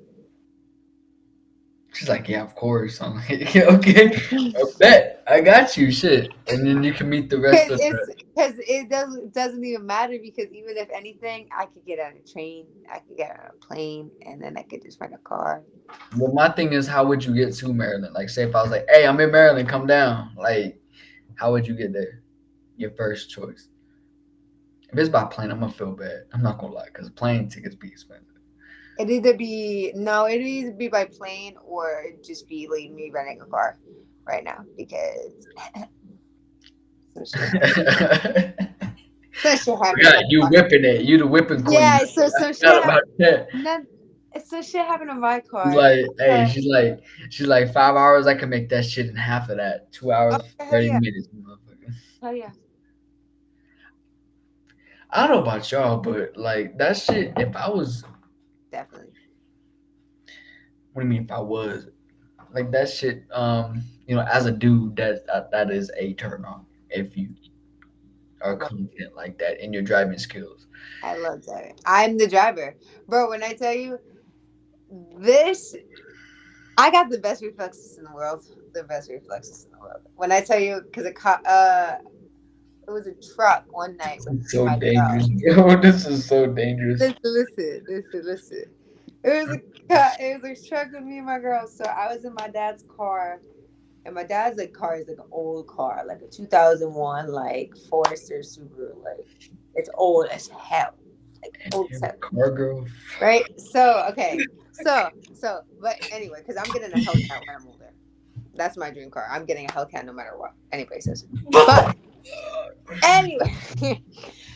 [1.93, 3.01] She's like, yeah, of course.
[3.01, 5.23] I'm like, yeah, okay, I bet.
[5.27, 6.31] I got you, shit.
[6.47, 8.15] And then you can meet the rest because of the.
[8.33, 12.31] because it doesn't doesn't even matter because even if anything i could get on a
[12.31, 15.63] train i could get on a plane and then i could just rent a car
[16.17, 18.13] Well, my thing is, how would you get to Maryland?
[18.13, 20.31] Like, say if I was like, hey, I'm in Maryland, come down.
[20.37, 20.79] Like,
[21.35, 22.21] how would you get there?
[22.77, 23.67] Your first choice.
[24.91, 26.23] If it's by plane, I'm gonna feel bad.
[26.33, 28.30] I'm not gonna lie, because plane tickets be expensive.
[29.01, 33.41] It'd either be no it'd either be by plane or just be like me renting
[33.41, 33.77] a car
[34.25, 35.47] right now because
[37.13, 38.59] some shit,
[39.35, 40.03] some shit happened.
[40.03, 41.01] yeah, you whipping it.
[41.01, 41.79] You the whipping queen.
[41.79, 43.11] Yeah, so some shit forgot happened.
[43.19, 43.53] about.
[43.53, 43.87] None,
[44.45, 45.65] some shit happened on my car.
[45.65, 46.99] She's like, hey, she's like,
[47.29, 48.27] she's like, five hours.
[48.27, 49.91] I can make that shit in half of that.
[49.91, 50.99] Two hours, Oh, hell thirty yeah.
[50.99, 51.27] minutes.
[51.35, 51.93] motherfucker.
[52.23, 52.51] oh yeah,
[55.09, 57.33] I don't know about y'all, but like that shit.
[57.37, 58.03] If I was,
[58.71, 59.13] definitely.
[60.93, 61.23] what do you mean?
[61.23, 61.87] If I was,
[62.53, 63.23] like that shit.
[63.31, 66.65] Um, you know, as a dude, that that, that is a turn on.
[66.89, 67.29] If you
[68.41, 70.67] are confident like that in your driving skills.
[71.03, 71.77] I love driving.
[71.85, 72.75] I'm the driver,
[73.07, 73.29] bro.
[73.29, 73.99] When I tell you
[75.17, 75.75] this,
[76.77, 78.45] I got the best reflexes in the world.
[78.73, 80.01] The best reflexes in the world.
[80.15, 81.97] When I tell you, because it caught, uh,
[82.87, 84.17] it was a truck one night.
[84.17, 85.29] This with is so dangerous.
[85.35, 86.99] Yo, this is so dangerous.
[86.99, 88.63] Listen, listen, listen, listen.
[89.23, 89.57] It was
[89.89, 91.67] a it was a truck with me and my girl.
[91.67, 93.39] So I was in my dad's car,
[94.05, 98.39] and my dad's like car is like an old car, like a 2001 like Forester
[98.39, 99.01] Subaru.
[99.03, 99.25] Like
[99.75, 100.95] it's old as hell,
[101.43, 102.85] like old as hell, Car girl.
[103.21, 103.45] right?
[103.59, 104.39] So okay,
[104.73, 107.93] so so but anyway, because I'm getting a Hellcat when I'm older.
[108.55, 109.27] That's my dream car.
[109.31, 111.25] I'm getting a Hellcat no matter what anybody says.
[111.49, 111.95] But
[113.03, 113.55] anyway,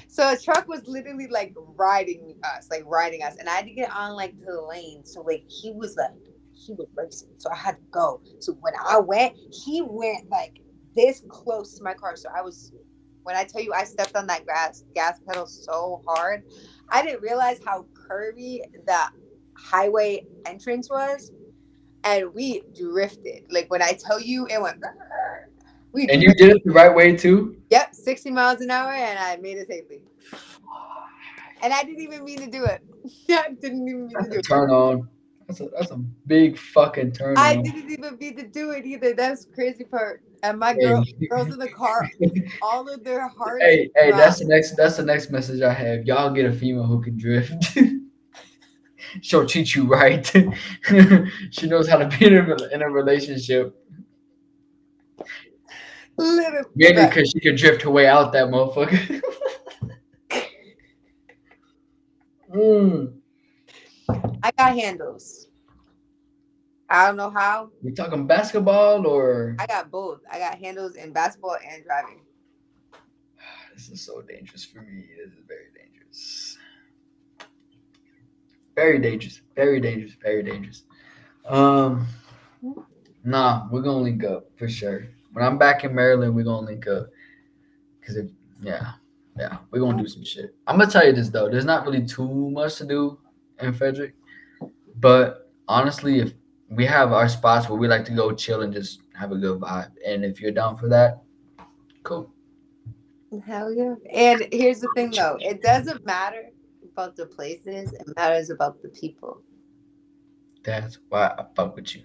[0.08, 3.74] so a truck was literally like riding us, like riding us, and I had to
[3.74, 5.04] get on like to the lane.
[5.06, 6.12] So like he was like
[6.54, 8.22] he was racing, so I had to go.
[8.40, 9.36] So when I went,
[9.66, 10.60] he went like
[10.96, 12.72] this close to my car, so I was
[13.24, 16.44] when I tell you I stepped on that gas gas pedal so hard,
[16.90, 19.00] I didn't realize how curvy the
[19.58, 21.32] highway entrance was,
[22.04, 23.46] and we drifted.
[23.50, 24.84] Like when I tell you, it went.
[25.96, 27.56] We and you did it the right way too.
[27.70, 30.02] Yep, sixty miles an hour, and I made it safely.
[31.64, 32.84] And I didn't even mean to do it.
[33.30, 34.44] I didn't even mean that's to do it.
[34.44, 35.08] Turn on.
[35.48, 35.98] That's a that's a
[36.28, 37.38] big fucking turn.
[37.38, 37.44] On.
[37.44, 37.64] I on.
[37.64, 39.14] didn't even mean to do it either.
[39.14, 40.22] That's crazy part.
[40.44, 41.28] And my girl, hey.
[41.28, 42.10] girls in the car,
[42.62, 43.64] all of their hearts.
[43.64, 44.76] Hey, hey, that's the next.
[44.76, 46.04] That's the next message I have.
[46.04, 47.78] Y'all get a female who can drift.
[49.22, 50.26] She'll treat you right.
[51.52, 53.74] she knows how to be in a, in a relationship.
[56.18, 56.68] Literally.
[56.76, 59.22] Maybe because she could drift her way out that motherfucker.
[62.54, 63.14] mm.
[64.44, 65.48] I got handles.
[66.90, 67.70] I don't know how.
[67.82, 69.56] We talking basketball or?
[69.60, 70.22] I got both.
[70.32, 72.22] I got handles in basketball and driving.
[73.74, 75.06] This is so dangerous for me.
[75.18, 76.58] This is very dangerous.
[78.74, 79.42] Very dangerous.
[79.54, 80.14] Very dangerous.
[80.22, 80.84] Very dangerous.
[81.46, 82.08] Um,
[83.26, 85.10] nah, we're gonna link up for sure.
[85.36, 87.08] When I'm back in Maryland, we're gonna link up.
[88.02, 88.30] Cause if
[88.62, 88.94] yeah,
[89.38, 90.56] yeah, we're gonna do some shit.
[90.66, 91.50] I'm gonna tell you this though.
[91.50, 93.20] There's not really too much to do
[93.60, 94.14] in Frederick,
[94.96, 96.32] but honestly, if
[96.70, 99.60] we have our spots where we like to go chill and just have a good
[99.60, 101.22] vibe, and if you're down for that,
[102.04, 102.32] cool.
[103.46, 103.96] Hell yeah!
[104.14, 106.44] And here's the thing though, it doesn't matter
[106.94, 109.42] about the places; it matters about the people.
[110.64, 112.04] That's why I fuck with you.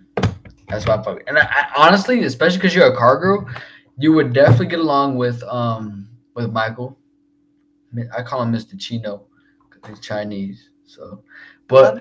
[0.70, 1.22] That's why I fuck.
[1.26, 3.48] And I, I honestly, especially because you're a car girl,
[3.98, 6.96] you would definitely get along with um with Michael.
[8.16, 8.78] I call him Mr.
[8.78, 9.26] Chino
[9.68, 10.70] because he's Chinese.
[10.86, 11.22] So,
[11.66, 12.00] but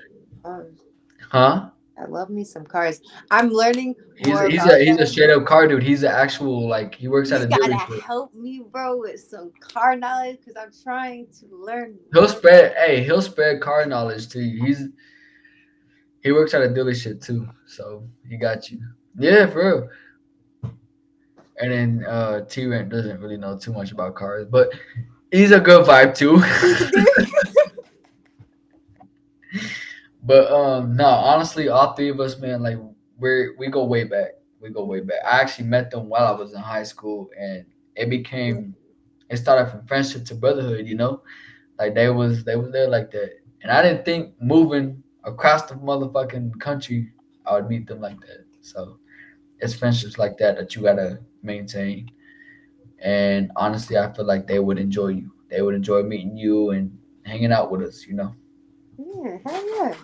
[1.30, 1.70] huh?
[2.00, 3.00] I love me some cars.
[3.30, 3.94] I'm learning.
[4.16, 5.82] He's a, he's a he's a straight up car dude.
[5.82, 9.96] He's an actual like he works at a gotta help me, bro, with some car
[9.96, 11.98] knowledge because I'm trying to learn.
[12.14, 12.74] He'll spread.
[12.76, 14.64] Hey, he'll spread car knowledge to you.
[14.64, 14.88] He's
[16.22, 18.80] he works at a dealership too, so he got you.
[19.18, 19.88] Yeah, for real.
[21.58, 24.70] And then uh T Rent doesn't really know too much about cars, but
[25.30, 26.42] he's a good vibe too.
[30.22, 32.78] But um no, honestly, all three of us, man, like
[33.18, 34.32] we're we go way back.
[34.60, 35.20] We go way back.
[35.24, 37.64] I actually met them while I was in high school and
[37.96, 38.74] it became
[39.30, 41.22] it started from friendship to brotherhood, you know?
[41.78, 43.38] Like they was they was there like that.
[43.62, 47.12] And I didn't think moving across the motherfucking country
[47.46, 48.44] I would meet them like that.
[48.60, 48.98] So
[49.58, 52.10] it's friendships like that that you gotta maintain.
[53.00, 55.32] And honestly, I feel like they would enjoy you.
[55.48, 58.34] They would enjoy meeting you and hanging out with us, you know.
[58.98, 59.94] Yeah, hell yeah.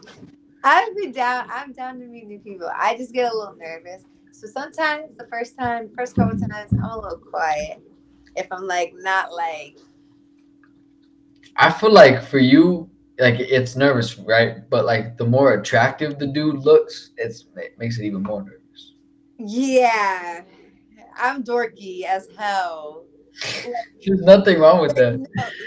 [0.65, 1.47] I'd be down.
[1.51, 2.71] I'm down to meet new people.
[2.75, 4.03] I just get a little nervous.
[4.33, 7.81] So sometimes the first time, first couple times, I'm a little quiet.
[8.35, 9.79] If I'm like not like
[11.57, 14.69] I feel like for you, like it's nervous, right?
[14.69, 18.95] But like the more attractive the dude looks, it's it makes it even more nervous.
[19.39, 20.43] Yeah.
[21.19, 23.05] I'm dorky as hell.
[24.05, 25.19] There's nothing wrong with that.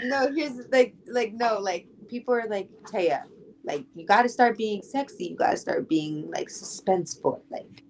[0.03, 3.23] No, no, here's like like no, like people are like, Teja,
[3.63, 5.27] like you got to start being sexy.
[5.27, 7.83] You got to start being like suspenseful, like,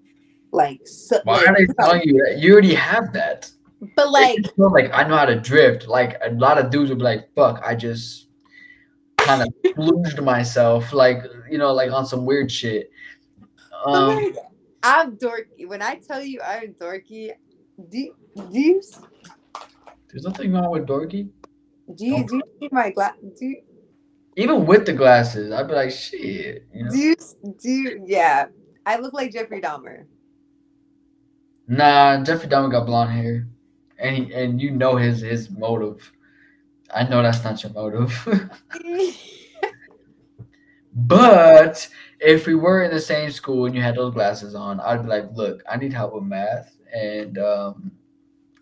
[0.52, 0.82] like.
[0.86, 2.40] So, Why like, are they telling you that?
[2.40, 3.50] You already have that.
[3.96, 5.88] But like, like I know how to drift.
[5.88, 8.28] Like a lot of dudes would be like, "Fuck, I just
[9.26, 12.92] kind of fluged myself, like you know, like on some weird shit."
[13.86, 14.34] Um,
[14.84, 15.68] I'm dorky.
[15.68, 17.32] When I tell you I'm dorky,
[17.90, 18.82] do, do you?
[20.10, 21.30] There's nothing wrong with dorky.
[21.96, 23.16] Do you do you see my glass?
[23.38, 23.62] Do you,
[24.36, 26.66] even with the glasses, I'd be like, shit.
[26.74, 26.92] You know?
[26.92, 27.16] Do you,
[27.62, 28.46] do you, yeah.
[28.86, 30.06] I look like Jeffrey Dahmer.
[31.68, 33.48] Nah, Jeffrey Dahmer got blonde hair.
[34.00, 36.10] And he, and you know his his motive.
[36.94, 38.12] I know that's not your motive.
[40.94, 41.88] but
[42.20, 45.10] if we were in the same school and you had those glasses on, I'd be
[45.10, 47.92] like, look, I need help with math and um,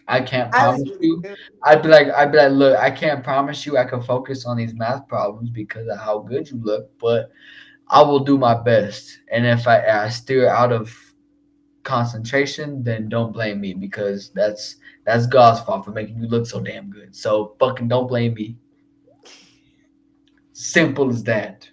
[0.07, 1.23] I can't promise I you.
[1.63, 4.57] I'd be like, I'd be like, look, I can't promise you I can focus on
[4.57, 7.31] these math problems because of how good you look, but
[7.89, 9.19] I will do my best.
[9.31, 10.95] And if I, I steer out of
[11.83, 14.75] concentration, then don't blame me because that's
[15.07, 17.15] that's God's fault for making you look so damn good.
[17.15, 18.57] So fucking don't blame me.
[20.51, 21.67] Simple as that.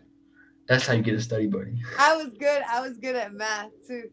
[0.69, 1.83] That's how you get a study buddy.
[1.99, 2.63] I was good.
[2.71, 4.09] I was good at math too.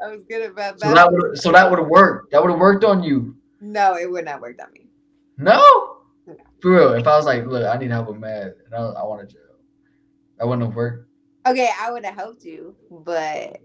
[0.00, 0.78] I was good at math.
[0.78, 2.30] So that would so that would have worked.
[2.30, 3.34] That would have worked on you.
[3.60, 4.86] No, it would not worked on me.
[5.36, 5.98] No?
[6.24, 6.36] no.
[6.60, 6.92] For real.
[6.92, 9.36] If I was like, look, I need help with math, and I, I wanted to,
[10.38, 11.08] that wouldn't have worked.
[11.44, 13.56] Okay, I would have helped you, but.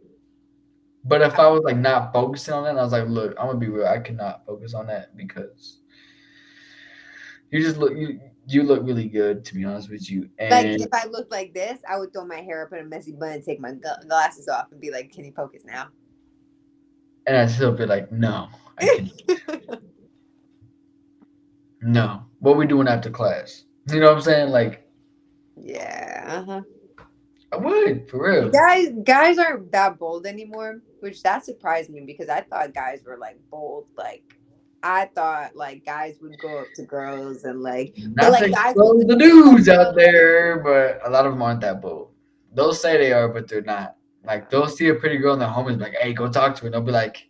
[1.07, 3.59] But if I was like not focusing on that, I was like, look, I'm gonna
[3.59, 3.87] be real.
[3.87, 5.79] I cannot focus on that because
[7.49, 10.29] You just look you you look really good to be honest with you.
[10.37, 12.83] And Like if I looked like this, I would throw my hair up in a
[12.83, 13.73] messy bun and take my
[14.07, 15.87] glasses off and be like, "Can you focus now?"
[17.27, 18.47] and I still be like, no,
[18.79, 19.61] I can't.
[21.81, 22.23] no.
[22.39, 23.65] What we doing after class?
[23.89, 24.49] You know what I'm saying?
[24.49, 24.87] Like
[25.61, 26.23] yeah.
[26.27, 26.61] Uh-huh.
[27.51, 28.49] I would for real.
[28.49, 33.17] Guys, guys aren't that bold anymore, which that surprised me because I thought guys were
[33.17, 33.87] like bold.
[33.97, 34.23] Like
[34.83, 39.15] I thought like guys would go up to girls and like Not like, guys the
[39.17, 42.11] dudes out there, but a lot of them aren't that bold.
[42.53, 43.95] They'll say they are, but they're not.
[44.23, 46.55] Like they'll see a pretty girl in their home and be like, "Hey, go talk
[46.55, 47.27] to her." And they'll be like,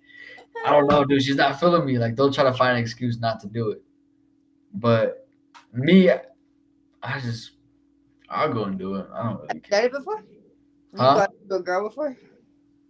[0.65, 1.21] "I don't know, dude.
[1.21, 3.83] She's not feeling me." Like they'll try to find an excuse not to do it.
[4.73, 5.27] But
[5.73, 7.51] me, I just
[8.29, 9.07] I'll go and do it.
[9.13, 9.81] I don't really care.
[9.81, 10.23] done it before.
[10.93, 11.27] You Huh?
[11.49, 12.17] to a girl before?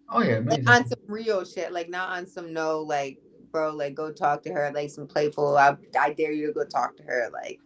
[0.10, 0.68] Oh yeah, Like amazing.
[0.68, 3.20] on some real shit, like not on some no, like
[3.52, 5.58] bro, like go talk to her, like some playful.
[5.58, 7.60] I, I dare you to go talk to her, like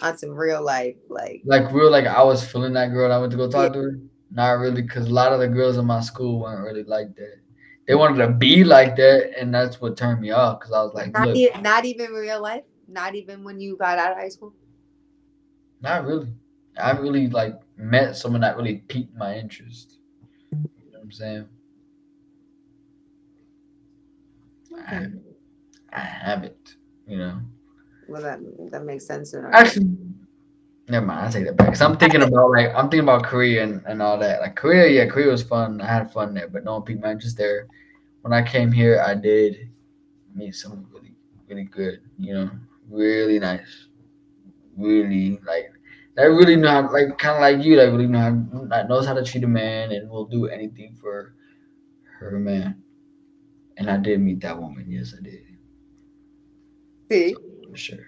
[0.00, 3.04] on some real life, like like real like I was feeling that girl.
[3.04, 3.98] and I went to go talk to her.
[4.30, 7.36] Not really, because a lot of the girls in my school weren't really like that.
[7.86, 10.58] They wanted to be like that, and that's what turned me off.
[10.58, 13.76] Because I was like, not, look, e- not even real life, not even when you
[13.76, 14.52] got out of high school.
[15.80, 16.28] not really.
[16.76, 19.98] I really like met someone that really piqued my interest.
[20.50, 21.48] You know what I'm saying?
[24.86, 25.06] I.
[25.92, 26.76] I haven't.
[27.06, 27.40] You know.
[28.08, 28.40] Well, that
[28.70, 29.32] that makes sense.
[29.34, 29.96] in our- Actually,
[30.88, 31.26] never mind.
[31.26, 31.68] I take that back.
[31.68, 34.40] Cause I'm thinking about like I'm thinking about Korea and, and all that.
[34.40, 35.80] Like Korea, yeah, Korea was fun.
[35.80, 37.66] I had fun there, but no one piqued my interest there.
[38.22, 39.70] When I came here, I did
[40.34, 41.14] meet someone really,
[41.48, 42.00] really good.
[42.18, 42.50] You know,
[42.90, 43.86] really nice,
[44.76, 45.72] really like
[46.16, 46.24] that.
[46.24, 49.14] Really know how, like kind of like you, that really know how, that knows how
[49.14, 51.34] to treat a man and will do anything for
[52.18, 52.82] her man.
[53.76, 54.86] And I did meet that woman.
[54.88, 55.40] Yes, I did
[57.10, 57.34] See,
[57.70, 58.06] for sure.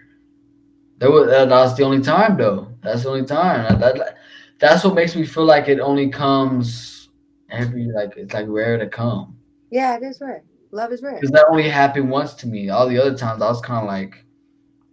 [0.98, 2.68] That was that, that's the only time though.
[2.82, 3.78] That's the only time.
[3.80, 4.16] That, that
[4.58, 7.08] that's what makes me feel like it only comes
[7.50, 9.36] every like it's like rare to come.
[9.70, 10.42] yeah, it is rare.
[10.70, 11.14] Love is rare.
[11.14, 12.70] Because that only happened once to me.
[12.70, 14.24] All the other times I was kind of like,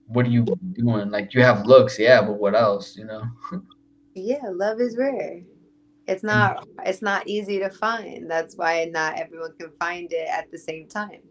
[0.07, 1.09] "What are you doing?
[1.09, 2.97] Like you have looks, yeah, but what else?
[2.97, 3.23] You know?"
[4.15, 5.41] Yeah, love is rare.
[6.07, 6.67] It's not.
[6.85, 8.29] It's not easy to find.
[8.29, 11.21] That's why not everyone can find it at the same time.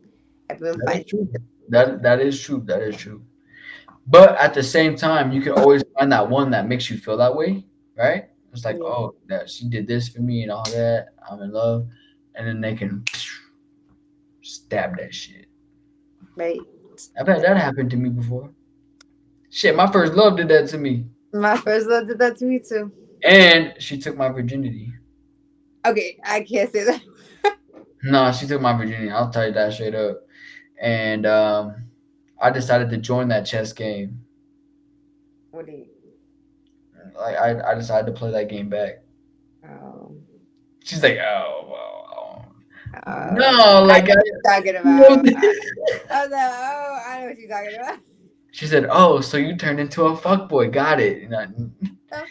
[0.48, 1.10] Everyone That is finds.
[1.10, 1.32] true.
[1.68, 2.62] That that is true.
[2.66, 3.22] That is true.
[4.06, 7.16] But at the same time, you can always find that one that makes you feel
[7.18, 7.64] that way,
[7.96, 8.24] right?
[8.52, 8.84] It's like, Yeah.
[8.84, 11.08] oh, that she did this for me and all that.
[11.30, 11.86] I'm in love,
[12.34, 13.04] and then they can
[14.42, 15.46] stab that shit.
[16.36, 16.58] Right.
[17.18, 18.50] I've had that happen to me before.
[19.50, 22.58] Shit, my first love did that to me, My first love did that to me
[22.58, 22.90] too.
[23.22, 24.92] And she took my virginity.
[25.84, 27.02] Okay, I can't say that.
[28.04, 29.10] No, she took my virginity.
[29.10, 30.22] I'll tell you that straight up.
[30.80, 31.84] And um,
[32.40, 34.20] I decided to join that chess game.
[35.52, 35.86] What do you?
[37.16, 39.02] Like I, I decided to play that game back.
[39.64, 40.16] Oh,
[40.82, 42.52] She's like, oh, well,
[43.06, 43.34] uh, oh.
[43.34, 45.10] no, like I, talking about.
[45.10, 47.98] I was like, oh, I know what you're talking about.
[48.50, 50.70] she said, oh, so you turned into a fuck boy.
[50.70, 51.30] Got it.
[51.30, 51.46] Know,
[52.14, 52.24] Oh.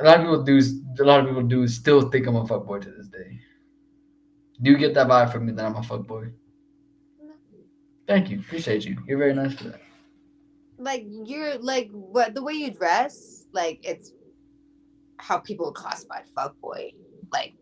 [0.00, 0.60] A lot of people do.
[1.00, 3.38] A lot of people do still think I'm a fuck boy to this day.
[4.62, 6.26] Do you get that vibe from me that I'm a fuck boy?
[7.22, 7.32] No.
[8.06, 8.40] Thank you.
[8.40, 8.98] Appreciate you.
[9.06, 9.80] You're very nice for that.
[10.78, 14.12] Like you're like what the way you dress, like it's
[15.18, 16.94] how people classify fuckboy.
[17.32, 17.54] Like,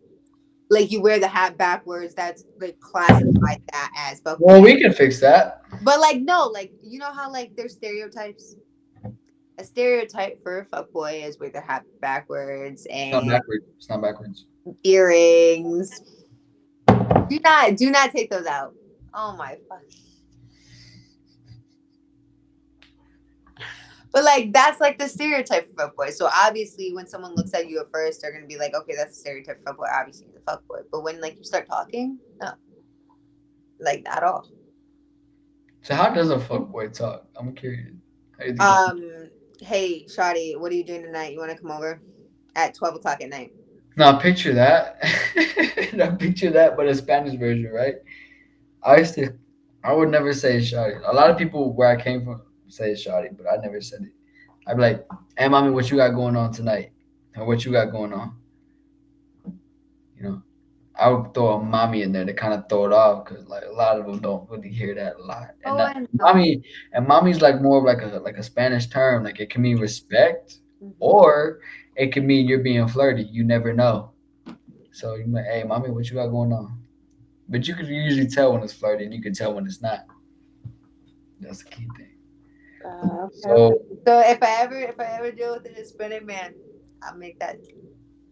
[0.70, 2.14] like you wear the hat backwards.
[2.14, 4.40] That's like classified that as fuckboy.
[4.40, 5.62] Well, we can fix that.
[5.82, 8.56] But like no, like you know how like there's stereotypes.
[9.58, 13.64] A stereotype for a fuckboy is with their hat backwards It's not and backwards.
[13.76, 14.46] It's not backwards.
[14.84, 16.00] earrings.
[17.28, 18.72] Do not do not take those out.
[19.12, 19.82] Oh my fuck.
[24.12, 26.12] But like that's like the stereotype for fuckboy.
[26.12, 29.16] So obviously when someone looks at you at first, they're gonna be like, okay, that's
[29.16, 29.88] a stereotype for fuckboy.
[29.92, 30.82] Obviously a fuckboy.
[30.90, 32.52] But when like you start talking, no.
[33.80, 34.48] Like not at all.
[35.82, 37.26] So how does a fuck boy talk?
[37.36, 37.92] I'm curious.
[38.38, 39.30] How do you think Um,
[39.60, 41.32] hey, Shotty, what are you doing tonight?
[41.32, 42.00] You want to come over
[42.56, 43.52] at twelve o'clock at night?
[43.96, 45.02] Now picture that.
[45.94, 47.96] now picture that, but a Spanish version, right?
[48.82, 49.32] I used to,
[49.82, 51.00] I would never say shawty.
[51.04, 54.12] A lot of people where I came from say shawty, but I never said it.
[54.66, 55.06] I'd be like,
[55.36, 56.92] "Hey, mommy, what you got going on tonight?
[57.34, 58.36] And what you got going on?"
[60.98, 63.64] I would throw a mommy in there to kind of throw it off because like
[63.64, 65.50] a lot of them don't really hear that a lot.
[65.64, 66.08] And Oh, that, I know.
[66.12, 66.62] mommy
[66.92, 69.24] and mommy's like more of like a like a Spanish term.
[69.24, 70.94] Like it can mean respect Mhm.
[70.98, 71.60] or
[71.96, 73.22] it can mean you're being flirty.
[73.24, 74.12] You never know.
[74.92, 76.82] So you might, hey, mommy, what you got going on?
[77.48, 80.00] But you can usually tell when it's flirty, and you can tell when it's not.
[81.40, 82.10] That's the key thing.
[82.84, 83.34] Uh, okay.
[83.34, 86.54] So So if I ever if I ever deal with a Hispanic man,
[87.02, 87.56] I'll make that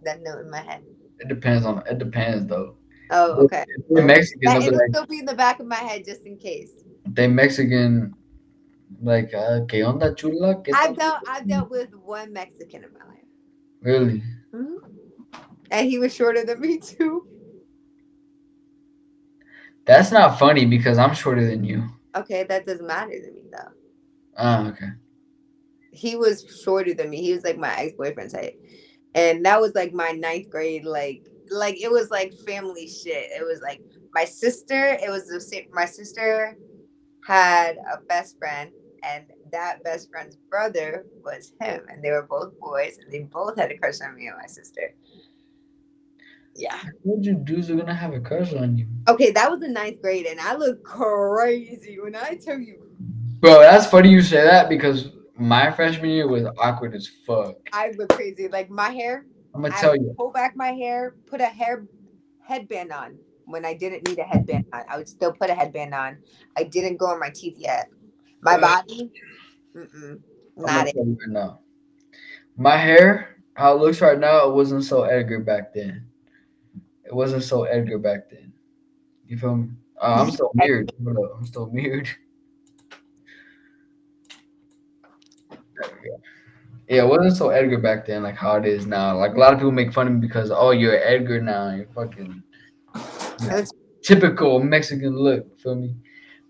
[0.02, 0.82] that note in my head.
[1.18, 2.76] It depends on it depends though.
[3.10, 3.64] Oh, okay.
[3.68, 6.26] If they're Mexican, That, it'll like still be in the back of my head just
[6.26, 6.70] in case.
[7.06, 8.14] they Mexican
[9.02, 10.56] like uh, ¿Qué onda chula?
[10.62, 13.24] ¿Qué I've tal?" dealt I've dealt with one Mexican in my life,
[13.82, 14.22] Really?
[14.52, 14.76] Mhm.
[15.70, 17.26] and he was shorter than me too.
[19.86, 21.88] That's not funny because I'm shorter than you.
[22.16, 23.72] Okay, that doesn't matter to me though.
[24.38, 24.88] Oh, okay.
[25.92, 27.22] He was shorter than me.
[27.22, 28.58] He was like my ex boyfriend's height,
[29.16, 30.84] and that was like my ninth grade.
[30.84, 33.30] Like like it was like family shit.
[33.32, 33.82] It was like
[34.14, 34.96] my sister.
[35.02, 35.66] It was the same.
[35.72, 36.56] My sister
[37.26, 38.70] had a best friend,
[39.02, 43.58] and that best friend's brother was him, and they were both boys, and they both
[43.58, 44.94] had a crush on me and my sister.
[46.54, 46.78] Yeah.
[47.02, 48.86] What you dudes are gonna have a crush on you?
[49.08, 52.86] Okay, that was the ninth grade, and I look crazy when I tell you
[53.40, 57.56] Bro, that's funny you say that because my freshman year was awkward as fuck.
[57.72, 58.48] I look crazy.
[58.48, 60.14] Like my hair, I'm gonna I tell you.
[60.16, 61.86] pull back my hair, put a hair
[62.40, 64.82] headband on when I didn't need a headband on.
[64.88, 66.18] I would still put a headband on.
[66.56, 67.90] I didn't go on my teeth yet.
[68.42, 69.10] My body,
[69.74, 70.20] mm-mm,
[70.56, 70.94] not it.
[70.94, 71.60] tell you right now.
[72.56, 76.06] My hair, how it looks right now, it wasn't so Edgar back then.
[77.04, 78.52] It wasn't so Edgar back then.
[79.26, 79.68] You feel me?
[80.00, 80.92] Oh, I'm still weird.
[81.06, 82.08] I'm still weird.
[85.50, 85.65] There we go.
[86.88, 89.16] Yeah, it wasn't so Edgar back then, like how it is now.
[89.16, 91.74] Like a lot of people make fun of me because oh, you're Edgar now.
[91.74, 92.42] You're fucking
[93.40, 93.72] That's-
[94.02, 95.58] typical Mexican look.
[95.60, 95.96] Feel me?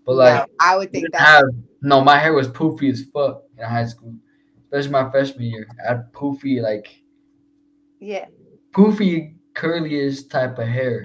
[0.05, 1.21] But like, no, I would think that.
[1.21, 1.43] have
[1.81, 4.13] no, my hair was poofy as fuck in high school,
[4.65, 5.67] especially my freshman year.
[5.83, 6.87] I had poofy, like
[7.99, 8.25] Yeah.
[8.71, 11.03] poofy, curly-ish type of hair.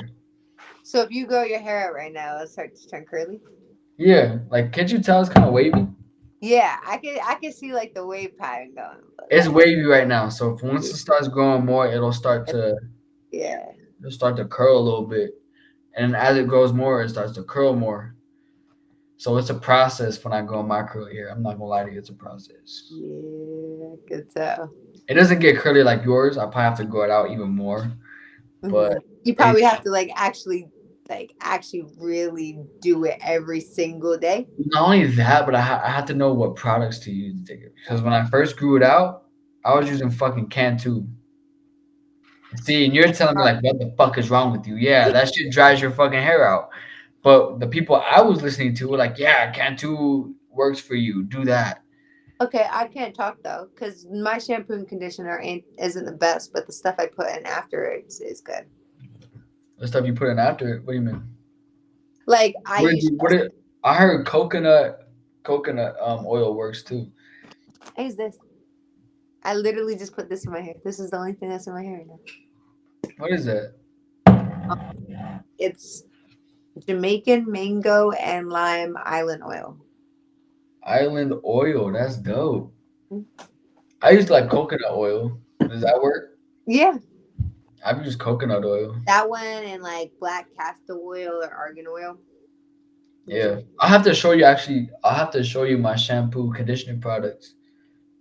[0.85, 3.41] So if you grow your hair out right now, it'll start to turn curly.
[3.97, 5.87] Yeah, like can't you tell it's kind of wavy?
[6.43, 8.99] Yeah, I can I can see like the wave pattern going.
[9.31, 12.77] It's wavy right now, so if once it starts growing more, it'll start to
[13.31, 13.65] Yeah.
[14.01, 15.41] it'll start to curl a little bit,
[15.95, 18.17] and as it grows more, it starts to curl more.
[19.19, 21.29] So it's a process when I grow my curly hair.
[21.31, 22.89] I'm not gonna lie to you, it's a process.
[22.91, 24.75] Yeah, I could tell.
[25.07, 26.39] It doesn't get curly like yours.
[26.39, 27.89] I probably have to grow it out even more.
[28.63, 29.03] But Mhm.
[29.23, 30.69] you probably have to like actually
[31.09, 34.47] like actually really do it every single day.
[34.59, 37.55] Not only that, but I, ha- I had to know what products to use to
[37.55, 37.75] take it.
[37.83, 39.25] Because when I first grew it out,
[39.65, 41.05] I was using fucking Cantu.
[42.63, 44.77] See, and you're telling me like, what the fuck is wrong with you?
[44.77, 46.69] Yeah, that shit dries your fucking hair out.
[47.23, 51.25] But the people I was listening to were like, yeah, Cantu works for you.
[51.25, 51.83] Do that.
[52.41, 56.67] Okay, I can't talk though, because my shampoo and conditioner ain't isn't the best, but
[56.67, 58.67] the stuff I put in afterwards is good.
[59.79, 60.85] The stuff you put in after it.
[60.85, 61.23] What do you mean?
[62.27, 63.53] Like I What you- what did-
[63.85, 65.09] I heard coconut
[65.43, 67.11] coconut um oil works too.
[67.99, 68.39] I use this.
[69.43, 70.75] I literally just put this in my hair.
[70.85, 73.11] This is the only thing that's in my hair right now.
[73.19, 73.75] What is that?
[75.59, 76.05] It's
[76.87, 79.79] Jamaican mango and lime island oil.
[80.85, 81.93] Island oil.
[81.93, 82.73] That's dope.
[83.13, 83.25] Mm.
[84.01, 85.39] I used like coconut oil.
[85.61, 86.39] Does that work?
[86.67, 86.99] Yeah,
[87.85, 88.97] I've used coconut oil.
[89.07, 92.19] that one and like black castor oil or argan oil.
[93.27, 94.45] Yeah, I'll have to show you.
[94.45, 97.55] Actually, I'll have to show you my shampoo, conditioning products,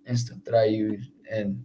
[0.05, 1.09] and stuff that I use.
[1.31, 1.63] And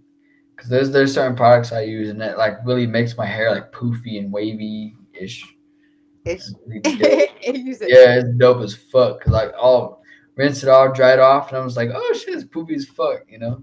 [0.55, 3.73] because there's there's certain products I use, and that like really makes my hair like
[3.73, 5.45] poofy and wavy ish.
[6.27, 6.43] Ish.
[6.85, 8.19] yeah, it.
[8.19, 9.21] it's dope as fuck.
[9.21, 10.03] 'Cause, like I'll
[10.35, 12.85] rinse it off, dry it off, and I was like, oh shit, it's poofy as
[12.87, 13.21] fuck.
[13.29, 13.63] You know,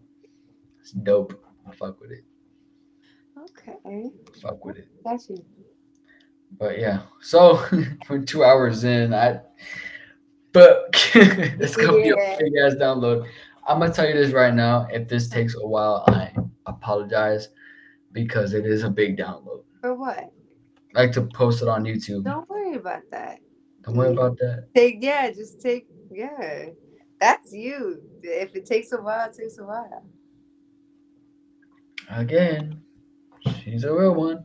[0.79, 1.43] it's dope.
[1.69, 2.23] I fuck with it.
[3.67, 4.09] Okay,
[4.41, 4.87] Fuck with it.
[5.03, 5.43] got you.
[6.59, 7.63] But yeah, so
[8.09, 9.13] we're two hours in.
[9.13, 9.39] I
[10.51, 13.27] but it's gonna be a big ass download.
[13.67, 14.87] I'm gonna tell you this right now.
[14.91, 16.31] If this takes a while, I
[16.67, 17.49] apologize
[18.11, 19.63] because it is a big download.
[19.81, 20.31] For what?
[20.95, 22.23] I like to post it on YouTube.
[22.25, 23.39] Don't worry about that.
[23.83, 24.67] Don't worry about that.
[24.75, 26.65] Take yeah, just take yeah.
[27.19, 28.01] That's you.
[28.21, 30.05] If it takes a while, it takes a while.
[32.09, 32.82] Again,
[33.63, 34.43] she's a real one.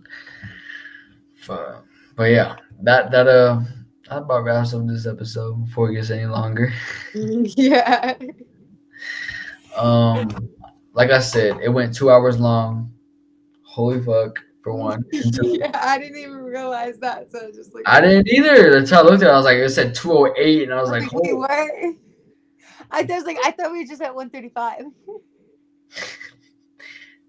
[1.47, 1.85] But,
[2.17, 3.61] but yeah, that that uh
[4.09, 6.73] that about wraps up this episode before it gets any longer.
[7.15, 8.15] yeah.
[9.77, 10.51] Um,
[10.93, 12.93] like I said, it went two hours long.
[13.63, 15.05] Holy fuck, for one.
[15.13, 17.31] Yeah, I didn't even realize that.
[17.31, 18.73] So I just like I didn't either.
[18.73, 19.33] That's how I looked at it.
[19.33, 21.33] I was like, it said 208, and I was like, holy.
[21.33, 21.95] were.
[22.91, 24.87] I was like, I thought we were just at 135.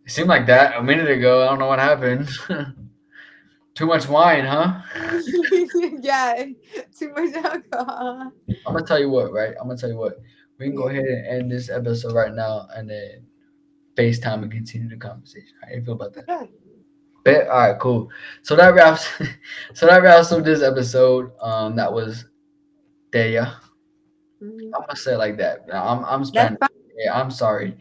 [0.10, 1.44] It seemed like that a minute ago.
[1.44, 2.28] I don't know what happened.
[3.76, 4.82] Too much wine, huh?
[6.02, 6.46] yeah,
[7.00, 8.34] too much alcohol.
[8.66, 9.54] I'm gonna tell you what, right?
[9.62, 10.18] I'm gonna tell you what.
[10.58, 13.24] we can go ahead and end this episode right now and then
[13.96, 15.54] FaceTime and continue the conversation.
[15.62, 16.28] How you feel about that?
[16.28, 16.50] Okay.
[17.24, 17.48] Bet.
[17.48, 18.10] All right, cool.
[18.42, 19.08] So that wraps.
[19.76, 21.32] so that wraps up this episode.
[21.40, 22.26] Um, that was
[23.12, 23.62] Teja.
[24.42, 24.72] Mhm.
[24.74, 25.68] I'm gonna say it like that.
[25.72, 26.58] I'm I'm Spanish.
[26.98, 27.78] Yeah, I'm sorry.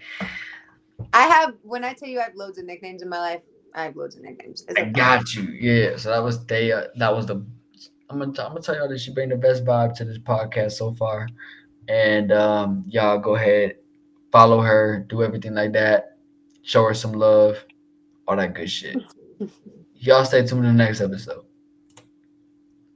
[1.13, 3.41] I have when I tell you I have loads of nicknames in my life,
[3.75, 4.65] I have loads of nicknames.
[4.69, 5.43] It's I got you.
[5.45, 5.97] Yeah.
[5.97, 6.89] So that was Teja.
[6.97, 7.45] That was the.
[8.11, 10.73] I'm gonna I'm gonna tell y'all that she bring the best vibe to this podcast
[10.73, 11.29] so far,
[11.89, 13.77] and um, y'all go ahead,
[14.33, 16.17] follow her, do everything like that,
[16.63, 17.65] show her some love,
[18.27, 18.97] all that good shit.
[20.01, 21.45] Y'all stay tuned to the next episode.